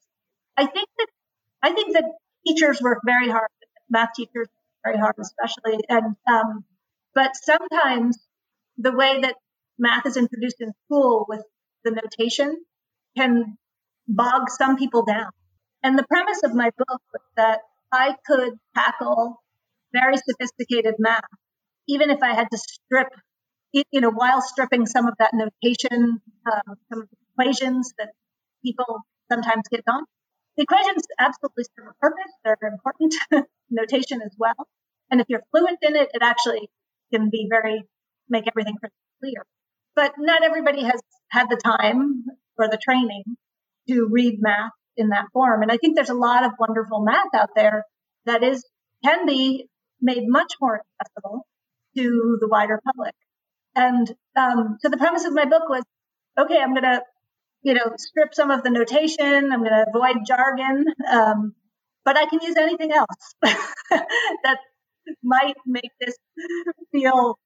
I 0.55 0.65
think 0.65 0.87
that, 0.97 1.07
I 1.61 1.73
think 1.73 1.93
that 1.93 2.05
teachers 2.47 2.81
work 2.81 2.99
very 3.05 3.29
hard, 3.29 3.49
math 3.89 4.13
teachers 4.15 4.47
very 4.85 4.97
hard, 4.97 5.15
especially. 5.19 5.77
And, 5.89 6.15
um, 6.27 6.63
but 7.13 7.31
sometimes 7.35 8.17
the 8.77 8.95
way 9.01 9.21
that 9.21 9.35
math 9.77 10.05
is 10.05 10.15
introduced 10.15 10.61
in 10.61 10.71
school 10.85 11.25
with 11.27 11.43
the 11.83 11.91
notation 11.91 12.57
can 13.17 13.57
bog 14.07 14.49
some 14.49 14.77
people 14.77 15.03
down. 15.03 15.31
And 15.83 15.99
the 15.99 16.05
premise 16.07 16.41
of 16.43 16.53
my 16.53 16.69
book 16.77 17.01
was 17.13 17.25
that 17.35 17.59
I 17.91 18.15
could 18.25 18.53
tackle 18.75 19.41
very 19.93 20.15
sophisticated 20.17 20.95
math, 20.99 21.23
even 21.87 22.09
if 22.09 22.21
I 22.21 22.33
had 22.33 22.47
to 22.51 22.57
strip, 22.57 23.09
you 23.73 24.01
know, 24.01 24.11
while 24.11 24.41
stripping 24.41 24.85
some 24.85 25.07
of 25.07 25.15
that 25.19 25.31
notation, 25.33 26.21
um, 26.51 26.75
some 26.89 27.01
of 27.01 27.09
the 27.09 27.17
equations 27.33 27.93
that 27.97 28.09
people 28.63 29.01
sometimes 29.31 29.63
get 29.69 29.83
on. 29.87 30.03
The 30.57 30.63
equations 30.63 31.03
absolutely 31.19 31.65
serve 31.75 31.87
a 31.89 31.93
purpose. 31.99 32.31
They're 32.43 32.57
important. 32.71 33.13
notation 33.69 34.21
as 34.21 34.31
well. 34.37 34.67
And 35.09 35.21
if 35.21 35.27
you're 35.29 35.43
fluent 35.51 35.79
in 35.81 35.95
it, 35.95 36.09
it 36.13 36.21
actually 36.21 36.69
can 37.13 37.29
be 37.29 37.47
very, 37.49 37.83
make 38.29 38.47
everything 38.47 38.77
pretty 38.79 38.95
clear. 39.21 39.45
But 39.95 40.13
not 40.17 40.43
everybody 40.43 40.83
has 40.83 41.01
had 41.29 41.49
the 41.49 41.57
time 41.57 42.25
or 42.57 42.67
the 42.69 42.77
training 42.77 43.23
to 43.89 44.07
read 44.09 44.41
math 44.41 44.71
in 44.97 45.09
that 45.09 45.25
form. 45.33 45.61
And 45.61 45.71
I 45.71 45.77
think 45.77 45.95
there's 45.95 46.09
a 46.09 46.15
lot 46.15 46.45
of 46.45 46.51
wonderful 46.59 47.01
math 47.01 47.33
out 47.33 47.49
there 47.55 47.83
that 48.25 48.43
is, 48.43 48.65
can 49.03 49.25
be 49.25 49.67
made 50.01 50.23
much 50.25 50.53
more 50.59 50.81
accessible 51.01 51.45
to 51.95 52.37
the 52.39 52.47
wider 52.47 52.79
public. 52.85 53.13
And 53.75 54.09
um, 54.35 54.77
so 54.81 54.89
the 54.89 54.97
premise 54.97 55.25
of 55.25 55.33
my 55.33 55.45
book 55.45 55.67
was, 55.69 55.83
okay, 56.37 56.57
I'm 56.57 56.71
going 56.71 56.83
to, 56.83 57.01
you 57.63 57.73
know, 57.73 57.93
strip 57.97 58.33
some 58.33 58.51
of 58.51 58.63
the 58.63 58.69
notation. 58.69 59.51
I'm 59.51 59.59
going 59.59 59.71
to 59.71 59.85
avoid 59.89 60.17
jargon, 60.25 60.85
um, 61.09 61.55
but 62.05 62.17
I 62.17 62.25
can 62.25 62.39
use 62.41 62.55
anything 62.57 62.91
else 62.91 63.35
that 63.41 64.57
might 65.23 65.55
make 65.65 65.91
this 65.99 66.15
feel 66.91 67.37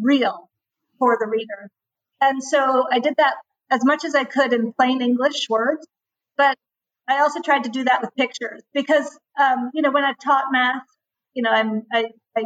real 0.00 0.50
for 0.98 1.16
the 1.20 1.26
reader. 1.26 1.70
And 2.20 2.42
so 2.42 2.84
I 2.90 2.98
did 3.00 3.14
that 3.18 3.34
as 3.70 3.84
much 3.84 4.04
as 4.04 4.14
I 4.14 4.24
could 4.24 4.52
in 4.52 4.72
plain 4.72 5.02
English 5.02 5.48
words, 5.48 5.86
but 6.36 6.56
I 7.08 7.20
also 7.20 7.40
tried 7.40 7.64
to 7.64 7.70
do 7.70 7.84
that 7.84 8.00
with 8.00 8.14
pictures 8.16 8.62
because, 8.72 9.18
um, 9.38 9.70
you 9.74 9.82
know, 9.82 9.90
when 9.90 10.04
I 10.04 10.14
taught 10.22 10.44
math, 10.50 10.82
you 11.34 11.42
know, 11.42 11.50
I'm, 11.50 11.82
I, 11.92 12.06
I 12.36 12.44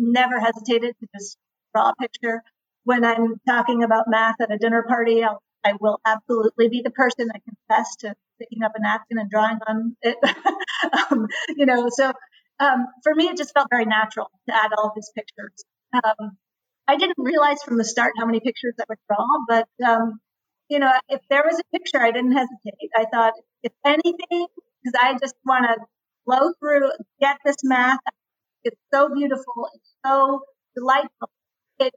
never 0.00 0.40
hesitated 0.40 0.94
to 1.00 1.06
just 1.14 1.36
draw 1.74 1.90
a 1.90 1.94
picture 2.00 2.42
when 2.84 3.04
I'm 3.04 3.40
talking 3.46 3.82
about 3.82 4.06
math 4.08 4.36
at 4.40 4.52
a 4.52 4.58
dinner 4.58 4.82
party, 4.82 5.22
I'll, 5.22 5.42
I 5.64 5.74
will 5.80 6.00
absolutely 6.06 6.68
be 6.68 6.80
the 6.82 6.90
person 6.90 7.28
that 7.28 7.40
confess 7.44 7.96
to 7.96 8.14
picking 8.40 8.62
up 8.62 8.72
a 8.74 8.80
napkin 8.80 9.18
and 9.18 9.30
drawing 9.30 9.58
on 9.66 9.96
it. 10.02 10.16
um, 11.10 11.28
you 11.56 11.66
know, 11.66 11.88
so 11.90 12.12
um, 12.58 12.86
for 13.02 13.14
me, 13.14 13.24
it 13.24 13.36
just 13.36 13.52
felt 13.52 13.68
very 13.70 13.84
natural 13.84 14.30
to 14.48 14.54
add 14.54 14.72
all 14.76 14.92
these 14.94 15.10
pictures. 15.14 15.64
Um, 15.92 16.36
I 16.88 16.96
didn't 16.96 17.18
realize 17.18 17.62
from 17.62 17.76
the 17.76 17.84
start 17.84 18.14
how 18.18 18.26
many 18.26 18.40
pictures 18.40 18.74
I 18.80 18.84
would 18.88 18.98
draw, 19.08 19.26
but 19.46 19.68
um, 19.86 20.18
you 20.68 20.78
know, 20.78 20.92
if 21.08 21.20
there 21.28 21.44
was 21.44 21.60
a 21.60 21.78
picture, 21.78 22.00
I 22.00 22.10
didn't 22.10 22.32
hesitate. 22.32 22.90
I 22.96 23.04
thought, 23.12 23.34
if 23.62 23.72
anything, 23.84 24.46
because 24.82 24.98
I 24.98 25.16
just 25.20 25.34
want 25.44 25.66
to 25.66 25.76
blow 26.26 26.52
through, 26.58 26.90
get 27.20 27.36
this 27.44 27.56
math. 27.62 27.98
It's 28.64 28.80
so 28.92 29.08
beautiful. 29.14 29.68
It's 29.74 29.89
so 30.04 30.42
delightful 30.76 31.30
It 31.78 31.94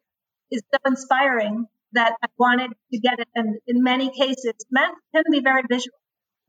is 0.52 0.62
so 0.72 0.80
inspiring 0.86 1.68
that 1.94 2.16
I 2.24 2.28
wanted 2.38 2.72
to 2.92 3.00
get 3.00 3.20
it. 3.20 3.28
And 3.36 3.58
in 3.68 3.84
many 3.84 4.10
cases, 4.10 4.54
math 4.72 4.94
can 5.14 5.24
be 5.32 5.42
very 5.42 5.64
visual. 5.70 5.98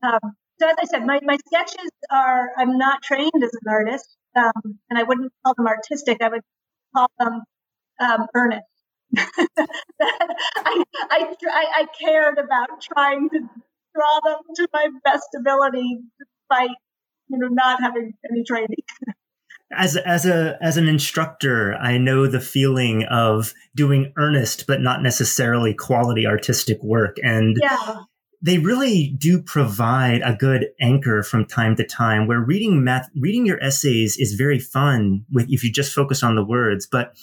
Um, 0.03 0.35
so 0.59 0.67
as 0.67 0.75
I 0.79 0.85
said, 0.85 1.05
my, 1.05 1.19
my 1.23 1.37
sketches 1.47 1.91
are, 2.11 2.49
I'm 2.57 2.77
not 2.77 3.01
trained 3.01 3.43
as 3.43 3.51
an 3.53 3.69
artist, 3.69 4.17
um, 4.35 4.79
and 4.89 4.97
I 4.97 5.03
wouldn't 5.03 5.31
call 5.43 5.53
them 5.55 5.67
artistic. 5.67 6.21
I 6.21 6.29
would 6.29 6.41
call 6.95 7.07
them 7.19 7.41
um, 7.99 8.27
earnest. 8.33 8.63
I, 9.17 10.83
I, 11.11 11.33
I, 11.49 11.85
cared 12.01 12.37
about 12.37 12.81
trying 12.81 13.29
to 13.29 13.39
draw 13.93 14.19
them 14.25 14.39
to 14.55 14.67
my 14.73 14.87
best 15.05 15.27
ability 15.37 15.99
despite, 16.19 16.75
you 17.29 17.37
know, 17.37 17.47
not 17.47 17.81
having 17.81 18.13
any 18.29 18.43
training. 18.43 18.83
as 19.71 19.97
as 19.97 20.25
a 20.25 20.57
as 20.61 20.77
an 20.77 20.87
instructor, 20.87 21.75
I 21.75 21.97
know 21.97 22.27
the 22.27 22.39
feeling 22.39 23.03
of 23.05 23.53
doing 23.75 24.13
earnest 24.17 24.67
but 24.67 24.81
not 24.81 25.01
necessarily 25.01 25.73
quality 25.73 26.27
artistic 26.27 26.81
work, 26.83 27.17
and 27.23 27.57
yeah. 27.61 28.03
they 28.41 28.59
really 28.59 29.15
do 29.17 29.41
provide 29.41 30.21
a 30.23 30.35
good 30.35 30.67
anchor 30.79 31.23
from 31.23 31.45
time 31.45 31.75
to 31.77 31.83
time. 31.83 32.27
Where 32.27 32.39
reading 32.39 32.83
math, 32.83 33.09
reading 33.19 33.45
your 33.45 33.61
essays 33.63 34.17
is 34.17 34.33
very 34.33 34.59
fun 34.59 35.25
with 35.31 35.47
if 35.49 35.63
you 35.63 35.71
just 35.71 35.93
focus 35.93 36.21
on 36.21 36.35
the 36.35 36.45
words, 36.45 36.87
but 36.89 37.15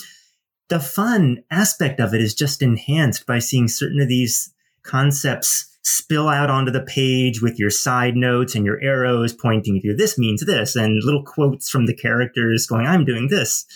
the 0.68 0.80
fun 0.80 1.44
aspect 1.50 2.00
of 2.00 2.14
it 2.14 2.20
is 2.20 2.34
just 2.34 2.62
enhanced 2.62 3.26
by 3.26 3.38
seeing 3.38 3.68
certain 3.68 4.00
of 4.00 4.08
these 4.08 4.52
concepts 4.82 5.71
spill 5.82 6.28
out 6.28 6.50
onto 6.50 6.70
the 6.70 6.82
page 6.82 7.42
with 7.42 7.58
your 7.58 7.70
side 7.70 8.16
notes 8.16 8.54
and 8.54 8.64
your 8.64 8.80
arrows 8.80 9.32
pointing 9.32 9.80
to 9.80 9.94
this 9.96 10.16
means 10.16 10.44
this 10.44 10.76
and 10.76 11.02
little 11.02 11.24
quotes 11.24 11.68
from 11.68 11.86
the 11.86 11.94
characters 11.94 12.66
going, 12.66 12.86
I'm 12.86 13.04
doing 13.04 13.28
this. 13.28 13.66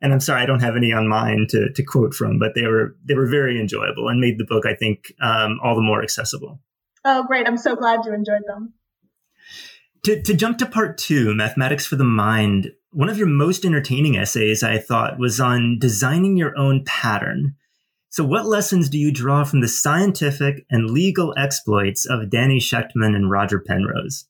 And 0.00 0.12
I'm 0.12 0.20
sorry, 0.20 0.42
I 0.42 0.46
don't 0.46 0.60
have 0.60 0.76
any 0.76 0.92
on 0.92 1.08
mine 1.08 1.46
to, 1.50 1.72
to 1.72 1.82
quote 1.84 2.12
from, 2.12 2.38
but 2.38 2.54
they 2.54 2.66
were 2.66 2.96
they 3.04 3.14
were 3.14 3.28
very 3.28 3.60
enjoyable 3.60 4.08
and 4.08 4.20
made 4.20 4.36
the 4.36 4.44
book, 4.44 4.66
I 4.66 4.74
think, 4.74 5.12
um, 5.22 5.60
all 5.62 5.76
the 5.76 5.80
more 5.80 6.02
accessible. 6.02 6.60
Oh, 7.04 7.24
great! 7.24 7.46
I'm 7.46 7.56
so 7.56 7.76
glad 7.76 8.00
you 8.04 8.12
enjoyed 8.12 8.42
them. 8.46 8.74
To, 10.04 10.20
to 10.20 10.34
jump 10.34 10.58
to 10.58 10.66
part 10.66 10.98
two, 10.98 11.34
mathematics 11.36 11.86
for 11.86 11.94
the 11.94 12.04
mind. 12.04 12.72
One 12.90 13.08
of 13.08 13.16
your 13.16 13.28
most 13.28 13.64
entertaining 13.64 14.16
essays, 14.16 14.64
I 14.64 14.78
thought, 14.78 15.20
was 15.20 15.38
on 15.38 15.78
designing 15.78 16.36
your 16.36 16.58
own 16.58 16.82
pattern. 16.84 17.54
So, 18.12 18.24
what 18.24 18.44
lessons 18.44 18.90
do 18.90 18.98
you 18.98 19.10
draw 19.10 19.42
from 19.42 19.62
the 19.62 19.68
scientific 19.68 20.66
and 20.68 20.90
legal 20.90 21.32
exploits 21.34 22.04
of 22.04 22.28
Danny 22.28 22.60
Shechtman 22.60 23.16
and 23.16 23.30
Roger 23.30 23.58
Penrose? 23.58 24.26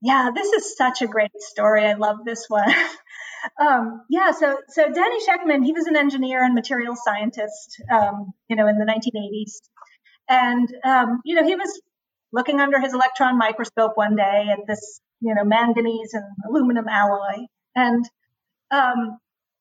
Yeah, 0.00 0.30
this 0.34 0.50
is 0.54 0.74
such 0.74 1.02
a 1.02 1.06
great 1.06 1.30
story. 1.36 1.84
I 1.84 1.92
love 1.92 2.24
this 2.24 2.46
one. 2.48 2.72
um, 3.60 4.00
yeah, 4.08 4.30
so 4.30 4.56
so 4.68 4.90
Danny 4.90 5.18
Shechtman, 5.26 5.66
he 5.66 5.72
was 5.72 5.86
an 5.86 5.96
engineer 5.96 6.42
and 6.42 6.54
material 6.54 6.96
scientist, 6.96 7.82
um, 7.92 8.32
you 8.48 8.56
know, 8.56 8.66
in 8.66 8.78
the 8.78 8.86
1980s, 8.86 9.68
and 10.26 10.68
um, 10.82 11.20
you 11.26 11.34
know 11.34 11.44
he 11.44 11.56
was 11.56 11.78
looking 12.32 12.58
under 12.58 12.80
his 12.80 12.94
electron 12.94 13.36
microscope 13.36 13.92
one 13.96 14.16
day 14.16 14.46
at 14.50 14.60
this, 14.66 15.02
you 15.20 15.34
know, 15.34 15.44
manganese 15.44 16.14
and 16.14 16.24
aluminum 16.48 16.88
alloy, 16.88 17.44
and 17.76 18.02
um, 18.70 19.18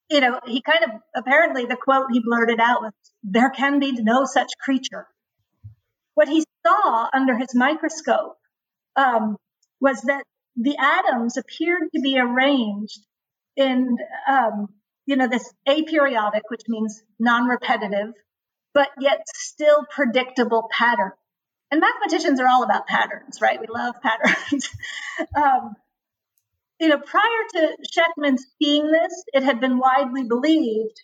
you 0.10 0.22
know, 0.22 0.40
he 0.46 0.62
kind 0.62 0.84
of 0.86 0.92
apparently 1.16 1.66
the 1.66 1.76
quote 1.76 2.08
he 2.12 2.22
blurted 2.24 2.60
out 2.60 2.82
was, 2.82 2.94
There 3.24 3.50
can 3.50 3.80
be 3.80 3.92
no 3.92 4.26
such 4.26 4.50
creature. 4.60 5.08
What 6.16 6.28
he 6.28 6.44
saw 6.66 7.08
under 7.14 7.38
his 7.38 7.54
microscope 7.54 8.38
um, 8.96 9.38
was 9.80 10.02
that 10.02 10.24
the 10.56 10.78
atoms 10.78 11.38
appeared 11.38 11.90
to 11.96 12.02
be 12.02 12.20
arranged 12.20 13.00
in, 13.56 13.98
um, 14.28 14.68
you 15.06 15.16
know, 15.16 15.28
this 15.28 15.54
aperiodic, 15.68 16.42
which 16.50 16.64
means 16.68 17.02
non 17.20 17.46
repetitive, 17.46 18.14
but 18.74 18.90
yet 19.00 19.22
still 19.28 19.86
predictable 19.90 20.68
pattern. 20.72 21.12
And 21.72 21.82
mathematicians 21.82 22.40
are 22.40 22.48
all 22.48 22.64
about 22.64 22.88
patterns, 22.88 23.40
right? 23.42 23.60
We 23.62 23.68
love 23.68 23.96
patterns. 24.02 24.70
um, 25.36 25.76
you 26.80 26.88
know, 26.88 26.98
prior 26.98 27.24
to 27.54 27.78
Shechtman 27.94 28.38
seeing 28.62 28.92
this, 28.92 29.24
it 29.34 29.44
had 29.44 29.60
been 29.60 29.78
widely 29.78 30.24
believed 30.24 31.00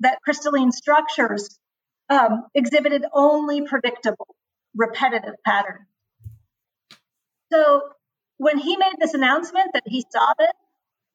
that 0.00 0.18
crystalline 0.24 0.72
structures 0.72 1.58
um, 2.10 2.44
exhibited 2.54 3.04
only 3.12 3.62
predictable, 3.62 4.34
repetitive 4.74 5.34
patterns. 5.46 5.86
So 7.52 7.82
when 8.38 8.58
he 8.58 8.76
made 8.76 8.94
this 8.98 9.14
announcement 9.14 9.70
that 9.74 9.84
he 9.86 10.04
saw 10.10 10.32
this, 10.38 10.50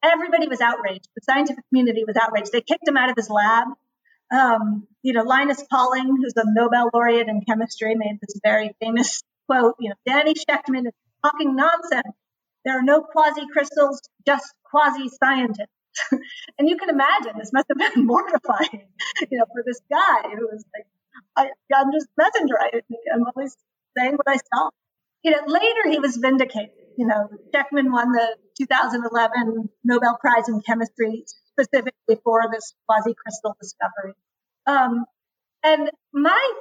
everybody 0.04 0.48
was 0.48 0.62
outraged. 0.62 1.08
The 1.16 1.22
scientific 1.24 1.64
community 1.70 2.04
was 2.06 2.16
outraged. 2.16 2.52
They 2.52 2.62
kicked 2.62 2.88
him 2.88 2.98
out 2.98 3.10
of 3.10 3.16
his 3.18 3.30
lab. 3.30 3.68
Um, 4.32 4.88
you 5.04 5.14
know, 5.14 5.24
Linus 5.24 5.64
Pauling, 5.70 6.18
who's 6.18 6.34
a 6.38 6.44
Nobel 6.46 6.90
laureate 6.94 7.28
in 7.28 7.42
chemistry, 7.42 7.96
made 7.96 8.20
this 8.22 8.40
very 8.44 8.72
famous 8.82 9.24
quote, 9.48 9.76
you 9.80 9.90
know, 9.90 9.96
Danny 10.06 10.34
Shechtman 10.34 10.88
is 10.88 10.94
talking 11.24 11.56
nonsense. 11.56 12.16
There 12.66 12.78
are 12.78 12.84
no 12.84 13.02
quasi 13.02 13.44
crystals, 13.52 14.02
just 14.26 14.54
quasi 14.70 15.10
scientists. 15.10 15.72
and 16.60 16.70
you 16.70 16.78
can 16.78 16.90
imagine 16.90 17.34
this 17.38 17.52
must 17.54 17.68
have 17.70 17.94
been 17.94 18.06
mortifying, 18.14 18.88
you 19.32 19.38
know, 19.38 19.46
for 19.46 19.64
this 19.66 19.82
guy 19.90 20.30
who 20.30 20.48
was 20.48 20.64
like, 20.76 20.86
I, 21.36 21.50
am 21.76 21.92
just 21.92 22.08
messenger. 22.18 22.56
I, 22.60 22.82
I'm 23.14 23.24
always 23.36 23.56
saying 23.98 24.16
what 24.16 24.28
I 24.28 24.38
saw. 24.38 24.70
You 25.24 25.32
know, 25.32 25.44
later 25.48 25.90
he 25.90 26.00
was 26.00 26.18
vindicated. 26.18 26.72
You 26.98 27.08
know, 27.08 27.30
Shechtman 27.54 27.92
won 27.92 28.12
the 28.12 28.38
2011 28.58 29.70
Nobel 29.84 30.18
Prize 30.20 30.50
in 30.50 30.62
Chemistry 30.62 31.26
specifically 31.28 32.18
for 32.24 32.44
this 32.52 32.74
quasi 32.88 33.14
crystal 33.14 33.56
discovery. 33.62 34.14
Um, 34.66 35.06
and 35.64 35.92
my 36.14 36.52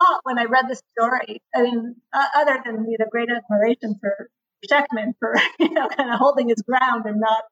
thought 0.00 0.20
when 0.24 0.38
I 0.38 0.44
read 0.44 0.66
the 0.68 0.80
story, 0.92 1.42
I 1.54 1.62
mean, 1.62 1.96
uh, 2.12 2.26
other 2.36 2.60
than 2.64 2.86
you 2.90 2.96
know 2.98 3.06
great 3.10 3.28
admiration 3.30 3.96
for 4.00 4.28
Shechtman 4.70 5.12
for 5.18 5.34
you 5.58 5.70
know 5.70 5.88
kind 5.88 6.12
of 6.12 6.18
holding 6.18 6.48
his 6.48 6.62
ground 6.62 7.04
and 7.06 7.20
not 7.20 7.44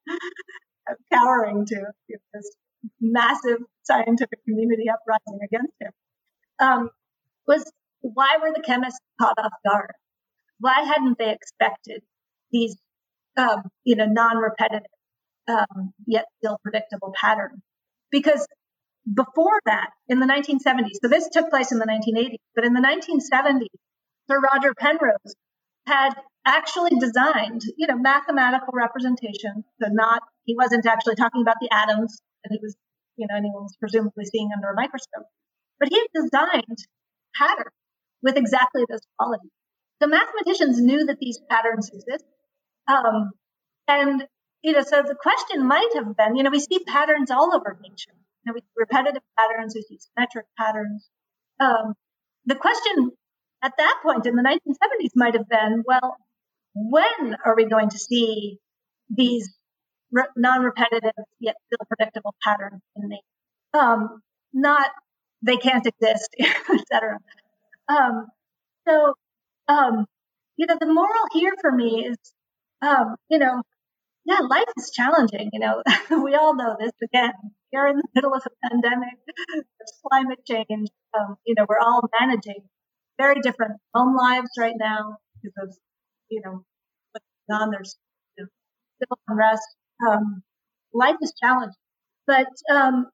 cowering 1.12 1.64
to 1.66 1.74
you 2.08 2.16
know, 2.16 2.18
this 2.34 2.50
massive 3.00 3.58
scientific 3.82 4.44
community 4.44 4.84
uprising 4.90 5.40
against 5.44 5.74
him 5.80 5.92
um, 6.58 6.90
was 7.46 7.70
why 8.00 8.38
were 8.40 8.52
the 8.54 8.62
chemists 8.62 9.00
caught 9.20 9.38
off 9.38 9.52
guard? 9.66 9.92
Why 10.58 10.82
hadn't 10.82 11.18
they 11.18 11.30
expected 11.30 12.02
these 12.50 12.76
um, 13.36 13.62
you 13.84 13.96
know 13.96 14.06
non-repetitive 14.06 14.86
um, 15.48 15.92
yet 16.06 16.26
still 16.38 16.58
predictable 16.62 17.12
patterns? 17.18 17.60
Because 18.10 18.46
before 19.12 19.58
that, 19.66 19.90
in 20.08 20.20
the 20.20 20.26
1970s, 20.26 20.98
so 21.02 21.08
this 21.08 21.28
took 21.32 21.50
place 21.50 21.72
in 21.72 21.78
the 21.78 21.86
1980s, 21.86 22.36
but 22.54 22.64
in 22.64 22.72
the 22.72 22.80
1970s, 22.80 23.66
Sir 24.30 24.38
Roger 24.38 24.74
Penrose 24.78 25.34
had 25.86 26.10
actually 26.44 26.98
designed, 26.98 27.62
you 27.76 27.86
know, 27.86 27.96
mathematical 27.96 28.72
representation. 28.72 29.64
So 29.80 29.88
not, 29.90 30.22
he 30.44 30.56
wasn't 30.56 30.86
actually 30.86 31.14
talking 31.14 31.42
about 31.42 31.56
the 31.60 31.68
atoms 31.72 32.20
that 32.42 32.50
he 32.52 32.58
was, 32.62 32.76
you 33.16 33.26
know, 33.28 33.36
anyone 33.36 33.62
was 33.62 33.76
presumably 33.78 34.24
seeing 34.24 34.50
under 34.54 34.68
a 34.68 34.74
microscope, 34.74 35.26
but 35.78 35.88
he 35.88 36.00
designed 36.14 36.78
patterns 37.36 37.74
with 38.22 38.36
exactly 38.36 38.84
those 38.88 39.00
qualities. 39.18 39.50
The 40.00 40.08
mathematicians 40.08 40.80
knew 40.80 41.06
that 41.06 41.18
these 41.20 41.38
patterns 41.48 41.90
exist. 41.92 42.24
Um, 42.88 43.30
and, 43.86 44.26
you 44.62 44.72
know, 44.72 44.82
so 44.82 45.02
the 45.02 45.14
question 45.14 45.66
might 45.66 45.90
have 45.94 46.16
been, 46.16 46.36
you 46.36 46.42
know, 46.42 46.50
we 46.50 46.60
see 46.60 46.80
patterns 46.86 47.30
all 47.30 47.54
over 47.54 47.78
nature. 47.80 48.14
You 48.44 48.50
know, 48.50 48.54
we 48.54 48.60
see 48.60 48.74
repetitive 48.76 49.22
patterns, 49.38 49.74
we 49.74 49.82
see 49.82 49.98
symmetric 49.98 50.46
patterns. 50.58 51.08
Um, 51.60 51.94
the 52.46 52.56
question 52.56 53.12
at 53.62 53.72
that 53.78 54.00
point 54.02 54.26
in 54.26 54.34
the 54.34 54.42
1970s 54.42 55.10
might 55.14 55.34
have 55.34 55.48
been, 55.48 55.84
well, 55.86 56.16
when 56.74 57.36
are 57.44 57.56
we 57.56 57.66
going 57.66 57.90
to 57.90 57.98
see 57.98 58.58
these 59.10 59.54
re- 60.10 60.24
non-repetitive 60.36 61.12
yet 61.40 61.56
still 61.66 61.86
predictable 61.88 62.34
patterns 62.42 62.80
in 62.96 63.08
nature? 63.08 63.22
Um, 63.74 64.22
not 64.52 64.90
they 65.42 65.56
can't 65.56 65.86
exist, 65.86 66.34
etc. 66.40 67.18
Um, 67.88 68.26
so, 68.88 69.14
um, 69.68 70.06
you 70.56 70.66
know, 70.66 70.76
the 70.80 70.86
moral 70.86 71.24
here 71.32 71.54
for 71.60 71.72
me 71.72 72.06
is, 72.06 72.16
um, 72.80 73.16
you 73.28 73.38
know, 73.38 73.62
yeah, 74.24 74.38
life 74.48 74.68
is 74.76 74.90
challenging. 74.92 75.50
You 75.52 75.60
know, 75.60 75.82
we 76.22 76.34
all 76.34 76.54
know 76.54 76.76
this. 76.78 76.92
Again, 77.02 77.32
we're 77.72 77.88
in 77.88 77.96
the 77.96 78.08
middle 78.14 78.34
of 78.34 78.42
a 78.46 78.68
pandemic. 78.68 79.14
There's 79.52 79.92
climate 80.08 80.40
change. 80.46 80.88
Um, 81.18 81.36
you 81.44 81.54
know, 81.56 81.66
we're 81.68 81.80
all 81.80 82.02
managing 82.20 82.68
very 83.18 83.40
different 83.40 83.80
home 83.94 84.16
lives 84.16 84.50
right 84.58 84.74
now 84.78 85.16
because 85.42 85.68
of, 85.68 85.76
you 86.32 86.42
know, 86.44 86.64
what's 87.12 87.26
on. 87.50 87.70
There's 87.70 87.96
you 88.36 88.44
know, 88.44 88.50
civil 89.00 89.18
unrest. 89.28 89.68
Um, 90.08 90.42
life 90.92 91.16
is 91.22 91.32
challenging, 91.40 91.74
but 92.26 92.48
um, 92.70 93.06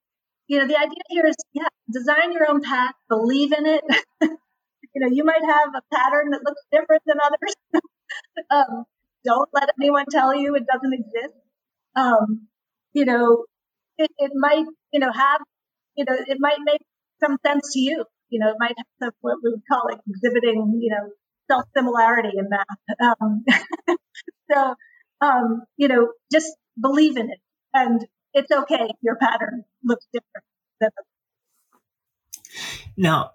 you 0.49 0.59
know, 0.59 0.67
the 0.67 0.79
idea 0.79 1.03
here 1.09 1.27
is, 1.27 1.37
yeah, 1.53 1.69
design 1.93 2.33
your 2.33 2.51
own 2.51 2.63
path, 2.63 2.95
believe 3.09 3.53
in 3.53 3.67
it. 3.67 3.85
you 4.23 4.29
know, 4.97 5.09
you 5.09 5.25
might 5.25 5.43
have 5.47 5.69
a 5.77 5.95
pattern 5.95 6.31
that 6.31 6.41
looks 6.45 6.63
different 6.73 7.03
than 7.07 7.19
others. 7.23 7.55
um, 8.51 8.85
don't 9.25 9.49
let 9.53 9.69
anyone 9.81 10.07
tell 10.11 10.35
you 10.35 10.55
it 10.57 10.65
doesn't 10.73 10.95
exist. 10.95 11.35
Um, 11.95 12.49
you 12.95 13.05
know, 13.05 13.45
it, 13.99 14.11
it 14.19 14.33
might, 14.35 14.65
you 14.93 15.01
know, 15.01 15.13
have, 15.13 15.41
you 15.97 16.05
know, 16.09 16.17
it 16.17 16.39
might 16.41 16.59
make 16.65 16.81
some 17.23 17.37
sense 17.45 17.75
to 17.75 17.81
you. 17.81 18.05
You 18.31 18.41
know, 18.41 18.51
it 18.51 18.57
might 18.59 18.75
have 19.01 19.13
what 19.21 19.39
we 19.43 19.51
would 19.51 19.63
call 19.71 19.83
like 19.85 20.01
exhibiting, 20.09 20.79
you 20.81 20.91
know, 20.91 21.11
self 21.51 21.65
similarity 21.77 22.31
in 22.37 22.49
math. 22.49 23.17
Um, 23.21 23.45
so, 24.53 24.75
um, 25.21 25.63
you 25.77 25.89
know, 25.89 26.13
just 26.31 26.49
believe 26.81 27.17
in 27.17 27.31
it. 27.31 27.39
And 27.75 28.07
it's 28.35 28.51
okay 28.51 28.87
if 28.89 28.97
your 29.03 29.17
pattern 29.17 29.65
looks 29.85 30.07
different. 30.13 30.45
Now, 32.97 33.31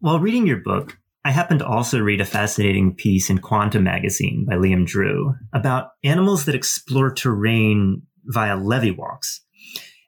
while 0.00 0.20
reading 0.20 0.46
your 0.46 0.58
book, 0.58 0.98
I 1.24 1.30
happened 1.30 1.60
to 1.60 1.66
also 1.66 1.98
read 1.98 2.20
a 2.20 2.24
fascinating 2.24 2.94
piece 2.94 3.30
in 3.30 3.38
Quanta 3.38 3.80
magazine 3.80 4.46
by 4.48 4.54
Liam 4.54 4.86
Drew 4.86 5.34
about 5.52 5.90
animals 6.04 6.44
that 6.44 6.54
explore 6.54 7.10
terrain 7.10 8.02
via 8.24 8.56
Lévy 8.56 8.96
walks. 8.96 9.40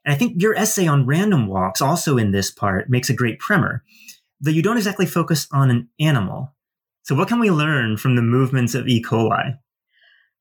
And 0.04 0.14
I 0.14 0.16
think 0.16 0.40
your 0.40 0.54
essay 0.54 0.86
on 0.86 1.06
random 1.06 1.48
walks, 1.48 1.80
also 1.80 2.16
in 2.16 2.30
this 2.30 2.50
part, 2.50 2.88
makes 2.88 3.10
a 3.10 3.14
great 3.14 3.38
primer, 3.40 3.82
though 4.40 4.50
you 4.50 4.62
don't 4.62 4.76
exactly 4.76 5.06
focus 5.06 5.48
on 5.52 5.70
an 5.70 5.88
animal. 5.98 6.54
So, 7.08 7.14
what 7.14 7.28
can 7.28 7.40
we 7.40 7.50
learn 7.50 7.96
from 7.96 8.16
the 8.16 8.22
movements 8.22 8.74
of 8.74 8.86
E. 8.86 9.02
coli? 9.02 9.58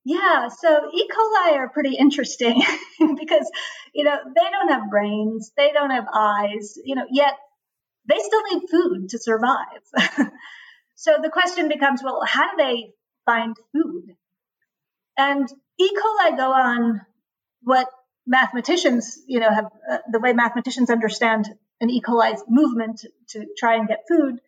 Yeah, 0.03 0.49
so 0.49 0.91
E. 0.93 1.07
coli 1.07 1.53
are 1.53 1.69
pretty 1.69 1.95
interesting 1.95 2.61
because, 2.99 3.49
you 3.93 4.03
know, 4.03 4.17
they 4.35 4.49
don't 4.51 4.67
have 4.67 4.89
brains, 4.89 5.53
they 5.55 5.71
don't 5.71 5.91
have 5.91 6.07
eyes, 6.13 6.77
you 6.83 6.95
know, 6.95 7.05
yet 7.09 7.35
they 8.09 8.19
still 8.19 8.41
need 8.51 8.69
food 8.69 9.07
to 9.11 9.17
survive. 9.17 9.81
so 10.95 11.15
the 11.23 11.29
question 11.29 11.69
becomes, 11.69 12.01
well, 12.03 12.21
how 12.27 12.51
do 12.51 12.57
they 12.57 12.91
find 13.25 13.55
food? 13.71 14.17
And 15.17 15.47
E. 15.79 15.89
coli 15.89 16.35
go 16.35 16.51
on 16.51 16.99
what 17.61 17.87
mathematicians, 18.25 19.19
you 19.25 19.39
know, 19.39 19.49
have 19.49 19.67
uh, 19.89 19.99
the 20.11 20.19
way 20.19 20.33
mathematicians 20.33 20.89
understand 20.89 21.47
an 21.79 21.89
E. 21.89 22.01
coli's 22.01 22.43
movement 22.49 23.05
to 23.29 23.45
try 23.57 23.75
and 23.75 23.87
get 23.87 24.03
food 24.09 24.41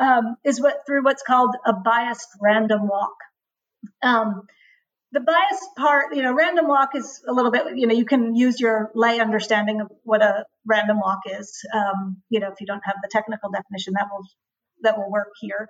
um, 0.00 0.36
is 0.44 0.60
what 0.60 0.78
through 0.86 1.04
what's 1.04 1.22
called 1.22 1.54
a 1.66 1.72
biased 1.72 2.28
random 2.40 2.88
walk. 2.88 3.16
Um, 4.02 4.46
the 5.12 5.20
biased 5.20 5.76
part, 5.76 6.14
you 6.14 6.22
know, 6.22 6.32
random 6.32 6.68
walk 6.68 6.94
is 6.94 7.22
a 7.28 7.32
little 7.32 7.50
bit, 7.50 7.76
you 7.76 7.86
know, 7.86 7.94
you 7.94 8.04
can 8.04 8.34
use 8.34 8.60
your 8.60 8.90
lay 8.94 9.20
understanding 9.20 9.80
of 9.80 9.90
what 10.04 10.22
a 10.22 10.44
random 10.66 11.00
walk 11.00 11.20
is. 11.26 11.52
Um, 11.74 12.22
you 12.30 12.40
know, 12.40 12.48
if 12.48 12.60
you 12.60 12.66
don't 12.66 12.82
have 12.84 12.96
the 13.02 13.08
technical 13.10 13.50
definition, 13.50 13.94
that 13.94 14.06
will 14.10 14.26
that 14.82 14.96
will 14.96 15.10
work 15.10 15.32
here. 15.40 15.68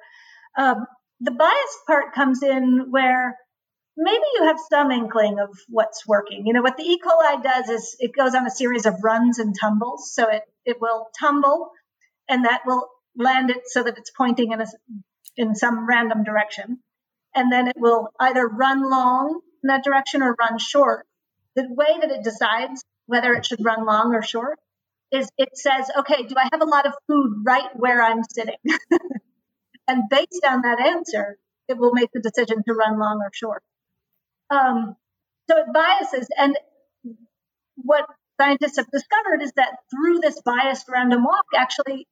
Um, 0.57 0.87
the 1.21 1.33
biased 1.33 1.87
part 1.87 2.15
comes 2.15 2.43
in 2.43 2.87
where 2.91 3.37
maybe 3.97 4.25
you 4.35 4.45
have 4.45 4.59
some 4.71 4.91
inkling 4.91 5.39
of 5.41 5.49
what's 5.69 6.07
working. 6.07 6.47
You 6.47 6.53
know, 6.53 6.63
what 6.63 6.77
the 6.77 6.85
E. 6.85 7.01
coli 7.05 7.43
does 7.43 7.69
is 7.69 7.97
it 7.99 8.13
goes 8.17 8.35
on 8.35 8.47
a 8.47 8.51
series 8.51 8.87
of 8.87 9.03
runs 9.03 9.39
and 9.39 9.55
tumbles. 9.59 10.13
So 10.15 10.29
it 10.29 10.43
it 10.65 10.77
will 10.81 11.09
tumble, 11.19 11.71
and 12.29 12.45
that 12.45 12.61
will 12.67 12.89
land 13.21 13.51
it 13.51 13.63
so 13.67 13.83
that 13.83 13.99
it's 13.99 14.11
pointing 14.11 14.53
in 14.53 14.61
a 14.61 14.67
in 15.37 15.55
some 15.55 15.87
random 15.87 16.25
direction 16.25 16.81
and 17.35 17.53
then 17.53 17.69
it 17.69 17.77
will 17.79 18.09
either 18.19 18.47
run 18.47 18.89
long 18.89 19.41
in 19.63 19.69
that 19.69 19.85
direction 19.85 20.23
or 20.23 20.35
run 20.39 20.59
short. 20.59 21.07
The 21.55 21.67
way 21.69 21.99
that 22.01 22.11
it 22.11 22.25
decides 22.25 22.85
whether 23.07 23.33
it 23.35 23.47
should 23.47 23.65
run 23.65 23.85
long 23.85 24.15
or 24.15 24.23
short 24.23 24.59
is 25.13 25.29
it 25.39 25.57
says, 25.57 25.91
okay, 25.99 26.23
do 26.23 26.35
I 26.37 26.49
have 26.53 26.63
a 26.63 26.67
lot 26.67 26.87
of 26.87 26.95
food 27.09 27.43
right 27.45 27.69
where 27.75 28.03
I'm 28.03 28.23
sitting? 28.23 28.57
and 29.89 30.05
based 30.09 30.45
on 30.49 30.63
that 30.63 30.81
answer, 30.81 31.37
it 31.69 31.77
will 31.77 31.93
make 31.93 32.11
the 32.13 32.21
decision 32.21 32.63
to 32.67 32.75
run 32.75 32.99
long 32.99 33.21
or 33.21 33.31
short. 33.33 33.63
Um, 34.51 34.97
so 35.49 35.59
it 35.59 35.67
biases. 35.73 36.29
And 36.37 36.57
what 37.77 38.07
scientists 38.41 38.77
have 38.77 38.91
discovered 38.91 39.43
is 39.43 39.53
that 39.57 39.79
through 39.91 40.21
this 40.21 40.41
biased 40.43 40.87
random 40.89 41.25
walk, 41.25 41.47
actually, 41.57 42.07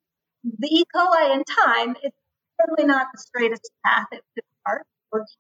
the 0.44 0.68
E. 0.68 0.84
coli 0.94 1.34
in 1.34 1.44
time, 1.44 1.96
is 2.02 2.12
certainly 2.60 2.86
not 2.86 3.08
the 3.12 3.18
straightest 3.18 3.70
path 3.84 4.06
it 4.12 4.22
could 4.34 4.44
start 4.62 4.86
towards 5.10 5.36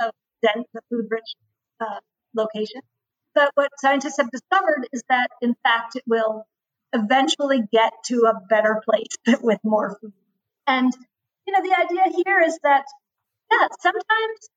a 0.00 0.10
dense, 0.42 0.66
a 0.76 0.80
food-rich 0.90 1.34
uh, 1.80 2.00
location. 2.34 2.80
But 3.34 3.50
what 3.54 3.70
scientists 3.78 4.16
have 4.18 4.30
discovered 4.30 4.88
is 4.92 5.02
that, 5.08 5.30
in 5.40 5.54
fact, 5.62 5.96
it 5.96 6.02
will 6.06 6.46
eventually 6.92 7.60
get 7.72 7.92
to 8.06 8.24
a 8.24 8.40
better 8.48 8.82
place 8.84 9.16
with 9.42 9.58
more 9.64 9.96
food. 10.00 10.12
And, 10.66 10.92
you 11.46 11.52
know, 11.52 11.62
the 11.62 11.76
idea 11.78 12.22
here 12.24 12.40
is 12.40 12.58
that, 12.62 12.84
yeah, 13.50 13.68
sometimes 13.80 14.48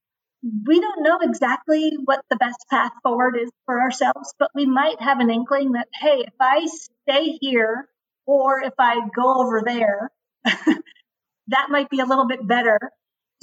we 0.67 0.79
don't 0.79 1.03
know 1.03 1.19
exactly 1.21 1.97
what 2.03 2.21
the 2.29 2.35
best 2.35 2.65
path 2.69 2.91
forward 3.01 3.37
is 3.37 3.49
for 3.65 3.79
ourselves, 3.79 4.33
but 4.37 4.49
we 4.53 4.65
might 4.65 5.01
have 5.01 5.19
an 5.19 5.29
inkling 5.29 5.73
that, 5.73 5.87
hey, 5.93 6.23
if 6.27 6.33
I 6.39 6.65
stay 6.65 7.37
here 7.39 7.87
or 8.25 8.61
if 8.61 8.73
I 8.79 8.99
go 9.15 9.41
over 9.41 9.63
there, 9.65 10.09
that 11.47 11.67
might 11.69 11.89
be 11.89 11.99
a 11.99 12.05
little 12.05 12.27
bit 12.27 12.45
better 12.47 12.79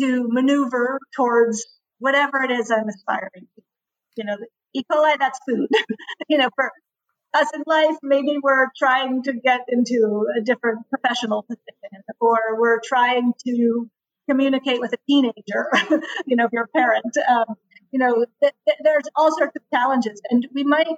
to 0.01 0.28
maneuver 0.28 0.99
towards 1.14 1.66
whatever 1.99 2.43
it 2.43 2.51
is 2.51 2.70
I'm 2.70 2.89
aspiring 2.89 3.47
to. 3.55 3.62
You 4.16 4.24
know, 4.24 4.37
E. 4.74 4.83
coli, 4.91 5.16
that's 5.18 5.39
food. 5.49 5.68
you 6.28 6.39
know, 6.39 6.49
for 6.55 6.70
us 7.35 7.49
in 7.55 7.62
life, 7.66 7.97
maybe 8.03 8.37
we're 8.43 8.68
trying 8.76 9.22
to 9.24 9.33
get 9.33 9.61
into 9.68 10.26
a 10.37 10.41
different 10.41 10.81
professional 10.91 11.43
position, 11.43 12.03
or 12.20 12.39
we're 12.59 12.81
trying 12.85 13.33
to 13.47 13.89
communicate 14.28 14.81
with 14.81 14.93
a 14.93 14.99
teenager. 15.09 15.68
you 16.26 16.37
know, 16.37 16.47
if 16.47 16.53
you're 16.53 16.64
a 16.64 16.78
parent, 16.78 17.16
um, 17.28 17.55
you 17.91 17.99
know, 17.99 18.24
th- 18.43 18.55
th- 18.66 18.78
there's 18.83 19.05
all 19.16 19.37
sorts 19.37 19.55
of 19.57 19.62
challenges, 19.72 20.20
and 20.31 20.47
we 20.55 20.64
might 20.64 20.89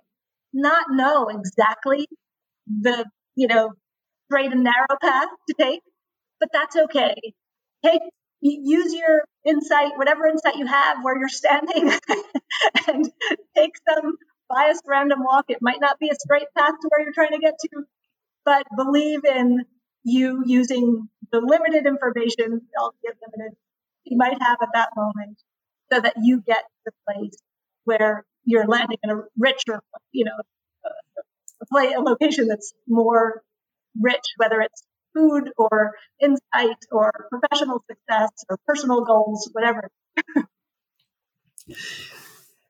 not 0.52 0.86
know 0.90 1.28
exactly 1.28 2.06
the, 2.66 3.04
you 3.36 3.48
know, 3.48 3.72
straight 4.28 4.52
and 4.52 4.64
narrow 4.64 4.98
path 5.00 5.28
to 5.48 5.54
take, 5.58 5.82
but 6.40 6.50
that's 6.52 6.76
okay. 6.76 7.14
Take 7.84 8.02
use 8.42 8.92
your 8.92 9.22
insight, 9.44 9.92
whatever 9.96 10.26
insight 10.26 10.56
you 10.56 10.66
have 10.66 10.98
where 11.02 11.18
you're 11.18 11.28
standing, 11.28 11.92
and 12.88 13.10
take 13.56 13.72
some 13.88 14.16
biased 14.48 14.82
random 14.86 15.20
walk. 15.22 15.46
It 15.48 15.58
might 15.60 15.80
not 15.80 15.98
be 15.98 16.08
a 16.10 16.14
straight 16.14 16.48
path 16.56 16.74
to 16.80 16.88
where 16.90 17.04
you're 17.04 17.14
trying 17.14 17.32
to 17.32 17.38
get 17.38 17.54
to, 17.60 17.84
but 18.44 18.66
believe 18.76 19.24
in 19.24 19.64
you 20.04 20.42
using 20.44 21.08
the 21.30 21.40
limited 21.40 21.86
information, 21.86 22.62
albeit 22.78 23.16
limited, 23.36 23.56
you 24.04 24.16
might 24.16 24.42
have 24.42 24.58
at 24.60 24.68
that 24.74 24.90
moment 24.96 25.38
so 25.92 26.00
that 26.00 26.14
you 26.20 26.42
get 26.44 26.62
to 26.62 26.86
the 26.86 26.92
place 27.06 27.36
where 27.84 28.24
you're 28.44 28.66
landing 28.66 28.98
in 29.04 29.10
a 29.10 29.22
richer, 29.38 29.80
you 30.10 30.24
know, 30.24 30.32
play, 31.72 31.92
a 31.92 32.00
location 32.00 32.48
that's 32.48 32.72
more 32.88 33.42
rich, 34.00 34.24
whether 34.36 34.60
it's 34.60 34.82
food 35.14 35.50
or 35.56 35.92
insight 36.20 36.76
or 36.90 37.10
professional 37.30 37.82
success 37.88 38.30
or 38.48 38.58
personal 38.66 39.04
goals, 39.04 39.48
whatever. 39.52 39.90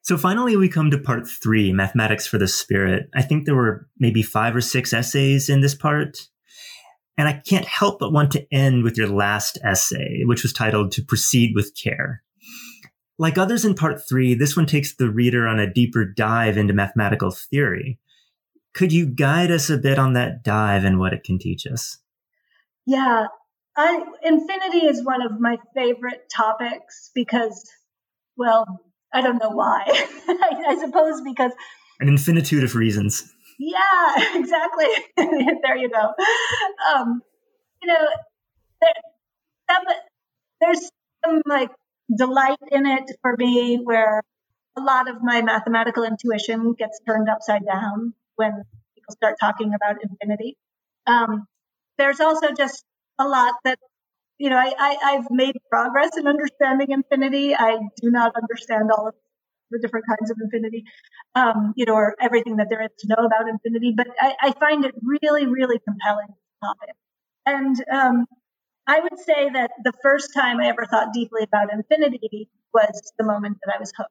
so 0.03 0.17
finally, 0.17 0.57
we 0.57 0.69
come 0.69 0.91
to 0.91 0.99
part 0.99 1.29
three 1.29 1.73
mathematics 1.73 2.27
for 2.27 2.39
the 2.39 2.49
spirit. 2.49 3.09
I 3.15 3.23
think 3.23 3.45
there 3.45 3.55
were 3.55 3.89
maybe 3.99 4.23
five 4.23 4.57
or 4.57 4.61
six 4.61 4.93
essays 4.93 5.49
in 5.49 5.61
this 5.61 5.75
part. 5.75 6.29
And 7.19 7.29
I 7.29 7.35
can't 7.35 7.67
help 7.67 7.99
but 8.01 8.13
want 8.13 8.31
to 8.33 8.47
end 8.53 8.85
with 8.85 8.97
your 8.97 9.09
last 9.09 9.59
essay, 9.63 10.23
which 10.25 10.43
was 10.43 10.53
titled 10.53 10.93
To 10.93 11.05
Proceed 11.05 11.53
with 11.55 11.77
Care. 11.77 12.23
Like 13.19 13.37
others 13.37 13.65
in 13.65 13.75
part 13.75 14.01
three, 14.09 14.35
this 14.35 14.57
one 14.57 14.67
takes 14.67 14.95
the 14.95 15.11
reader 15.11 15.47
on 15.47 15.61
a 15.61 15.73
deeper 15.73 16.05
dive 16.05 16.57
into 16.57 16.73
mathematical 16.73 17.31
theory. 17.31 17.99
Could 18.75 18.93
you 18.93 19.07
guide 19.07 19.51
us 19.51 19.69
a 19.69 19.77
bit 19.77 19.99
on 19.99 20.15
that 20.15 20.43
dive 20.43 20.85
and 20.85 20.99
what 20.99 21.13
it 21.13 21.25
can 21.25 21.39
teach 21.39 21.67
us? 21.67 21.99
Yeah, 22.87 23.27
I, 23.77 24.05
infinity 24.23 24.87
is 24.87 25.05
one 25.05 25.23
of 25.23 25.39
my 25.39 25.59
favorite 25.75 26.29
topics 26.35 27.11
because, 27.15 27.71
well, 28.37 28.65
I 29.13 29.21
don't 29.21 29.39
know 29.39 29.51
why. 29.51 29.85
I, 29.89 30.65
I, 30.69 30.79
suppose 30.81 31.21
because 31.21 31.53
an 32.01 32.09
infinitude 32.09 32.65
of 32.65 32.75
reasons. 32.75 33.31
Yeah, 33.59 33.79
exactly. 34.35 34.87
there 35.17 35.77
you 35.77 35.91
go. 35.91 36.13
Um, 36.95 37.23
you 37.83 37.89
know, 37.89 38.09
there, 38.81 38.91
some, 39.71 39.85
there's 40.61 40.91
some 41.25 41.43
like 41.47 41.71
delight 42.15 42.59
in 42.71 42.87
it 42.87 43.11
for 43.21 43.37
me 43.37 43.81
where 43.83 44.23
a 44.77 44.81
lot 44.81 45.09
of 45.09 45.23
my 45.23 45.43
mathematical 45.43 46.05
intuition 46.05 46.73
gets 46.73 47.01
turned 47.07 47.29
upside 47.29 47.65
down 47.67 48.15
when 48.37 48.63
people 48.95 49.13
start 49.13 49.37
talking 49.41 49.73
about 49.75 49.97
infinity. 50.03 50.57
Um, 51.07 51.47
there's 51.99 52.21
also 52.21 52.53
just 52.53 52.85
a 53.19 53.27
lot 53.27 53.55
that, 53.65 53.79
you 54.39 54.51
know, 54.51 54.57
I, 54.57 54.73
I, 54.79 55.13
have 55.13 55.27
made 55.31 55.57
progress 55.71 56.17
in 56.17 56.27
understanding 56.27 56.89
infinity. 56.91 57.55
I 57.55 57.79
do 58.01 58.11
not 58.11 58.33
understand 58.35 58.91
all 58.91 59.09
of 59.09 59.15
the 59.71 59.79
different 59.79 60.07
kinds 60.07 60.31
of 60.31 60.37
infinity, 60.41 60.85
um, 61.35 61.73
you 61.77 61.87
know, 61.87 61.95
or 61.95 62.15
everything 62.21 62.57
that 62.57 62.69
there 62.71 62.83
is 62.83 62.91
to 63.01 63.09
know 63.09 63.25
about 63.25 63.49
infinity, 63.49 63.95
but 63.97 64.07
I, 64.21 64.35
I 64.41 64.53
find 64.53 64.85
it 64.85 64.95
really, 65.03 65.47
really 65.47 65.81
compelling 65.87 66.29
topic. 66.63 66.95
And 67.47 67.77
um, 67.91 68.27
I 68.87 69.01
would 69.01 69.19
say 69.19 69.49
that 69.51 69.71
the 69.85 69.93
first 70.03 70.35
time 70.35 70.61
I 70.61 70.69
ever 70.69 70.87
thought 70.87 71.13
deeply 71.13 71.43
about 71.43 71.73
infinity 71.73 72.49
was 72.73 73.13
the 73.19 73.25
moment 73.25 73.59
that 73.65 73.75
I 73.75 73.79
was 73.79 73.93
hooked. 73.97 74.11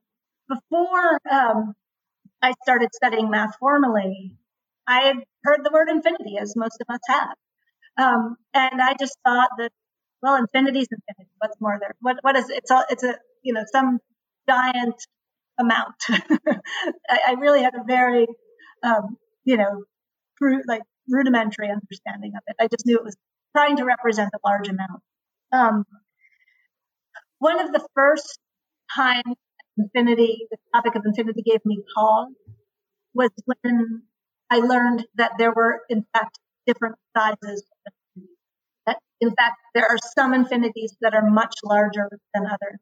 Before 0.49 1.19
um, 1.31 1.73
I 2.41 2.53
started 2.63 2.89
studying 2.93 3.29
math 3.29 3.55
formally, 3.59 4.37
I 4.87 5.01
had 5.01 5.17
heard 5.43 5.59
the 5.63 5.71
word 5.71 5.89
infinity, 5.89 6.37
as 6.39 6.55
most 6.55 6.77
of 6.81 6.93
us 6.93 6.99
have. 7.07 7.35
Um, 7.97 8.35
and 8.53 8.81
I 8.81 8.95
just 8.99 9.17
thought 9.23 9.49
that, 9.57 9.71
well, 10.21 10.35
infinity 10.35 10.79
is 10.79 10.87
infinity. 10.91 11.31
What's 11.39 11.59
more 11.59 11.77
there? 11.79 11.95
What, 12.01 12.17
what 12.21 12.35
is, 12.35 12.49
it's 12.49 12.71
a, 12.71 12.85
it's 12.89 13.03
a, 13.03 13.15
you 13.43 13.53
know, 13.53 13.63
some 13.71 13.99
giant 14.49 14.95
amount. 15.59 15.95
I, 16.09 17.19
I, 17.27 17.31
really 17.39 17.61
had 17.61 17.73
a 17.75 17.83
very, 17.85 18.27
um, 18.83 19.17
you 19.43 19.57
know, 19.57 19.83
like 20.67 20.81
rudimentary 21.07 21.69
understanding 21.69 22.33
of 22.35 22.41
it. 22.47 22.55
I 22.59 22.67
just 22.67 22.85
knew 22.85 22.97
it 22.97 23.03
was 23.03 23.17
trying 23.55 23.77
to 23.77 23.85
represent 23.85 24.31
a 24.33 24.47
large 24.47 24.67
amount. 24.67 25.01
Um, 25.51 25.85
one 27.39 27.59
of 27.59 27.71
the 27.71 27.85
first 27.95 28.39
times 28.95 29.35
infinity, 29.81 30.47
the 30.51 30.57
topic 30.73 30.95
of 30.95 31.03
infinity 31.05 31.41
gave 31.41 31.59
me 31.65 31.79
pause 31.95 32.33
was 33.13 33.29
when 33.45 34.03
I 34.49 34.57
learned 34.57 35.05
that 35.15 35.33
there 35.37 35.51
were, 35.53 35.81
in 35.89 36.05
fact, 36.13 36.39
different 36.65 36.95
sizes. 37.17 37.63
That, 38.85 38.97
in 39.19 39.29
fact, 39.29 39.57
there 39.73 39.85
are 39.85 39.97
some 40.17 40.33
infinities 40.33 40.95
that 41.01 41.13
are 41.13 41.29
much 41.29 41.55
larger 41.63 42.09
than 42.33 42.45
other. 42.45 42.79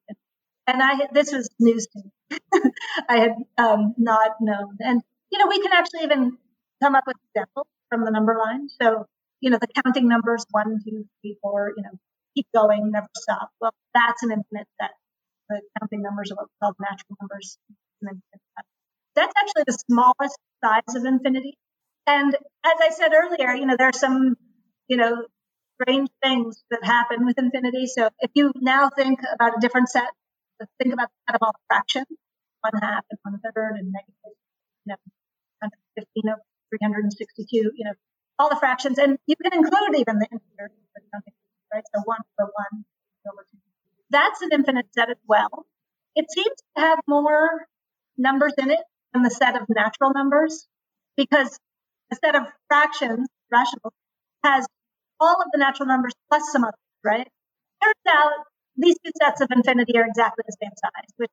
And 0.67 0.81
I, 0.83 1.07
this 1.11 1.31
was 1.31 1.49
news 1.59 1.87
to 1.87 2.03
me. 2.03 2.71
I 3.09 3.17
had 3.17 3.31
um, 3.57 3.93
not 3.97 4.31
known. 4.39 4.77
And, 4.79 5.01
you 5.31 5.39
know, 5.39 5.47
we 5.47 5.61
can 5.61 5.71
actually 5.73 6.03
even 6.03 6.37
come 6.81 6.95
up 6.95 7.03
with 7.07 7.17
examples 7.33 7.67
from 7.89 8.05
the 8.05 8.11
number 8.11 8.35
line. 8.37 8.67
So, 8.81 9.05
you 9.41 9.49
know, 9.49 9.57
the 9.59 9.67
counting 9.83 10.07
numbers, 10.07 10.45
one, 10.51 10.79
two, 10.83 11.05
three, 11.21 11.37
four, 11.41 11.73
you 11.75 11.83
know, 11.83 11.97
keep 12.35 12.47
going, 12.53 12.91
never 12.91 13.07
stop. 13.17 13.49
Well, 13.59 13.73
that's 13.93 14.21
an 14.23 14.31
infinite 14.31 14.67
set. 14.79 14.91
The 15.49 15.61
counting 15.79 16.01
numbers 16.01 16.31
are 16.31 16.35
what 16.35 16.47
we 16.47 16.55
call 16.61 16.73
natural 16.79 17.17
numbers. 17.19 17.57
That's 19.15 19.33
actually 19.35 19.63
the 19.65 19.77
smallest 19.89 20.37
size 20.63 20.95
of 20.95 21.05
infinity. 21.05 21.57
And 22.05 22.35
as 22.35 22.77
I 22.81 22.89
said 22.89 23.11
earlier, 23.13 23.53
you 23.53 23.65
know, 23.65 23.75
there 23.77 23.89
are 23.89 23.93
some, 23.93 24.35
you 24.87 24.97
know, 24.97 25.25
strange 25.81 26.09
things 26.21 26.63
that 26.71 26.83
happen 26.83 27.25
with 27.25 27.37
infinity. 27.37 27.87
So 27.87 28.09
if 28.19 28.31
you 28.33 28.51
now 28.55 28.89
think 28.89 29.19
about 29.33 29.57
a 29.57 29.59
different 29.59 29.89
set, 29.89 30.09
think 30.81 30.93
about 30.93 31.09
the 31.27 31.37
all 31.41 31.55
fractions, 31.67 32.07
one 32.61 32.81
half 32.81 33.05
and 33.09 33.19
one 33.23 33.39
third 33.39 33.75
and 33.77 33.91
negative, 33.91 34.35
you 34.85 34.93
know, 34.93 34.97
115 35.61 36.29
over 36.29 36.41
362, 36.69 37.71
you 37.75 37.85
know, 37.85 37.93
all 38.37 38.49
the 38.49 38.55
fractions. 38.55 38.97
And 38.97 39.17
you 39.27 39.35
can 39.41 39.53
include 39.53 39.95
even 39.95 40.19
the 40.19 40.27
integers, 40.31 40.71
right? 41.73 41.83
So 41.95 42.01
one 42.05 42.19
over 42.39 42.51
one 42.53 42.85
over 43.27 43.45
two. 43.51 43.68
That's 44.09 44.41
an 44.41 44.49
infinite 44.51 44.87
set 44.93 45.09
as 45.09 45.17
well. 45.27 45.65
It 46.15 46.25
seems 46.31 46.55
to 46.75 46.81
have 46.81 46.99
more 47.07 47.65
numbers 48.17 48.53
in 48.57 48.71
it 48.71 48.79
than 49.13 49.23
the 49.23 49.29
set 49.29 49.55
of 49.55 49.63
natural 49.69 50.11
numbers 50.13 50.67
because 51.15 51.57
a 52.11 52.15
set 52.15 52.35
of 52.35 52.43
fractions, 52.67 53.27
rational, 53.51 53.93
has 54.43 54.65
all 55.19 55.41
of 55.41 55.47
the 55.51 55.59
natural 55.59 55.87
numbers 55.87 56.13
plus 56.29 56.51
some 56.51 56.63
others, 56.63 56.79
right? 57.03 57.27
Turns 57.83 57.95
out 58.07 58.31
these 58.75 58.95
two 59.03 59.11
sets 59.21 59.41
of 59.41 59.49
infinity 59.51 59.97
are 59.97 60.05
exactly 60.05 60.43
the 60.47 60.57
same 60.61 60.71
size, 60.75 61.09
which 61.17 61.31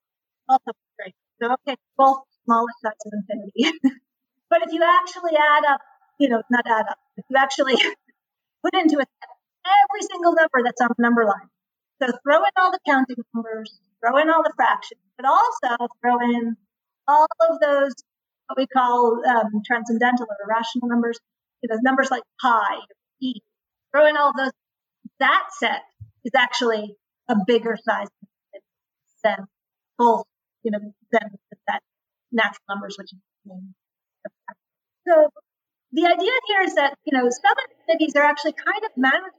also 0.48 0.72
great. 0.98 1.14
So, 1.40 1.52
okay, 1.52 1.76
both 1.96 2.22
smallest 2.44 2.76
sets 2.82 3.06
of 3.06 3.12
infinity. 3.14 3.78
but 4.50 4.62
if 4.66 4.72
you 4.72 4.82
actually 4.82 5.36
add 5.36 5.64
up, 5.72 5.80
you 6.18 6.28
know, 6.28 6.42
not 6.50 6.66
add 6.66 6.86
up, 6.88 6.98
if 7.16 7.24
you 7.28 7.36
actually 7.36 7.76
put 8.64 8.74
into 8.74 8.96
a 8.96 9.06
set 9.06 9.30
every 9.66 10.02
single 10.10 10.32
number 10.32 10.62
that's 10.64 10.80
on 10.80 10.88
the 10.96 11.02
number 11.02 11.24
line. 11.24 11.48
So 12.02 12.08
throw 12.22 12.36
in 12.36 12.50
all 12.58 12.70
the 12.70 12.80
counting 12.86 13.16
numbers, 13.34 13.78
throw 14.00 14.18
in 14.18 14.28
all 14.30 14.42
the 14.42 14.52
fractions, 14.56 15.00
but 15.16 15.26
also 15.26 15.88
throw 16.00 16.20
in 16.20 16.56
all 17.08 17.26
of 17.48 17.60
those 17.60 17.92
what 18.48 18.58
we 18.58 18.66
call 18.66 19.22
um, 19.26 19.62
transcendental 19.64 20.26
or 20.28 20.36
irrational 20.46 20.88
numbers, 20.88 21.18
you 21.62 21.68
know, 21.68 21.78
numbers 21.82 22.10
like 22.10 22.22
pi, 22.40 22.78
e. 23.20 23.34
Throw 23.92 24.06
in 24.06 24.16
all 24.16 24.32
those. 24.36 24.52
That 25.18 25.44
set 25.58 25.82
is 26.24 26.32
actually 26.36 26.94
a 27.28 27.36
bigger 27.46 27.76
size 27.82 28.08
than 29.24 29.46
full, 29.96 30.26
you 30.62 30.70
know, 30.70 30.78
than 31.10 31.30
that 31.66 31.80
natural 32.30 32.62
numbers, 32.68 32.96
which 32.98 33.12
is 33.12 33.18
so 35.06 35.30
the 35.92 36.06
idea 36.06 36.32
here 36.48 36.62
is 36.62 36.74
that 36.74 36.94
you 37.04 37.16
know 37.16 37.28
some 37.30 37.56
infinities 37.70 38.14
are 38.16 38.24
actually 38.24 38.52
kind 38.52 38.84
of 38.84 38.90
manageable, 38.96 39.38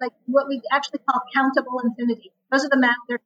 like 0.00 0.12
what 0.26 0.48
we 0.48 0.60
actually 0.72 1.00
call 1.08 1.20
countable 1.34 1.80
infinity. 1.84 2.32
Those 2.50 2.64
are 2.64 2.70
the 2.70 2.78
math. 2.78 2.96
They're 3.08 3.20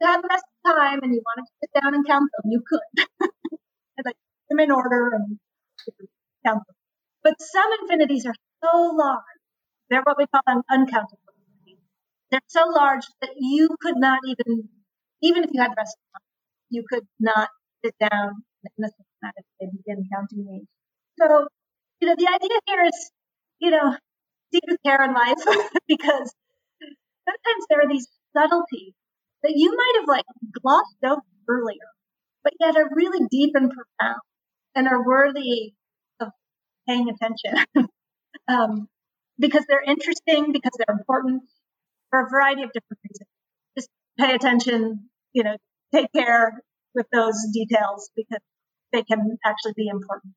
to 0.00 0.06
have 0.06 0.22
the 0.22 0.28
rest 0.30 0.44
of 0.46 0.56
the 0.64 0.70
time, 0.70 1.00
and 1.02 1.12
you 1.12 1.22
wanted 1.26 1.46
to 1.46 1.54
sit 1.60 1.70
down 1.80 1.94
and 1.94 2.06
count 2.06 2.30
them, 2.30 2.50
you 2.50 2.62
could. 2.66 2.86
like 4.04 4.16
them 4.48 4.60
in 4.60 4.70
order 4.70 5.10
and 5.14 5.38
count 6.46 6.62
them. 6.66 6.76
But 7.22 7.34
some 7.40 7.70
infinities 7.82 8.26
are 8.26 8.34
so 8.62 8.94
large, 8.94 9.38
they're 9.90 10.02
what 10.02 10.16
we 10.18 10.26
call 10.26 10.42
an 10.46 10.62
uncountable 10.70 11.18
infinities. 11.34 11.82
They're 12.30 12.46
so 12.46 12.68
large 12.68 13.04
that 13.20 13.30
you 13.36 13.68
could 13.80 13.96
not 13.96 14.20
even, 14.26 14.68
even 15.22 15.44
if 15.44 15.50
you 15.52 15.60
had 15.60 15.72
the 15.72 15.76
rest 15.78 15.96
of 15.98 16.02
the 16.06 16.18
time, 16.18 16.28
you 16.70 16.84
could 16.88 17.06
not 17.18 17.48
sit 17.84 17.94
down 17.98 18.42
and 18.78 19.70
begin 19.84 20.04
counting 20.12 20.46
these. 20.46 20.66
So, 21.18 21.48
you 22.00 22.08
know, 22.08 22.14
the 22.16 22.28
idea 22.28 22.58
here 22.66 22.84
is, 22.84 23.10
you 23.58 23.70
know, 23.70 23.96
with 24.52 24.78
care 24.84 25.02
in 25.04 25.14
life 25.14 25.38
because 25.88 26.34
sometimes 26.80 27.64
there 27.68 27.80
are 27.80 27.88
these 27.88 28.08
subtleties 28.36 28.94
that 29.42 29.52
you 29.54 29.74
might 29.76 29.92
have 30.00 30.08
like 30.08 30.24
glossed 30.62 30.96
over 31.04 31.22
earlier 31.48 31.88
but 32.44 32.52
yet 32.60 32.76
are 32.76 32.88
really 32.94 33.26
deep 33.30 33.54
and 33.54 33.70
profound 33.70 34.20
and 34.74 34.88
are 34.88 35.04
worthy 35.04 35.74
of 36.20 36.28
paying 36.86 37.08
attention 37.08 37.64
um, 38.48 38.88
because 39.38 39.64
they're 39.68 39.82
interesting, 39.82 40.52
because 40.52 40.72
they're 40.78 40.96
important 40.96 41.42
for 42.10 42.20
a 42.20 42.28
variety 42.30 42.62
of 42.62 42.72
different 42.72 43.00
reasons. 43.04 43.28
Just 43.78 43.88
pay 44.18 44.34
attention, 44.34 45.10
you 45.32 45.44
know, 45.44 45.56
take 45.94 46.12
care 46.14 46.60
with 46.94 47.06
those 47.12 47.36
details 47.52 48.10
because 48.16 48.40
they 48.92 49.02
can 49.02 49.38
actually 49.44 49.74
be 49.76 49.88
important. 49.88 50.34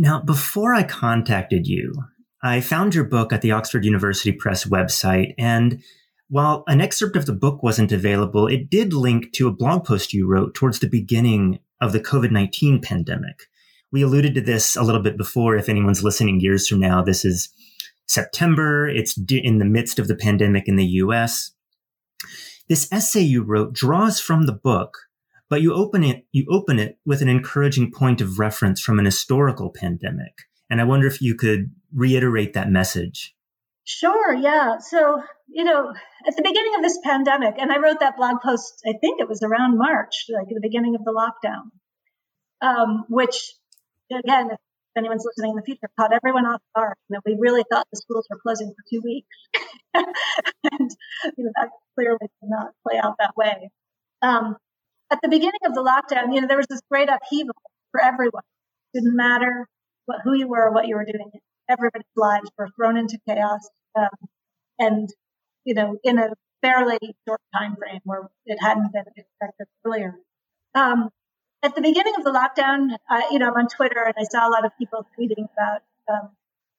Now, 0.00 0.22
before 0.22 0.74
I 0.74 0.84
contacted 0.84 1.66
you, 1.66 1.92
I 2.40 2.60
found 2.60 2.94
your 2.94 3.04
book 3.04 3.32
at 3.32 3.42
the 3.42 3.50
Oxford 3.50 3.84
University 3.84 4.30
Press 4.30 4.64
website 4.64 5.34
and 5.36 5.82
while 6.28 6.62
an 6.68 6.80
excerpt 6.80 7.16
of 7.16 7.26
the 7.26 7.32
book 7.32 7.62
wasn't 7.62 7.90
available, 7.90 8.46
it 8.46 8.70
did 8.70 8.92
link 8.92 9.32
to 9.32 9.48
a 9.48 9.52
blog 9.52 9.84
post 9.84 10.12
you 10.12 10.26
wrote 10.26 10.54
towards 10.54 10.78
the 10.78 10.88
beginning 10.88 11.58
of 11.80 11.92
the 11.92 12.00
COVID 12.00 12.30
19 12.30 12.80
pandemic, 12.80 13.48
we 13.90 14.02
alluded 14.02 14.34
to 14.34 14.40
this 14.40 14.76
a 14.76 14.82
little 14.82 15.02
bit 15.02 15.16
before. 15.16 15.56
If 15.56 15.68
anyone's 15.68 16.04
listening 16.04 16.40
years 16.40 16.68
from 16.68 16.80
now, 16.80 17.02
this 17.02 17.24
is 17.24 17.48
September. 18.06 18.88
It's 18.88 19.18
in 19.28 19.58
the 19.58 19.64
midst 19.64 19.98
of 19.98 20.06
the 20.06 20.14
pandemic 20.14 20.68
in 20.68 20.76
the 20.76 20.86
US. 20.86 21.52
This 22.68 22.88
essay 22.92 23.22
you 23.22 23.42
wrote 23.42 23.72
draws 23.72 24.20
from 24.20 24.46
the 24.46 24.52
book, 24.52 24.98
but 25.48 25.62
you 25.62 25.74
open 25.74 26.04
it, 26.04 26.26
you 26.32 26.46
open 26.50 26.78
it 26.78 26.98
with 27.04 27.22
an 27.22 27.28
encouraging 27.28 27.90
point 27.92 28.20
of 28.20 28.38
reference 28.38 28.80
from 28.80 28.98
an 28.98 29.04
historical 29.04 29.70
pandemic. 29.70 30.32
And 30.70 30.80
I 30.80 30.84
wonder 30.84 31.06
if 31.06 31.22
you 31.22 31.34
could 31.34 31.70
reiterate 31.94 32.52
that 32.52 32.70
message. 32.70 33.34
Sure, 33.84 34.34
yeah. 34.34 34.78
So, 34.78 35.22
you 35.48 35.64
know, 35.64 35.94
at 36.26 36.36
the 36.36 36.42
beginning 36.42 36.74
of 36.76 36.82
this 36.82 36.98
pandemic, 37.02 37.54
and 37.58 37.72
I 37.72 37.78
wrote 37.78 38.00
that 38.00 38.18
blog 38.18 38.42
post, 38.42 38.82
I 38.86 38.92
think 39.00 39.20
it 39.20 39.28
was 39.28 39.42
around 39.42 39.78
March, 39.78 40.26
like 40.28 40.48
the 40.48 40.60
beginning 40.60 40.94
of 40.94 41.04
the 41.04 41.12
lockdown, 41.12 41.70
um, 42.60 43.06
which, 43.08 43.54
again, 44.12 44.50
if 44.50 44.58
anyone's 44.94 45.24
listening 45.24 45.52
in 45.52 45.56
the 45.56 45.62
future, 45.62 45.88
caught 45.98 46.12
everyone 46.12 46.44
off 46.44 46.60
guard. 46.76 46.96
You 47.08 47.14
know, 47.14 47.20
we 47.24 47.38
really 47.40 47.64
thought 47.70 47.86
the 47.90 47.96
schools 47.96 48.26
were 48.28 48.38
closing 48.42 48.68
for 48.68 48.84
two 48.90 49.00
weeks. 49.02 49.36
and, 49.94 50.90
you 51.38 51.44
know, 51.44 51.52
that 51.56 51.70
clearly 51.94 52.18
did 52.20 52.50
not 52.50 52.72
play 52.86 53.00
out 53.02 53.16
that 53.20 53.38
way. 53.38 53.70
Um, 54.20 54.56
at 55.10 55.18
the 55.22 55.28
beginning 55.28 55.60
of 55.64 55.74
the 55.74 55.82
lockdown, 55.82 56.34
you 56.34 56.40
know, 56.40 56.46
there 56.46 56.56
was 56.56 56.66
this 56.68 56.80
great 56.90 57.08
upheaval 57.08 57.54
for 57.92 58.02
everyone. 58.02 58.42
It 58.92 59.00
didn't 59.00 59.16
matter 59.16 59.66
what, 60.06 60.20
who 60.24 60.34
you 60.34 60.48
were 60.48 60.68
or 60.68 60.72
what 60.72 60.86
you 60.86 60.96
were 60.96 61.04
doing. 61.04 61.30
Everybody's 61.68 62.06
lives 62.16 62.50
were 62.58 62.68
thrown 62.76 62.96
into 62.96 63.18
chaos. 63.28 63.68
Um, 63.96 64.08
and, 64.78 65.08
you 65.64 65.74
know, 65.74 65.98
in 66.04 66.18
a 66.18 66.30
fairly 66.62 66.98
short 67.26 67.40
time 67.54 67.76
frame 67.76 68.00
where 68.04 68.28
it 68.46 68.58
hadn't 68.60 68.92
been 68.92 69.04
expected 69.16 69.66
earlier. 69.84 70.14
Um, 70.74 71.10
at 71.62 71.74
the 71.74 71.80
beginning 71.80 72.14
of 72.16 72.24
the 72.24 72.30
lockdown, 72.30 72.96
uh, 73.10 73.22
you 73.30 73.38
know, 73.38 73.48
I'm 73.48 73.54
on 73.54 73.68
Twitter 73.68 74.02
and 74.04 74.14
I 74.18 74.24
saw 74.24 74.48
a 74.48 74.50
lot 74.50 74.64
of 74.64 74.72
people 74.78 75.06
tweeting 75.18 75.46
about, 75.56 75.82
um, 76.10 76.30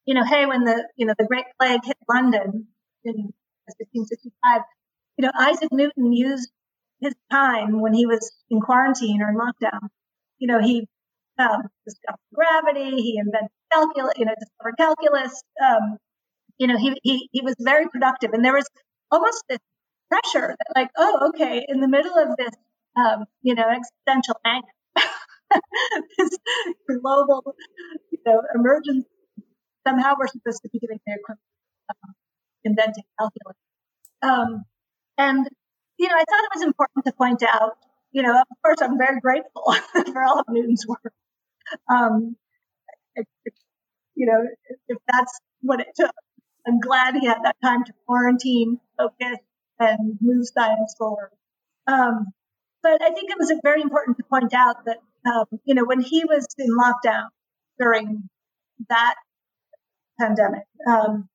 you 0.06 0.14
know, 0.14 0.24
hey, 0.24 0.46
when 0.46 0.64
the, 0.64 0.88
you 0.96 1.06
know, 1.06 1.14
the 1.18 1.26
Great 1.26 1.46
Plague 1.60 1.82
hit 1.84 1.98
London 2.08 2.68
in 3.04 3.34
1665, 3.66 4.62
you 5.18 5.26
know, 5.26 5.32
Isaac 5.38 5.70
Newton 5.72 6.14
used 6.14 6.50
his 7.02 7.14
time 7.32 7.82
when 7.82 7.94
he 7.94 8.06
was 8.06 8.32
in 8.50 8.60
quarantine 8.62 9.22
or 9.22 9.30
in 9.30 9.36
lockdown. 9.36 9.90
You 10.38 10.48
know, 10.48 10.62
he 10.62 10.88
um, 11.38 11.64
discovered 11.86 12.20
gravity, 12.34 13.02
he 13.02 13.18
invented 13.18 13.50
calculus, 13.72 14.14
you 14.18 14.26
know, 14.26 14.36
discovered 14.40 14.76
calculus. 14.78 15.44
Um, 15.64 15.98
you 16.58 16.68
know, 16.68 16.78
he, 16.78 16.98
he, 17.04 17.30
he 17.32 17.42
was 17.42 17.56
very 17.60 17.88
productive. 17.88 18.32
And 18.34 18.44
there 18.44 18.54
was 18.54 18.68
almost 19.12 19.44
this 19.48 19.60
pressure 20.10 20.56
that 20.58 20.76
like, 20.76 20.90
oh, 20.98 21.30
okay, 21.30 21.66
in 21.68 21.80
the 21.80 21.88
middle 21.88 22.18
of 22.18 22.36
this 22.38 22.54
um, 23.00 23.26
you 23.42 23.56
know, 23.56 23.66
existential 23.70 24.36
angst, 24.46 24.64
this 26.18 26.38
global, 27.02 27.56
you 28.12 28.20
know, 28.26 28.42
emergency. 28.56 29.08
Somehow 29.88 30.16
we're 30.20 30.28
supposed 30.28 30.62
to 30.64 30.70
be 30.70 30.80
doing 30.80 31.00
the 31.06 31.14
equivalent 31.14 31.40
of 31.90 31.96
inventing 32.64 33.04
calculus. 33.18 33.58
Um, 34.22 34.66
and, 35.18 35.48
you 36.00 36.08
know, 36.08 36.16
I 36.16 36.24
thought 36.24 36.44
it 36.46 36.56
was 36.56 36.64
important 36.64 37.06
to 37.06 37.12
point 37.12 37.44
out, 37.44 37.78
you 38.12 38.24
know, 38.24 38.32
of 38.32 38.58
course, 38.64 38.82
I'm 38.82 38.98
very 38.98 39.20
grateful 39.20 39.76
for 40.14 40.24
all 40.24 40.40
of 40.40 40.46
Newton's 40.50 40.88
work. 40.88 41.14
Um, 41.92 42.38
you 44.16 44.26
know, 44.26 44.48
if, 44.70 44.78
if 44.88 44.98
that's 45.12 45.40
what 45.62 45.82
it 45.82 45.88
took, 45.96 46.12
I'm 46.66 46.80
glad 46.80 47.16
he 47.16 47.28
had 47.28 47.44
that 47.44 47.58
time 47.62 47.84
to 47.84 47.94
quarantine, 48.08 48.80
focus, 48.98 49.40
and 49.78 50.18
move 50.22 50.46
science 50.48 50.96
forward. 50.98 51.32
Um, 51.86 52.28
but 52.82 53.02
I 53.02 53.12
think 53.12 53.30
it 53.30 53.38
was 53.38 53.54
very 53.62 53.82
important 53.82 54.18
to 54.18 54.24
point 54.24 54.54
out 54.54 54.86
that, 54.86 55.00
um, 55.26 55.46
you 55.66 55.76
know, 55.76 55.84
when 55.84 56.00
he 56.00 56.24
was 56.24 56.48
in 56.58 56.70
lockdown 56.70 57.28
during 57.78 58.30
that 58.88 59.16
pandemic, 60.18 60.64
um, 60.88 61.28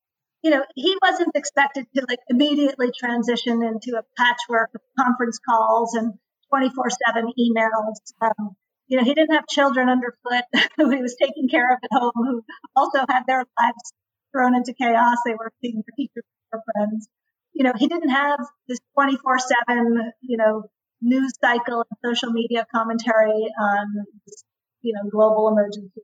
you 0.44 0.50
know, 0.50 0.62
he 0.74 0.94
wasn't 1.00 1.30
expected 1.34 1.86
to 1.96 2.04
like 2.06 2.18
immediately 2.28 2.90
transition 2.96 3.62
into 3.62 3.98
a 3.98 4.02
patchwork 4.18 4.68
of 4.74 4.82
conference 5.00 5.38
calls 5.38 5.94
and 5.94 6.12
24 6.50 6.90
7 6.90 7.32
emails. 7.40 7.96
Um, 8.20 8.54
you 8.86 8.98
know, 8.98 9.04
he 9.04 9.14
didn't 9.14 9.34
have 9.34 9.46
children 9.48 9.88
underfoot 9.88 10.44
who 10.76 10.90
he 10.94 11.00
was 11.00 11.16
taking 11.20 11.48
care 11.48 11.72
of 11.72 11.78
at 11.82 11.98
home 11.98 12.12
who 12.14 12.44
also 12.76 12.98
had 13.08 13.22
their 13.26 13.38
lives 13.58 13.92
thrown 14.32 14.54
into 14.54 14.74
chaos. 14.74 15.16
They 15.24 15.32
were 15.32 15.50
seeing 15.62 15.76
their 15.76 15.94
teachers 15.96 16.24
or 16.52 16.60
friends. 16.74 17.08
You 17.54 17.64
know, 17.64 17.72
he 17.74 17.88
didn't 17.88 18.10
have 18.10 18.40
this 18.68 18.80
24 18.92 19.38
7, 19.38 20.12
you 20.20 20.36
know, 20.36 20.64
news 21.00 21.32
cycle 21.42 21.86
and 21.88 22.12
social 22.12 22.32
media 22.32 22.66
commentary 22.70 23.46
on 23.60 24.04
you 24.82 24.92
know 24.92 25.08
global 25.10 25.48
emergency 25.48 26.02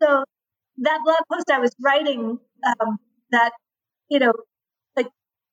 so 0.00 0.24
that 0.82 1.00
blog 1.04 1.18
post 1.32 1.50
i 1.50 1.58
was 1.58 1.74
writing 1.80 2.38
um, 2.66 2.98
that 3.30 3.52
you 4.08 4.18
know 4.18 4.32
like 4.96 5.08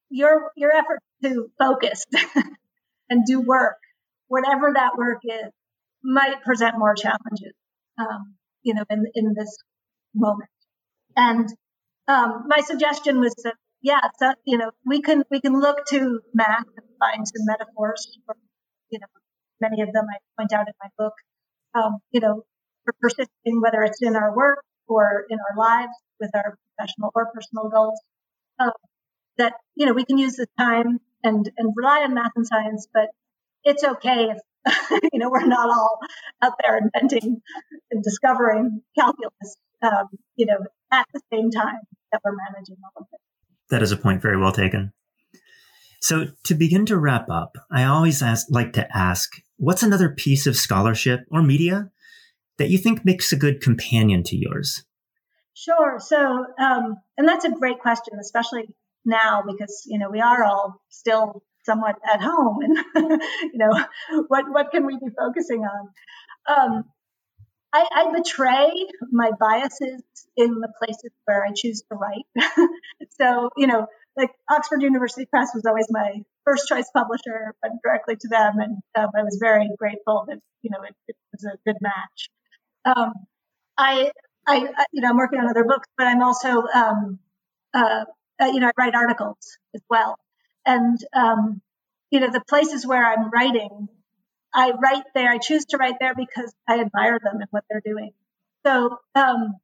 your 0.09 0.51
your 0.55 0.71
effort 0.71 0.99
to 1.23 1.47
focus 1.59 2.05
and 3.09 3.25
do 3.25 3.41
work 3.41 3.77
whatever 4.27 4.71
that 4.73 4.97
work 4.97 5.21
is 5.23 5.51
might 6.03 6.41
present 6.43 6.77
more 6.77 6.95
challenges 6.95 7.53
um, 7.97 8.35
you 8.63 8.73
know 8.73 8.83
in 8.89 9.05
in 9.15 9.33
this 9.33 9.57
moment 10.13 10.49
and 11.15 11.49
um, 12.07 12.43
my 12.47 12.59
suggestion 12.59 13.19
was 13.19 13.33
that 13.43 13.55
yeah, 13.85 14.01
so, 14.17 14.33
you 14.45 14.57
know, 14.57 14.71
we 14.83 14.99
can 14.99 15.23
we 15.29 15.39
can 15.39 15.59
look 15.61 15.85
to 15.89 16.19
math 16.33 16.65
and 16.75 16.87
find 16.99 17.27
some 17.27 17.45
metaphors. 17.45 18.17
For, 18.25 18.35
you 18.89 18.97
know, 18.97 19.07
many 19.61 19.83
of 19.83 19.93
them 19.93 20.05
I 20.09 20.17
point 20.39 20.53
out 20.53 20.67
in 20.67 20.73
my 20.81 20.89
book. 20.97 21.13
Um, 21.75 21.99
you 22.09 22.19
know, 22.19 22.41
for 22.83 22.93
persisting, 22.99 23.61
whether 23.61 23.83
it's 23.83 24.01
in 24.01 24.15
our 24.15 24.35
work 24.35 24.63
or 24.87 25.25
in 25.29 25.37
our 25.39 25.57
lives 25.57 25.93
with 26.19 26.31
our 26.35 26.57
professional 26.77 27.11
or 27.15 27.31
personal 27.33 27.69
goals. 27.69 27.99
Um, 28.59 28.71
that 29.37 29.53
you 29.75 29.85
know 29.85 29.93
we 29.93 30.05
can 30.05 30.17
use 30.17 30.37
this 30.37 30.47
time 30.57 30.99
and 31.23 31.49
and 31.57 31.73
rely 31.75 31.99
on 31.99 32.13
math 32.13 32.31
and 32.35 32.47
science, 32.47 32.87
but 32.93 33.09
it's 33.63 33.83
okay 33.83 34.29
if 34.31 35.01
you 35.13 35.19
know 35.19 35.29
we're 35.29 35.45
not 35.45 35.69
all 35.69 35.99
out 36.41 36.53
there 36.63 36.77
inventing 36.77 37.41
and 37.91 38.03
discovering 38.03 38.81
calculus. 38.97 39.57
Um, 39.81 40.07
you 40.35 40.45
know, 40.45 40.57
at 40.91 41.05
the 41.13 41.21
same 41.31 41.51
time 41.51 41.79
that 42.11 42.21
we're 42.23 42.35
managing 42.49 42.77
all 42.83 43.03
of 43.03 43.07
it. 43.11 43.19
That 43.69 43.83
is 43.83 43.91
a 43.91 43.97
point 43.97 44.21
very 44.21 44.37
well 44.37 44.51
taken. 44.51 44.93
So, 46.01 46.27
to 46.43 46.55
begin 46.55 46.85
to 46.87 46.97
wrap 46.97 47.29
up, 47.29 47.57
I 47.71 47.83
always 47.83 48.21
ask, 48.21 48.47
like 48.49 48.73
to 48.73 48.87
ask 48.95 49.31
what's 49.57 49.83
another 49.83 50.09
piece 50.09 50.45
of 50.45 50.55
scholarship 50.55 51.21
or 51.31 51.41
media 51.41 51.89
that 52.57 52.69
you 52.69 52.77
think 52.77 53.05
makes 53.05 53.31
a 53.31 53.37
good 53.37 53.61
companion 53.61 54.23
to 54.23 54.37
yours? 54.37 54.83
Sure. 55.53 55.99
So, 55.99 56.45
um, 56.59 56.97
and 57.17 57.27
that's 57.27 57.45
a 57.45 57.51
great 57.51 57.79
question, 57.79 58.19
especially 58.19 58.67
now 59.05 59.43
because 59.45 59.83
you 59.85 59.99
know 59.99 60.09
we 60.09 60.19
are 60.19 60.43
all 60.43 60.81
still 60.89 61.43
somewhat 61.63 61.95
at 62.11 62.21
home, 62.21 62.59
and 62.61 62.77
you 63.53 63.57
know 63.57 63.71
what 64.27 64.45
what 64.51 64.71
can 64.71 64.85
we 64.85 64.97
be 64.97 65.11
focusing 65.17 65.61
on? 65.61 65.89
Um, 66.47 66.83
I, 67.73 67.87
I, 67.91 68.11
betray 68.15 68.71
my 69.11 69.31
biases 69.37 70.01
in 70.37 70.61
the 70.61 70.71
places 70.81 71.11
where 71.25 71.43
I 71.43 71.51
choose 71.53 71.81
to 71.81 71.95
write. 71.95 72.23
so, 73.19 73.49
you 73.57 73.67
know, 73.67 73.87
like 74.15 74.29
Oxford 74.49 74.81
University 74.81 75.25
Press 75.25 75.49
was 75.53 75.65
always 75.65 75.87
my 75.89 76.21
first 76.45 76.69
choice 76.69 76.89
publisher, 76.93 77.53
went 77.61 77.81
directly 77.83 78.15
to 78.15 78.27
them, 78.29 78.59
and 78.59 78.77
um, 78.95 79.09
I 79.17 79.23
was 79.23 79.37
very 79.41 79.69
grateful 79.77 80.25
that 80.27 80.39
you 80.61 80.69
know 80.69 80.83
it, 80.83 80.95
it 81.07 81.15
was 81.33 81.43
a 81.45 81.57
good 81.65 81.77
match. 81.81 82.29
Um, 82.85 83.13
I, 83.77 84.11
I, 84.47 84.57
you 84.93 85.01
know, 85.01 85.09
I'm 85.09 85.17
working 85.17 85.39
on 85.39 85.49
other 85.49 85.63
books, 85.65 85.87
but 85.97 86.07
I'm 86.07 86.21
also, 86.23 86.63
um, 86.73 87.19
uh, 87.73 88.05
uh, 88.41 88.45
you 88.47 88.59
know, 88.59 88.67
I 88.67 88.71
write 88.77 88.95
articles 88.95 89.57
as 89.75 89.81
well, 89.89 90.19
and 90.65 90.97
um, 91.13 91.61
you 92.11 92.19
know, 92.19 92.31
the 92.31 92.41
places 92.47 92.85
where 92.87 93.05
I'm 93.05 93.29
writing 93.31 93.89
I 94.53 94.71
write 94.71 95.03
there. 95.13 95.29
I 95.29 95.37
choose 95.37 95.65
to 95.67 95.77
write 95.77 95.95
there 95.99 96.15
because 96.15 96.53
I 96.67 96.79
admire 96.79 97.19
them 97.19 97.35
and 97.41 97.47
what 97.51 97.65
they're 97.69 97.81
doing. 97.85 98.13
So, 98.65 98.99
um, 99.13 99.57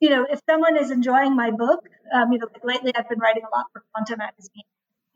you 0.00 0.10
know, 0.10 0.26
if 0.30 0.40
someone 0.48 0.76
is 0.78 0.90
enjoying 0.90 1.34
my 1.36 1.50
book, 1.50 1.88
um, 2.12 2.32
you 2.32 2.38
know, 2.38 2.48
lately 2.64 2.92
I've 2.96 3.08
been 3.08 3.18
writing 3.18 3.42
a 3.44 3.56
lot 3.56 3.66
for 3.72 3.82
Quanta 3.92 4.16
magazine, 4.16 4.64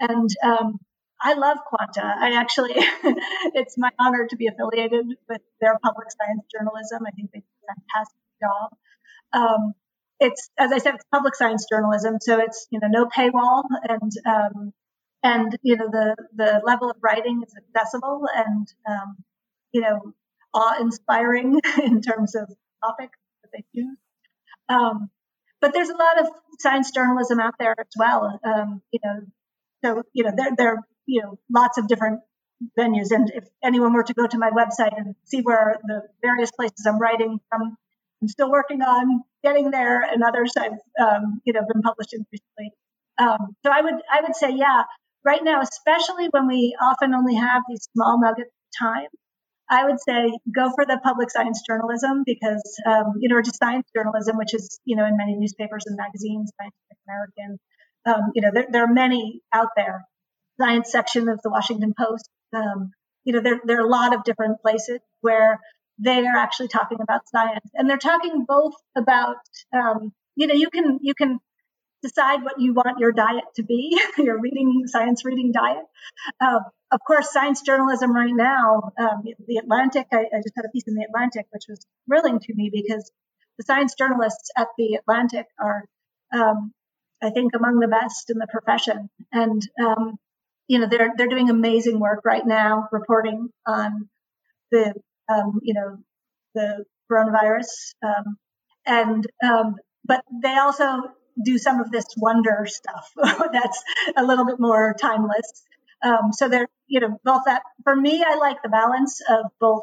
and 0.00 0.30
um, 0.42 0.78
I 1.20 1.34
love 1.34 1.58
Quanta. 1.66 2.02
I 2.02 2.32
actually, 2.36 2.72
it's 2.74 3.76
my 3.76 3.90
honor 3.98 4.26
to 4.28 4.36
be 4.36 4.46
affiliated 4.46 5.06
with 5.28 5.42
their 5.60 5.78
public 5.82 6.08
science 6.10 6.44
journalism. 6.50 7.02
I 7.06 7.10
think 7.10 7.30
they 7.32 7.40
do 7.40 7.44
a 7.68 7.74
fantastic 7.74 8.20
job. 8.40 8.70
Um, 9.32 9.74
it's, 10.18 10.50
as 10.58 10.72
I 10.72 10.78
said, 10.78 10.94
it's 10.94 11.04
public 11.12 11.34
science 11.34 11.66
journalism, 11.70 12.16
so 12.20 12.38
it's 12.40 12.66
you 12.70 12.80
know 12.80 12.88
no 12.90 13.06
paywall, 13.06 13.64
and 13.88 14.12
um, 14.26 14.72
and 15.22 15.56
you 15.62 15.76
know 15.76 15.88
the 15.90 16.16
the 16.34 16.60
level 16.64 16.90
of 16.90 16.96
writing 17.02 17.42
is 17.46 17.54
accessible 17.56 18.26
and 18.34 18.66
um, 18.88 19.16
you 19.72 19.80
know 19.80 20.12
awe-inspiring 20.52 21.60
in 21.84 22.02
terms 22.02 22.34
of 22.34 22.50
topics 22.84 23.18
that 23.42 23.50
they 23.52 23.64
choose. 23.74 23.96
Um, 24.68 25.10
but 25.60 25.72
there's 25.72 25.90
a 25.90 25.96
lot 25.96 26.20
of 26.20 26.28
science 26.58 26.90
journalism 26.90 27.40
out 27.40 27.54
there 27.58 27.74
as 27.78 27.86
well. 27.96 28.38
Um, 28.44 28.82
you 28.92 29.00
know, 29.04 29.20
so 29.84 30.02
you 30.12 30.24
know 30.24 30.32
there 30.56 30.74
are 30.74 30.78
you 31.10 31.22
know 31.22 31.38
lots 31.50 31.78
of 31.78 31.88
different 31.88 32.20
venues. 32.78 33.10
And 33.10 33.30
if 33.34 33.44
anyone 33.64 33.92
were 33.92 34.04
to 34.04 34.14
go 34.14 34.26
to 34.26 34.38
my 34.38 34.50
website 34.50 34.96
and 34.96 35.14
see 35.24 35.40
where 35.40 35.76
the 35.84 36.02
various 36.22 36.50
places 36.50 36.86
I'm 36.86 36.98
writing 36.98 37.40
from, 37.48 37.76
I'm 38.22 38.28
still 38.28 38.50
working 38.50 38.82
on 38.82 39.22
getting 39.42 39.70
there, 39.70 40.02
and 40.02 40.22
others 40.22 40.52
I've 40.58 40.78
um, 41.00 41.40
you 41.44 41.52
know 41.52 41.62
been 41.72 41.82
published 41.82 42.12
in 42.12 42.26
recently. 42.32 42.72
Um, 43.18 43.56
so 43.64 43.72
I 43.72 43.80
would 43.80 43.94
I 44.10 44.20
would 44.22 44.36
say 44.36 44.52
yeah. 44.54 44.82
Right 45.22 45.44
now, 45.44 45.60
especially 45.60 46.28
when 46.30 46.48
we 46.48 46.74
often 46.80 47.14
only 47.14 47.34
have 47.34 47.62
these 47.68 47.86
small 47.94 48.18
nuggets 48.18 48.48
of 48.48 48.88
time, 48.88 49.08
I 49.68 49.84
would 49.84 50.00
say 50.00 50.32
go 50.54 50.72
for 50.74 50.86
the 50.86 50.98
public 51.02 51.30
science 51.30 51.62
journalism 51.66 52.24
because 52.24 52.62
um, 52.86 53.14
you 53.20 53.28
know 53.28 53.40
just 53.42 53.58
science 53.58 53.86
journalism, 53.94 54.36
which 54.36 54.54
is 54.54 54.80
you 54.84 54.96
know 54.96 55.04
in 55.06 55.16
many 55.16 55.36
newspapers 55.36 55.84
and 55.86 55.96
magazines, 55.96 56.50
Scientific 56.58 56.98
American. 57.06 57.58
Um, 58.06 58.32
you 58.34 58.42
know 58.42 58.50
there, 58.52 58.66
there 58.70 58.84
are 58.84 58.92
many 58.92 59.42
out 59.52 59.68
there. 59.76 60.06
Science 60.60 60.92
section 60.92 61.28
of 61.28 61.40
the 61.42 61.50
Washington 61.50 61.94
Post. 61.96 62.28
Um, 62.52 62.92
you 63.24 63.32
know 63.32 63.40
there 63.40 63.60
there 63.64 63.78
are 63.78 63.86
a 63.86 63.90
lot 63.90 64.14
of 64.14 64.24
different 64.24 64.60
places 64.62 65.00
where 65.20 65.60
they 65.98 66.26
are 66.26 66.36
actually 66.36 66.68
talking 66.68 66.98
about 67.00 67.28
science, 67.28 67.70
and 67.74 67.88
they're 67.88 67.98
talking 67.98 68.44
both 68.46 68.74
about 68.96 69.36
um, 69.72 70.12
you 70.36 70.46
know 70.46 70.54
you 70.54 70.70
can 70.70 70.98
you 71.02 71.14
can 71.14 71.38
decide 72.02 72.42
what 72.42 72.58
you 72.58 72.72
want 72.74 72.98
your 72.98 73.12
diet 73.12 73.44
to 73.56 73.62
be, 73.62 74.00
your 74.18 74.40
reading, 74.40 74.84
science 74.86 75.24
reading 75.24 75.52
diet. 75.52 75.84
Uh, 76.40 76.60
of 76.90 77.00
course, 77.06 77.32
science 77.32 77.62
journalism 77.62 78.14
right 78.14 78.32
now, 78.34 78.92
um, 78.98 79.22
the 79.46 79.58
Atlantic, 79.58 80.06
I, 80.12 80.20
I, 80.34 80.40
just 80.42 80.54
had 80.56 80.64
a 80.64 80.70
piece 80.70 80.84
in 80.88 80.94
the 80.94 81.04
Atlantic, 81.04 81.46
which 81.50 81.64
was 81.68 81.84
thrilling 82.06 82.40
to 82.40 82.54
me 82.54 82.70
because 82.72 83.12
the 83.58 83.64
science 83.64 83.94
journalists 83.94 84.50
at 84.56 84.68
the 84.78 84.94
Atlantic 84.94 85.46
are, 85.58 85.84
um, 86.32 86.72
I 87.22 87.30
think, 87.30 87.52
among 87.54 87.78
the 87.78 87.88
best 87.88 88.30
in 88.30 88.38
the 88.38 88.46
profession. 88.50 89.10
And, 89.30 89.62
um, 89.80 90.18
you 90.70 90.78
know, 90.78 90.86
they're, 90.88 91.10
they're 91.16 91.26
doing 91.26 91.50
amazing 91.50 91.98
work 91.98 92.20
right 92.24 92.46
now 92.46 92.88
reporting 92.92 93.48
on 93.66 94.08
the, 94.70 94.94
um, 95.28 95.58
you 95.62 95.74
know, 95.74 95.96
the 96.54 96.84
coronavirus. 97.10 97.66
Um, 98.04 98.36
and, 98.86 99.26
um, 99.44 99.74
but 100.04 100.22
they 100.44 100.56
also 100.56 101.02
do 101.44 101.58
some 101.58 101.80
of 101.80 101.90
this 101.90 102.04
wonder 102.16 102.66
stuff 102.68 103.10
that's 103.52 103.82
a 104.16 104.22
little 104.22 104.46
bit 104.46 104.60
more 104.60 104.94
timeless. 104.94 105.64
Um, 106.04 106.30
so 106.32 106.48
they're, 106.48 106.68
you 106.86 107.00
know, 107.00 107.18
both 107.24 107.42
that 107.46 107.62
for 107.82 107.96
me, 107.96 108.22
I 108.24 108.36
like 108.36 108.62
the 108.62 108.68
balance 108.68 109.20
of 109.28 109.46
both 109.58 109.82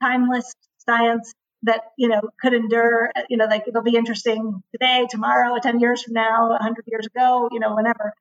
timeless 0.00 0.50
science 0.78 1.34
that, 1.64 1.82
you 1.98 2.08
know, 2.08 2.22
could 2.40 2.54
endure, 2.54 3.12
you 3.28 3.36
know, 3.36 3.44
like 3.44 3.68
it'll 3.68 3.82
be 3.82 3.96
interesting 3.96 4.62
today, 4.72 5.06
tomorrow, 5.10 5.58
10 5.62 5.78
years 5.78 6.02
from 6.02 6.14
now, 6.14 6.48
100 6.52 6.84
years 6.86 7.04
ago, 7.06 7.50
you 7.52 7.60
know, 7.60 7.74
whenever. 7.74 8.14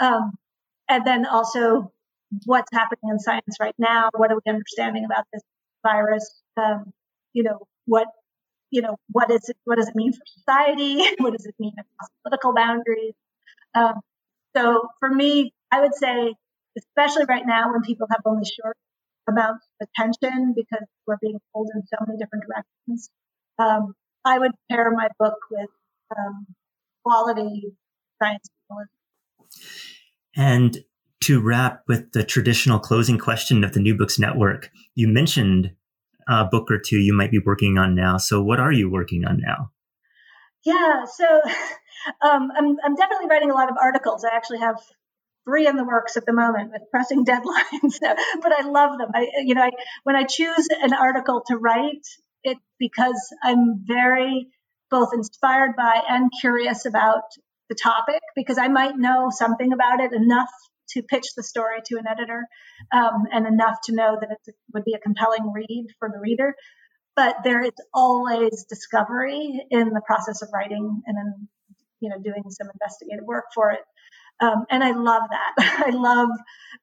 Um, 0.00 0.32
and 0.88 1.06
then 1.06 1.26
also 1.26 1.92
what's 2.44 2.70
happening 2.72 3.10
in 3.10 3.18
science 3.18 3.56
right 3.60 3.74
now. 3.78 4.10
What 4.16 4.30
are 4.30 4.36
we 4.36 4.50
understanding 4.50 5.04
about 5.04 5.24
this 5.32 5.42
virus? 5.82 6.42
Um, 6.56 6.92
you 7.32 7.42
know, 7.42 7.66
what 7.86 8.08
you 8.70 8.82
know, 8.82 8.96
what 9.10 9.30
is 9.30 9.48
it, 9.48 9.56
what 9.64 9.76
does 9.76 9.88
it 9.88 9.96
mean 9.96 10.12
for 10.12 10.20
society? 10.26 11.02
what 11.18 11.32
does 11.32 11.46
it 11.46 11.54
mean 11.58 11.72
across 11.72 12.10
political 12.22 12.54
boundaries? 12.54 13.14
Um, 13.74 13.94
so 14.56 14.88
for 14.98 15.08
me, 15.08 15.52
I 15.70 15.80
would 15.80 15.94
say, 15.94 16.34
especially 16.76 17.24
right 17.28 17.46
now 17.46 17.72
when 17.72 17.82
people 17.82 18.06
have 18.10 18.20
only 18.24 18.44
short 18.44 18.76
amounts 19.28 19.66
of 19.80 19.88
attention 19.88 20.54
because 20.54 20.86
we're 21.06 21.18
being 21.20 21.38
pulled 21.52 21.70
in 21.74 21.82
so 21.86 22.04
many 22.06 22.18
different 22.18 22.44
directions, 22.46 23.10
um, 23.58 23.94
I 24.24 24.38
would 24.38 24.52
pair 24.70 24.90
my 24.90 25.08
book 25.18 25.36
with 25.50 25.70
um, 26.16 26.46
quality 27.04 27.72
science 28.20 28.48
journalism. 28.70 29.97
And 30.36 30.78
to 31.22 31.40
wrap 31.40 31.82
with 31.88 32.12
the 32.12 32.24
traditional 32.24 32.78
closing 32.78 33.18
question 33.18 33.64
of 33.64 33.72
the 33.72 33.80
New 33.80 33.96
Books 33.96 34.18
Network, 34.18 34.70
you 34.94 35.08
mentioned 35.08 35.72
a 36.28 36.44
book 36.44 36.70
or 36.70 36.78
two 36.78 36.98
you 36.98 37.12
might 37.12 37.30
be 37.30 37.38
working 37.38 37.78
on 37.78 37.94
now. 37.94 38.18
So, 38.18 38.42
what 38.42 38.60
are 38.60 38.72
you 38.72 38.90
working 38.90 39.24
on 39.24 39.40
now? 39.40 39.70
Yeah, 40.64 41.04
so 41.04 41.24
um, 42.22 42.50
I'm, 42.56 42.76
I'm 42.84 42.94
definitely 42.94 43.28
writing 43.28 43.50
a 43.50 43.54
lot 43.54 43.70
of 43.70 43.76
articles. 43.80 44.24
I 44.24 44.34
actually 44.34 44.58
have 44.58 44.76
three 45.44 45.66
in 45.66 45.76
the 45.76 45.84
works 45.84 46.16
at 46.16 46.26
the 46.26 46.32
moment 46.32 46.72
with 46.72 46.82
pressing 46.90 47.24
deadlines, 47.26 47.98
but 48.00 48.52
I 48.52 48.68
love 48.68 48.98
them. 48.98 49.10
I, 49.14 49.28
you 49.44 49.54
know, 49.54 49.62
I, 49.62 49.70
when 50.04 50.16
I 50.16 50.24
choose 50.24 50.68
an 50.82 50.92
article 50.92 51.42
to 51.46 51.56
write, 51.56 52.06
it's 52.44 52.60
because 52.78 53.34
I'm 53.42 53.82
very 53.86 54.48
both 54.90 55.12
inspired 55.12 55.74
by 55.76 56.02
and 56.08 56.30
curious 56.40 56.84
about 56.86 57.24
the 57.68 57.76
topic 57.80 58.20
because 58.34 58.58
I 58.58 58.68
might 58.68 58.96
know 58.96 59.28
something 59.30 59.72
about 59.72 60.00
it 60.00 60.12
enough 60.12 60.50
to 60.90 61.02
pitch 61.02 61.26
the 61.36 61.42
story 61.42 61.80
to 61.86 61.98
an 61.98 62.06
editor 62.08 62.46
um, 62.92 63.24
and 63.30 63.46
enough 63.46 63.76
to 63.84 63.94
know 63.94 64.16
that 64.20 64.30
it 64.30 64.54
would 64.72 64.84
be 64.84 64.94
a 64.94 64.98
compelling 64.98 65.52
read 65.52 65.86
for 65.98 66.10
the 66.12 66.18
reader. 66.18 66.54
But 67.14 67.38
there 67.44 67.62
is 67.62 67.72
always 67.92 68.64
discovery 68.68 69.66
in 69.70 69.90
the 69.90 70.00
process 70.06 70.40
of 70.42 70.48
writing 70.54 71.02
and 71.06 71.16
then, 71.16 71.48
you 72.00 72.08
know, 72.08 72.16
doing 72.22 72.44
some 72.48 72.68
investigative 72.72 73.24
work 73.24 73.46
for 73.54 73.72
it. 73.72 73.80
Um, 74.40 74.64
and 74.70 74.84
I 74.84 74.92
love 74.92 75.24
that. 75.30 75.84
I 75.86 75.90
love 75.90 76.30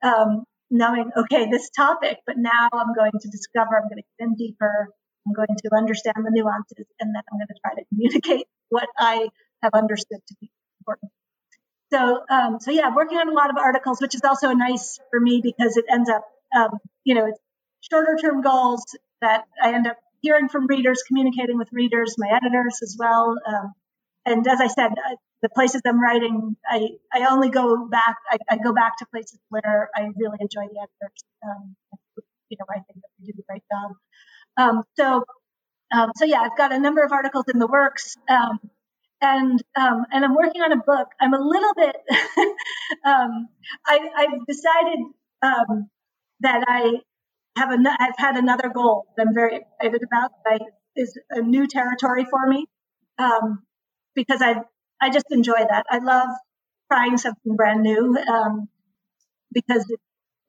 um, 0.04 0.44
knowing, 0.70 1.10
okay, 1.16 1.50
this 1.50 1.70
topic, 1.70 2.18
but 2.28 2.38
now 2.38 2.70
I'm 2.74 2.94
going 2.94 3.14
to 3.20 3.30
discover, 3.30 3.78
I'm 3.78 3.88
going 3.88 4.04
to 4.04 4.08
get 4.20 4.28
in 4.28 4.36
deeper, 4.36 4.90
I'm 5.26 5.34
going 5.34 5.58
to 5.58 5.76
understand 5.76 6.18
the 6.18 6.32
nuances, 6.32 6.86
and 7.00 7.16
then 7.16 7.24
I'm 7.32 7.40
going 7.40 7.48
to 7.48 7.56
try 7.64 7.74
to 7.76 7.86
communicate 7.90 8.48
what 8.70 8.90
I 9.00 9.30
have 9.64 9.72
understood 9.74 10.20
to 10.28 10.36
be 10.42 10.52
important. 10.86 11.12
So, 11.92 12.22
um, 12.30 12.60
so 12.60 12.72
yeah, 12.72 12.94
working 12.94 13.18
on 13.18 13.30
a 13.30 13.34
lot 13.34 13.50
of 13.50 13.58
articles, 13.58 14.02
which 14.02 14.16
is 14.16 14.22
also 14.24 14.52
nice 14.52 15.00
for 15.12 15.20
me 15.20 15.42
because 15.42 15.78
it 15.78 15.86
ends 15.90 16.10
up, 16.10 16.26
um, 16.56 16.80
you 17.04 17.16
know, 17.16 17.28
it's 17.28 17.40
shorter 17.82 18.18
term 18.22 18.42
goals 18.42 18.84
that 19.22 19.46
I 19.62 19.74
end 19.74 19.88
up 19.88 19.98
hearing 20.22 20.50
from 20.50 20.68
readers, 20.68 21.04
communicating 21.08 21.58
with 21.58 21.70
readers, 21.72 22.16
my 22.18 22.30
editors 22.30 22.80
as 22.82 22.96
well. 23.00 23.36
Um, 23.48 23.74
and 24.26 24.48
as 24.48 24.60
I 24.60 24.68
said, 24.68 24.92
uh, 24.92 25.16
the 25.44 25.50
places 25.50 25.82
I'm 25.86 26.02
writing, 26.02 26.58
I, 26.68 26.90
I 27.14 27.28
only 27.32 27.50
go 27.50 27.88
back, 27.88 28.16
I, 28.30 28.38
I, 28.50 28.58
go 28.58 28.74
back 28.74 28.98
to 28.98 29.06
places 29.06 29.40
where 29.50 29.90
I 29.96 30.02
really 30.02 30.38
enjoy 30.40 30.68
the 30.74 30.80
editors. 30.80 31.24
Um, 31.46 31.76
you 32.50 32.58
know, 32.60 32.66
I 32.70 32.80
think 32.80 32.96
that 32.96 33.10
they 33.20 33.26
do 33.28 33.34
a 33.38 33.44
great 33.48 33.64
job. 33.72 33.92
Um, 34.58 34.84
so, 34.98 35.26
um, 35.94 36.12
so 36.16 36.26
yeah, 36.26 36.40
I've 36.40 36.58
got 36.58 36.74
a 36.74 36.80
number 36.80 37.04
of 37.04 37.12
articles 37.12 37.46
in 37.54 37.60
the 37.60 37.68
works. 37.68 38.16
Um, 38.28 38.60
and 39.22 39.64
um, 39.76 40.06
and 40.12 40.26
I'm 40.26 40.36
working 40.36 40.62
on 40.62 40.72
a 40.72 40.78
book. 40.78 41.08
I'm 41.20 41.34
a 41.34 41.40
little 41.40 41.74
bit. 41.76 41.96
um, 43.06 43.48
I, 43.86 44.00
have 44.18 44.46
decided 44.48 45.00
um, 45.42 45.90
that 46.42 46.64
I 46.68 46.94
have 47.58 47.72
a. 47.72 47.78
I've 48.00 48.18
had 48.18 48.36
another 48.36 48.70
goal 48.70 49.08
that 49.16 49.28
I'm 49.28 49.34
very 49.34 49.58
excited 49.58 50.02
about. 50.04 50.32
That 50.46 50.62
is 50.96 51.18
a 51.30 51.42
new 51.42 51.68
territory 51.68 52.26
for 52.26 52.46
me 52.48 52.68
um, 53.18 53.64
because 54.16 54.42
I 54.42 54.62
I 55.02 55.10
just 55.10 55.28
enjoy 55.32 55.66
that. 55.70 55.86
I 55.90 56.00
love 56.00 56.30
trying 56.92 57.18
something 57.18 57.56
brand 57.56 57.82
new 57.82 58.18
um, 58.18 58.70
because 59.52 59.90
it, 59.90 60.00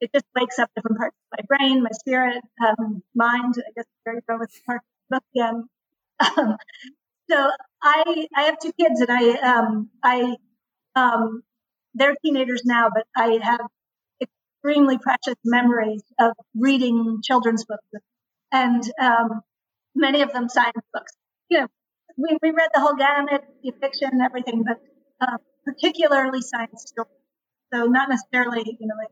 it 0.01 0.09
just 0.13 0.25
wakes 0.35 0.59
up 0.59 0.69
different 0.75 0.97
parts 0.97 1.15
of 1.31 1.39
my 1.39 1.57
brain, 1.57 1.83
my 1.83 1.89
spirit, 1.91 2.43
um, 2.63 3.01
mind. 3.15 3.55
I 3.57 3.71
guess 3.75 3.85
very 4.05 4.19
go 4.27 4.37
with 4.37 4.51
part 4.65 4.81
of 4.81 4.83
the 5.09 5.15
book 5.15 5.23
again. 5.35 6.57
so 7.29 7.51
I 7.81 8.27
I 8.35 8.43
have 8.43 8.59
two 8.59 8.71
kids 8.79 9.01
and 9.01 9.09
I 9.11 9.31
um 9.39 9.89
I 10.03 10.35
um 10.95 11.43
they're 11.93 12.15
teenagers 12.23 12.61
now, 12.65 12.89
but 12.93 13.05
I 13.15 13.39
have 13.41 13.67
extremely 14.21 14.97
precious 14.97 15.35
memories 15.43 16.03
of 16.19 16.33
reading 16.55 17.21
children's 17.23 17.65
books 17.65 17.87
and 18.51 18.83
um, 19.01 19.41
many 19.95 20.21
of 20.21 20.31
them 20.31 20.49
science 20.49 20.85
books. 20.93 21.13
You 21.49 21.61
know, 21.61 21.67
we, 22.17 22.37
we 22.41 22.51
read 22.51 22.69
the 22.73 22.81
whole 22.81 22.95
gamut, 22.95 23.43
the 23.63 23.71
fiction 23.81 24.21
everything, 24.23 24.63
but 24.63 24.79
uh, 25.21 25.37
particularly 25.65 26.41
science 26.41 26.85
stories. 26.87 27.11
So 27.73 27.85
not 27.85 28.09
necessarily, 28.09 28.63
you 28.79 28.87
know, 28.87 28.95
like 28.97 29.11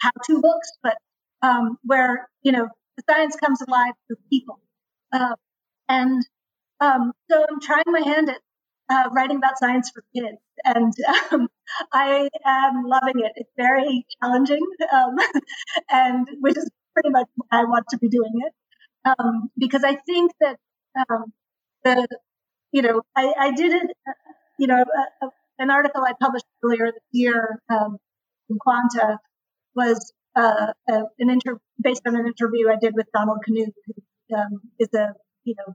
how-to 0.00 0.40
books, 0.40 0.70
but 0.82 0.96
um, 1.42 1.78
where, 1.84 2.28
you 2.42 2.52
know, 2.52 2.68
the 2.96 3.02
science 3.08 3.36
comes 3.36 3.60
alive 3.66 3.92
through 4.06 4.16
people. 4.30 4.58
Uh, 5.12 5.36
and 5.88 6.22
um, 6.82 7.12
so 7.30 7.44
I'm 7.48 7.60
trying 7.60 7.84
my 7.86 8.00
hand 8.00 8.28
at 8.28 8.40
uh, 8.90 9.08
writing 9.12 9.36
about 9.36 9.58
science 9.58 9.90
for 9.94 10.02
kids, 10.14 10.38
and 10.64 10.92
um, 11.30 11.48
I 11.92 12.28
am 12.44 12.84
loving 12.84 13.20
it. 13.24 13.32
It's 13.36 13.52
very 13.56 14.04
challenging, 14.20 14.66
um, 14.92 15.16
and 15.90 16.28
which 16.40 16.56
is 16.56 16.68
pretty 16.92 17.10
much 17.10 17.28
why 17.36 17.60
I 17.60 17.64
want 17.64 17.86
to 17.90 17.98
be 17.98 18.08
doing 18.08 18.32
it, 18.46 19.14
um, 19.18 19.50
because 19.56 19.84
I 19.84 19.94
think 19.94 20.32
that 20.40 20.56
um, 21.08 21.32
the, 21.84 22.06
you 22.72 22.82
know, 22.82 23.02
I, 23.16 23.32
I 23.38 23.50
did 23.52 23.72
it, 23.72 23.90
uh, 24.08 24.12
you 24.58 24.66
know, 24.66 24.82
a, 24.82 25.26
a, 25.26 25.30
an 25.58 25.70
article 25.70 26.02
I 26.02 26.12
published 26.20 26.46
earlier 26.64 26.86
this 26.86 27.02
year 27.12 27.60
um, 27.70 27.98
in 28.50 28.58
Quanta 28.58 29.18
was 29.74 30.12
uh, 30.36 30.72
a, 30.88 30.94
an 31.18 31.30
inter 31.30 31.58
based 31.80 32.02
on 32.06 32.16
an 32.16 32.26
interview 32.26 32.68
I 32.68 32.76
did 32.80 32.94
with 32.94 33.06
Donald 33.14 33.38
Knuth, 33.48 33.72
who 33.86 33.94
is 34.78 34.88
a 34.94 35.14
you 35.44 35.54
know 35.58 35.74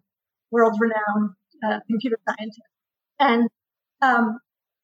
world 0.51 0.77
renowned 0.79 1.31
uh, 1.63 1.79
computer 1.89 2.17
scientist. 2.27 2.61
And 3.19 3.49
um, 4.01 4.39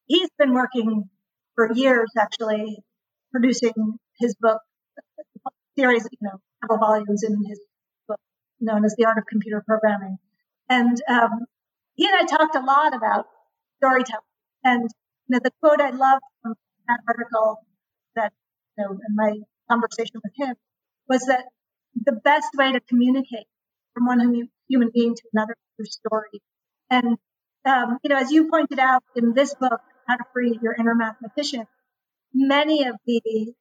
he's 0.08 0.30
been 0.38 0.54
working 0.54 1.10
for 1.56 1.72
years, 1.74 2.10
actually, 2.18 2.78
producing 3.32 3.74
his 4.20 4.36
book, 4.40 4.60
series, 5.78 6.08
you 6.12 6.18
know, 6.22 6.40
several 6.62 6.80
volumes 6.80 7.24
in 7.24 7.44
his 7.48 7.60
book 8.08 8.20
known 8.60 8.86
as 8.86 8.96
The 8.98 9.06
Art 9.06 9.18
of 9.18 9.26
Computer 9.26 9.64
Programming. 9.66 10.18
And 10.70 10.98
um, 11.08 11.46
he 11.96 12.08
and 12.08 12.16
I 12.16 12.26
talked 12.26 12.56
a 12.56 12.62
lot 12.62 12.96
about 12.96 13.26
storytelling. 13.78 14.24
And 14.64 14.90
you 15.28 15.36
know, 15.36 15.40
the 15.44 15.52
quote 15.62 15.82
I 15.82 15.90
love 15.90 16.22
from 16.42 16.54
that 16.88 17.00
article 17.08 17.60
that 18.16 18.34
you 18.78 18.84
know 18.84 18.92
in 18.92 19.16
my 19.16 19.34
conversation 19.70 20.22
with 20.24 20.34
him 20.38 20.56
was 21.08 21.26
that 21.26 21.46
the 21.96 22.14
best 22.14 22.50
way 22.58 22.72
to 22.72 22.80
communicate 22.80 23.48
from 23.94 24.06
one 24.06 24.50
human 24.70 24.92
being 24.94 25.16
to 25.16 25.24
another 25.34 25.56
through 25.76 25.86
story. 25.86 26.42
And 26.90 27.18
um, 27.66 27.98
you 28.04 28.10
know, 28.10 28.18
as 28.18 28.32
you 28.32 28.50
pointed 28.50 28.80
out 28.80 29.04
in 29.16 29.34
this 29.34 29.54
book, 29.56 29.80
How 30.08 30.18
to 30.18 30.24
Free 30.34 30.60
Your 30.62 30.74
Inner 30.74 30.96
Mathematician, 30.96 31.66
many 32.34 32.86
of 32.86 32.96
the 33.06 33.54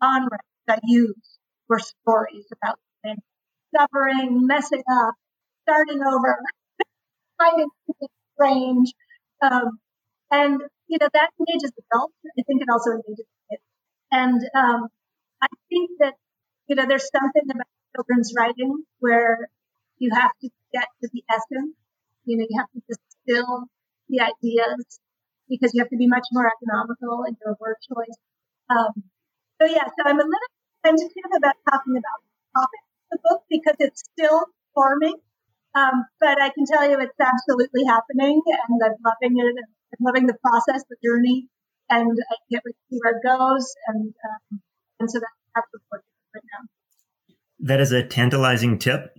on-ramps 0.00 0.44
I 0.68 0.78
used 0.84 1.38
were 1.68 1.78
stories 1.78 2.46
about 2.52 2.78
suffering, 3.76 4.46
messing 4.46 4.82
up, 4.90 5.14
starting 5.62 6.00
over, 6.02 6.38
finding 7.38 7.68
strange. 8.34 8.92
Um, 9.42 9.78
and, 10.30 10.60
you 10.88 10.98
know, 11.00 11.08
that 11.12 11.30
engages 11.38 11.72
adults. 11.92 12.14
I 12.38 12.42
think 12.42 12.62
it 12.62 12.68
also 12.70 12.90
engages 12.92 13.26
kids. 13.50 13.62
And 14.10 14.40
um, 14.54 14.88
I 15.42 15.46
think 15.68 15.90
that, 16.00 16.14
you 16.68 16.76
know, 16.76 16.86
there's 16.86 17.08
something 17.10 17.42
about 17.50 17.66
children's 17.94 18.32
writing 18.36 18.84
where 18.98 19.48
you 20.00 20.10
have 20.12 20.32
to 20.42 20.48
get 20.72 20.88
to 21.02 21.08
the 21.12 21.22
essence. 21.30 21.76
You 22.24 22.36
know, 22.36 22.46
you 22.48 22.58
have 22.58 22.72
to 22.74 22.80
distill 22.88 23.70
the 24.08 24.20
ideas 24.20 24.98
because 25.48 25.72
you 25.74 25.80
have 25.82 25.90
to 25.90 25.96
be 25.96 26.08
much 26.08 26.26
more 26.32 26.50
economical 26.50 27.24
in 27.28 27.36
your 27.44 27.56
word 27.60 27.76
choice. 27.86 28.18
Um, 28.68 29.04
so 29.60 29.68
yeah, 29.68 29.86
so 29.86 30.00
I'm 30.06 30.18
a 30.18 30.24
little 30.24 30.52
tentative 30.82 31.30
about 31.36 31.54
talking 31.68 31.94
about 31.94 32.18
the 32.24 32.60
topic 32.60 32.80
the 33.10 33.18
book 33.22 33.42
because 33.50 33.76
it's 33.78 34.02
still 34.14 34.42
forming. 34.74 35.14
Um, 35.74 36.06
but 36.18 36.40
I 36.40 36.50
can 36.50 36.64
tell 36.66 36.88
you 36.88 36.98
it's 36.98 37.20
absolutely 37.20 37.84
happening 37.84 38.40
and 38.46 38.80
I'm 38.82 38.96
loving 39.04 39.38
it. 39.38 39.54
I'm 39.58 40.04
loving 40.04 40.26
the 40.26 40.36
process, 40.42 40.84
the 40.88 40.96
journey, 41.04 41.48
and 41.88 42.18
I 42.30 42.34
can't 42.50 42.62
wait 42.64 42.72
to 42.72 42.84
see 42.90 42.98
where 43.02 43.18
it 43.18 43.22
goes. 43.22 43.74
And, 43.88 44.14
um, 44.24 44.60
and 44.98 45.10
so 45.10 45.20
that's 45.20 45.68
the 45.72 45.78
book 45.90 46.02
right 46.34 46.42
now. 46.44 46.68
That 47.60 47.80
is 47.80 47.92
a 47.92 48.02
tantalizing 48.02 48.78
tip. 48.78 49.16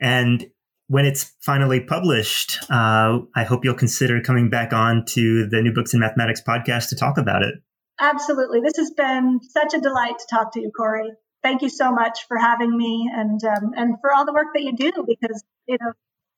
And 0.00 0.46
when 0.88 1.04
it's 1.04 1.34
finally 1.40 1.80
published, 1.80 2.58
uh, 2.70 3.18
I 3.36 3.44
hope 3.44 3.64
you'll 3.64 3.74
consider 3.74 4.20
coming 4.22 4.48
back 4.48 4.72
on 4.72 5.04
to 5.10 5.46
the 5.46 5.60
New 5.60 5.72
Books 5.72 5.92
in 5.92 6.00
Mathematics 6.00 6.42
podcast 6.46 6.88
to 6.88 6.96
talk 6.96 7.18
about 7.18 7.42
it. 7.42 7.54
Absolutely. 8.00 8.60
This 8.60 8.76
has 8.76 8.90
been 8.92 9.40
such 9.42 9.74
a 9.74 9.80
delight 9.80 10.18
to 10.18 10.26
talk 10.30 10.52
to 10.52 10.60
you, 10.60 10.70
Corey. 10.74 11.10
Thank 11.42 11.62
you 11.62 11.68
so 11.68 11.92
much 11.92 12.26
for 12.26 12.36
having 12.36 12.76
me 12.76 13.10
and 13.12 13.42
um, 13.44 13.72
and 13.76 13.96
for 14.00 14.12
all 14.12 14.24
the 14.24 14.32
work 14.32 14.48
that 14.54 14.62
you 14.62 14.74
do 14.74 14.90
because 15.06 15.44
you 15.66 15.76
know 15.80 15.92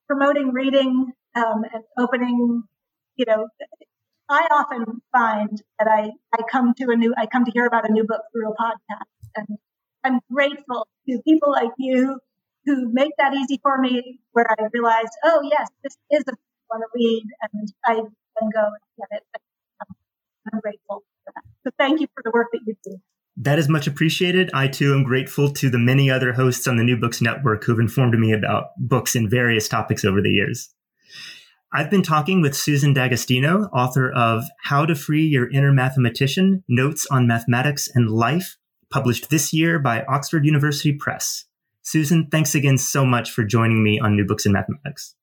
promoting 0.06 0.52
reading 0.52 1.12
um, 1.34 1.62
and 1.72 1.84
opening 1.98 2.64
you 3.16 3.24
know 3.26 3.48
I 4.28 4.46
often 4.50 5.00
find 5.10 5.62
that 5.78 5.88
I, 5.88 6.10
I 6.32 6.42
come 6.50 6.74
to 6.74 6.90
a 6.90 6.96
new 6.96 7.14
I 7.16 7.26
come 7.26 7.44
to 7.44 7.50
hear 7.50 7.66
about 7.66 7.88
a 7.88 7.92
new 7.92 8.04
book 8.04 8.22
through 8.32 8.50
a 8.50 8.54
podcast 8.54 9.08
and 9.36 9.58
I'm 10.04 10.20
grateful 10.30 10.86
to 11.08 11.22
people 11.26 11.50
like 11.50 11.70
you 11.78 12.20
who 12.70 12.88
make 12.92 13.12
that 13.18 13.34
easy 13.34 13.58
for 13.62 13.78
me 13.78 14.20
where 14.32 14.46
I 14.48 14.64
realize, 14.72 15.08
oh 15.24 15.40
yes, 15.42 15.68
this 15.82 15.96
is 16.10 16.24
a 16.28 16.32
I 16.32 16.76
want 16.76 16.82
to 16.82 16.88
read 16.94 17.24
and 17.52 17.68
I 17.84 17.94
can 17.94 18.50
go 18.54 18.62
and 18.62 18.72
get 18.96 19.08
it. 19.10 19.24
I'm 20.52 20.60
grateful 20.60 21.02
for 21.24 21.32
that. 21.34 21.42
So 21.66 21.72
thank 21.78 22.00
you 22.00 22.06
for 22.14 22.22
the 22.24 22.30
work 22.32 22.48
that 22.52 22.60
you 22.64 22.76
do. 22.84 22.96
That 23.36 23.58
is 23.58 23.68
much 23.68 23.86
appreciated. 23.86 24.50
I 24.54 24.68
too 24.68 24.94
am 24.94 25.02
grateful 25.02 25.50
to 25.54 25.70
the 25.70 25.78
many 25.78 26.10
other 26.10 26.32
hosts 26.32 26.68
on 26.68 26.76
the 26.76 26.84
New 26.84 26.96
Books 26.96 27.20
Network 27.20 27.64
who've 27.64 27.78
informed 27.78 28.18
me 28.18 28.32
about 28.32 28.68
books 28.78 29.16
in 29.16 29.28
various 29.28 29.68
topics 29.68 30.04
over 30.04 30.20
the 30.22 30.30
years. 30.30 30.68
I've 31.72 31.90
been 31.90 32.02
talking 32.02 32.40
with 32.40 32.56
Susan 32.56 32.92
D'Agostino, 32.92 33.64
author 33.72 34.12
of 34.12 34.44
How 34.64 34.86
to 34.86 34.94
Free 34.94 35.24
Your 35.24 35.50
Inner 35.50 35.72
Mathematician 35.72 36.64
Notes 36.68 37.06
on 37.10 37.26
Mathematics 37.26 37.88
and 37.94 38.10
Life, 38.10 38.56
published 38.90 39.30
this 39.30 39.52
year 39.52 39.78
by 39.78 40.04
Oxford 40.04 40.44
University 40.44 40.92
Press. 40.92 41.46
Susan, 41.82 42.28
thanks 42.30 42.54
again 42.54 42.78
so 42.78 43.04
much 43.04 43.30
for 43.30 43.44
joining 43.44 43.82
me 43.82 43.98
on 43.98 44.16
New 44.16 44.26
Books 44.26 44.46
in 44.46 44.52
Mathematics. 44.52 45.14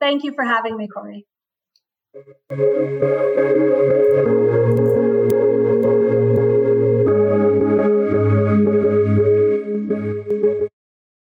Thank 0.00 0.24
you 0.24 0.32
for 0.34 0.44
having 0.44 0.76
me, 0.76 0.88
Corey. 0.88 1.26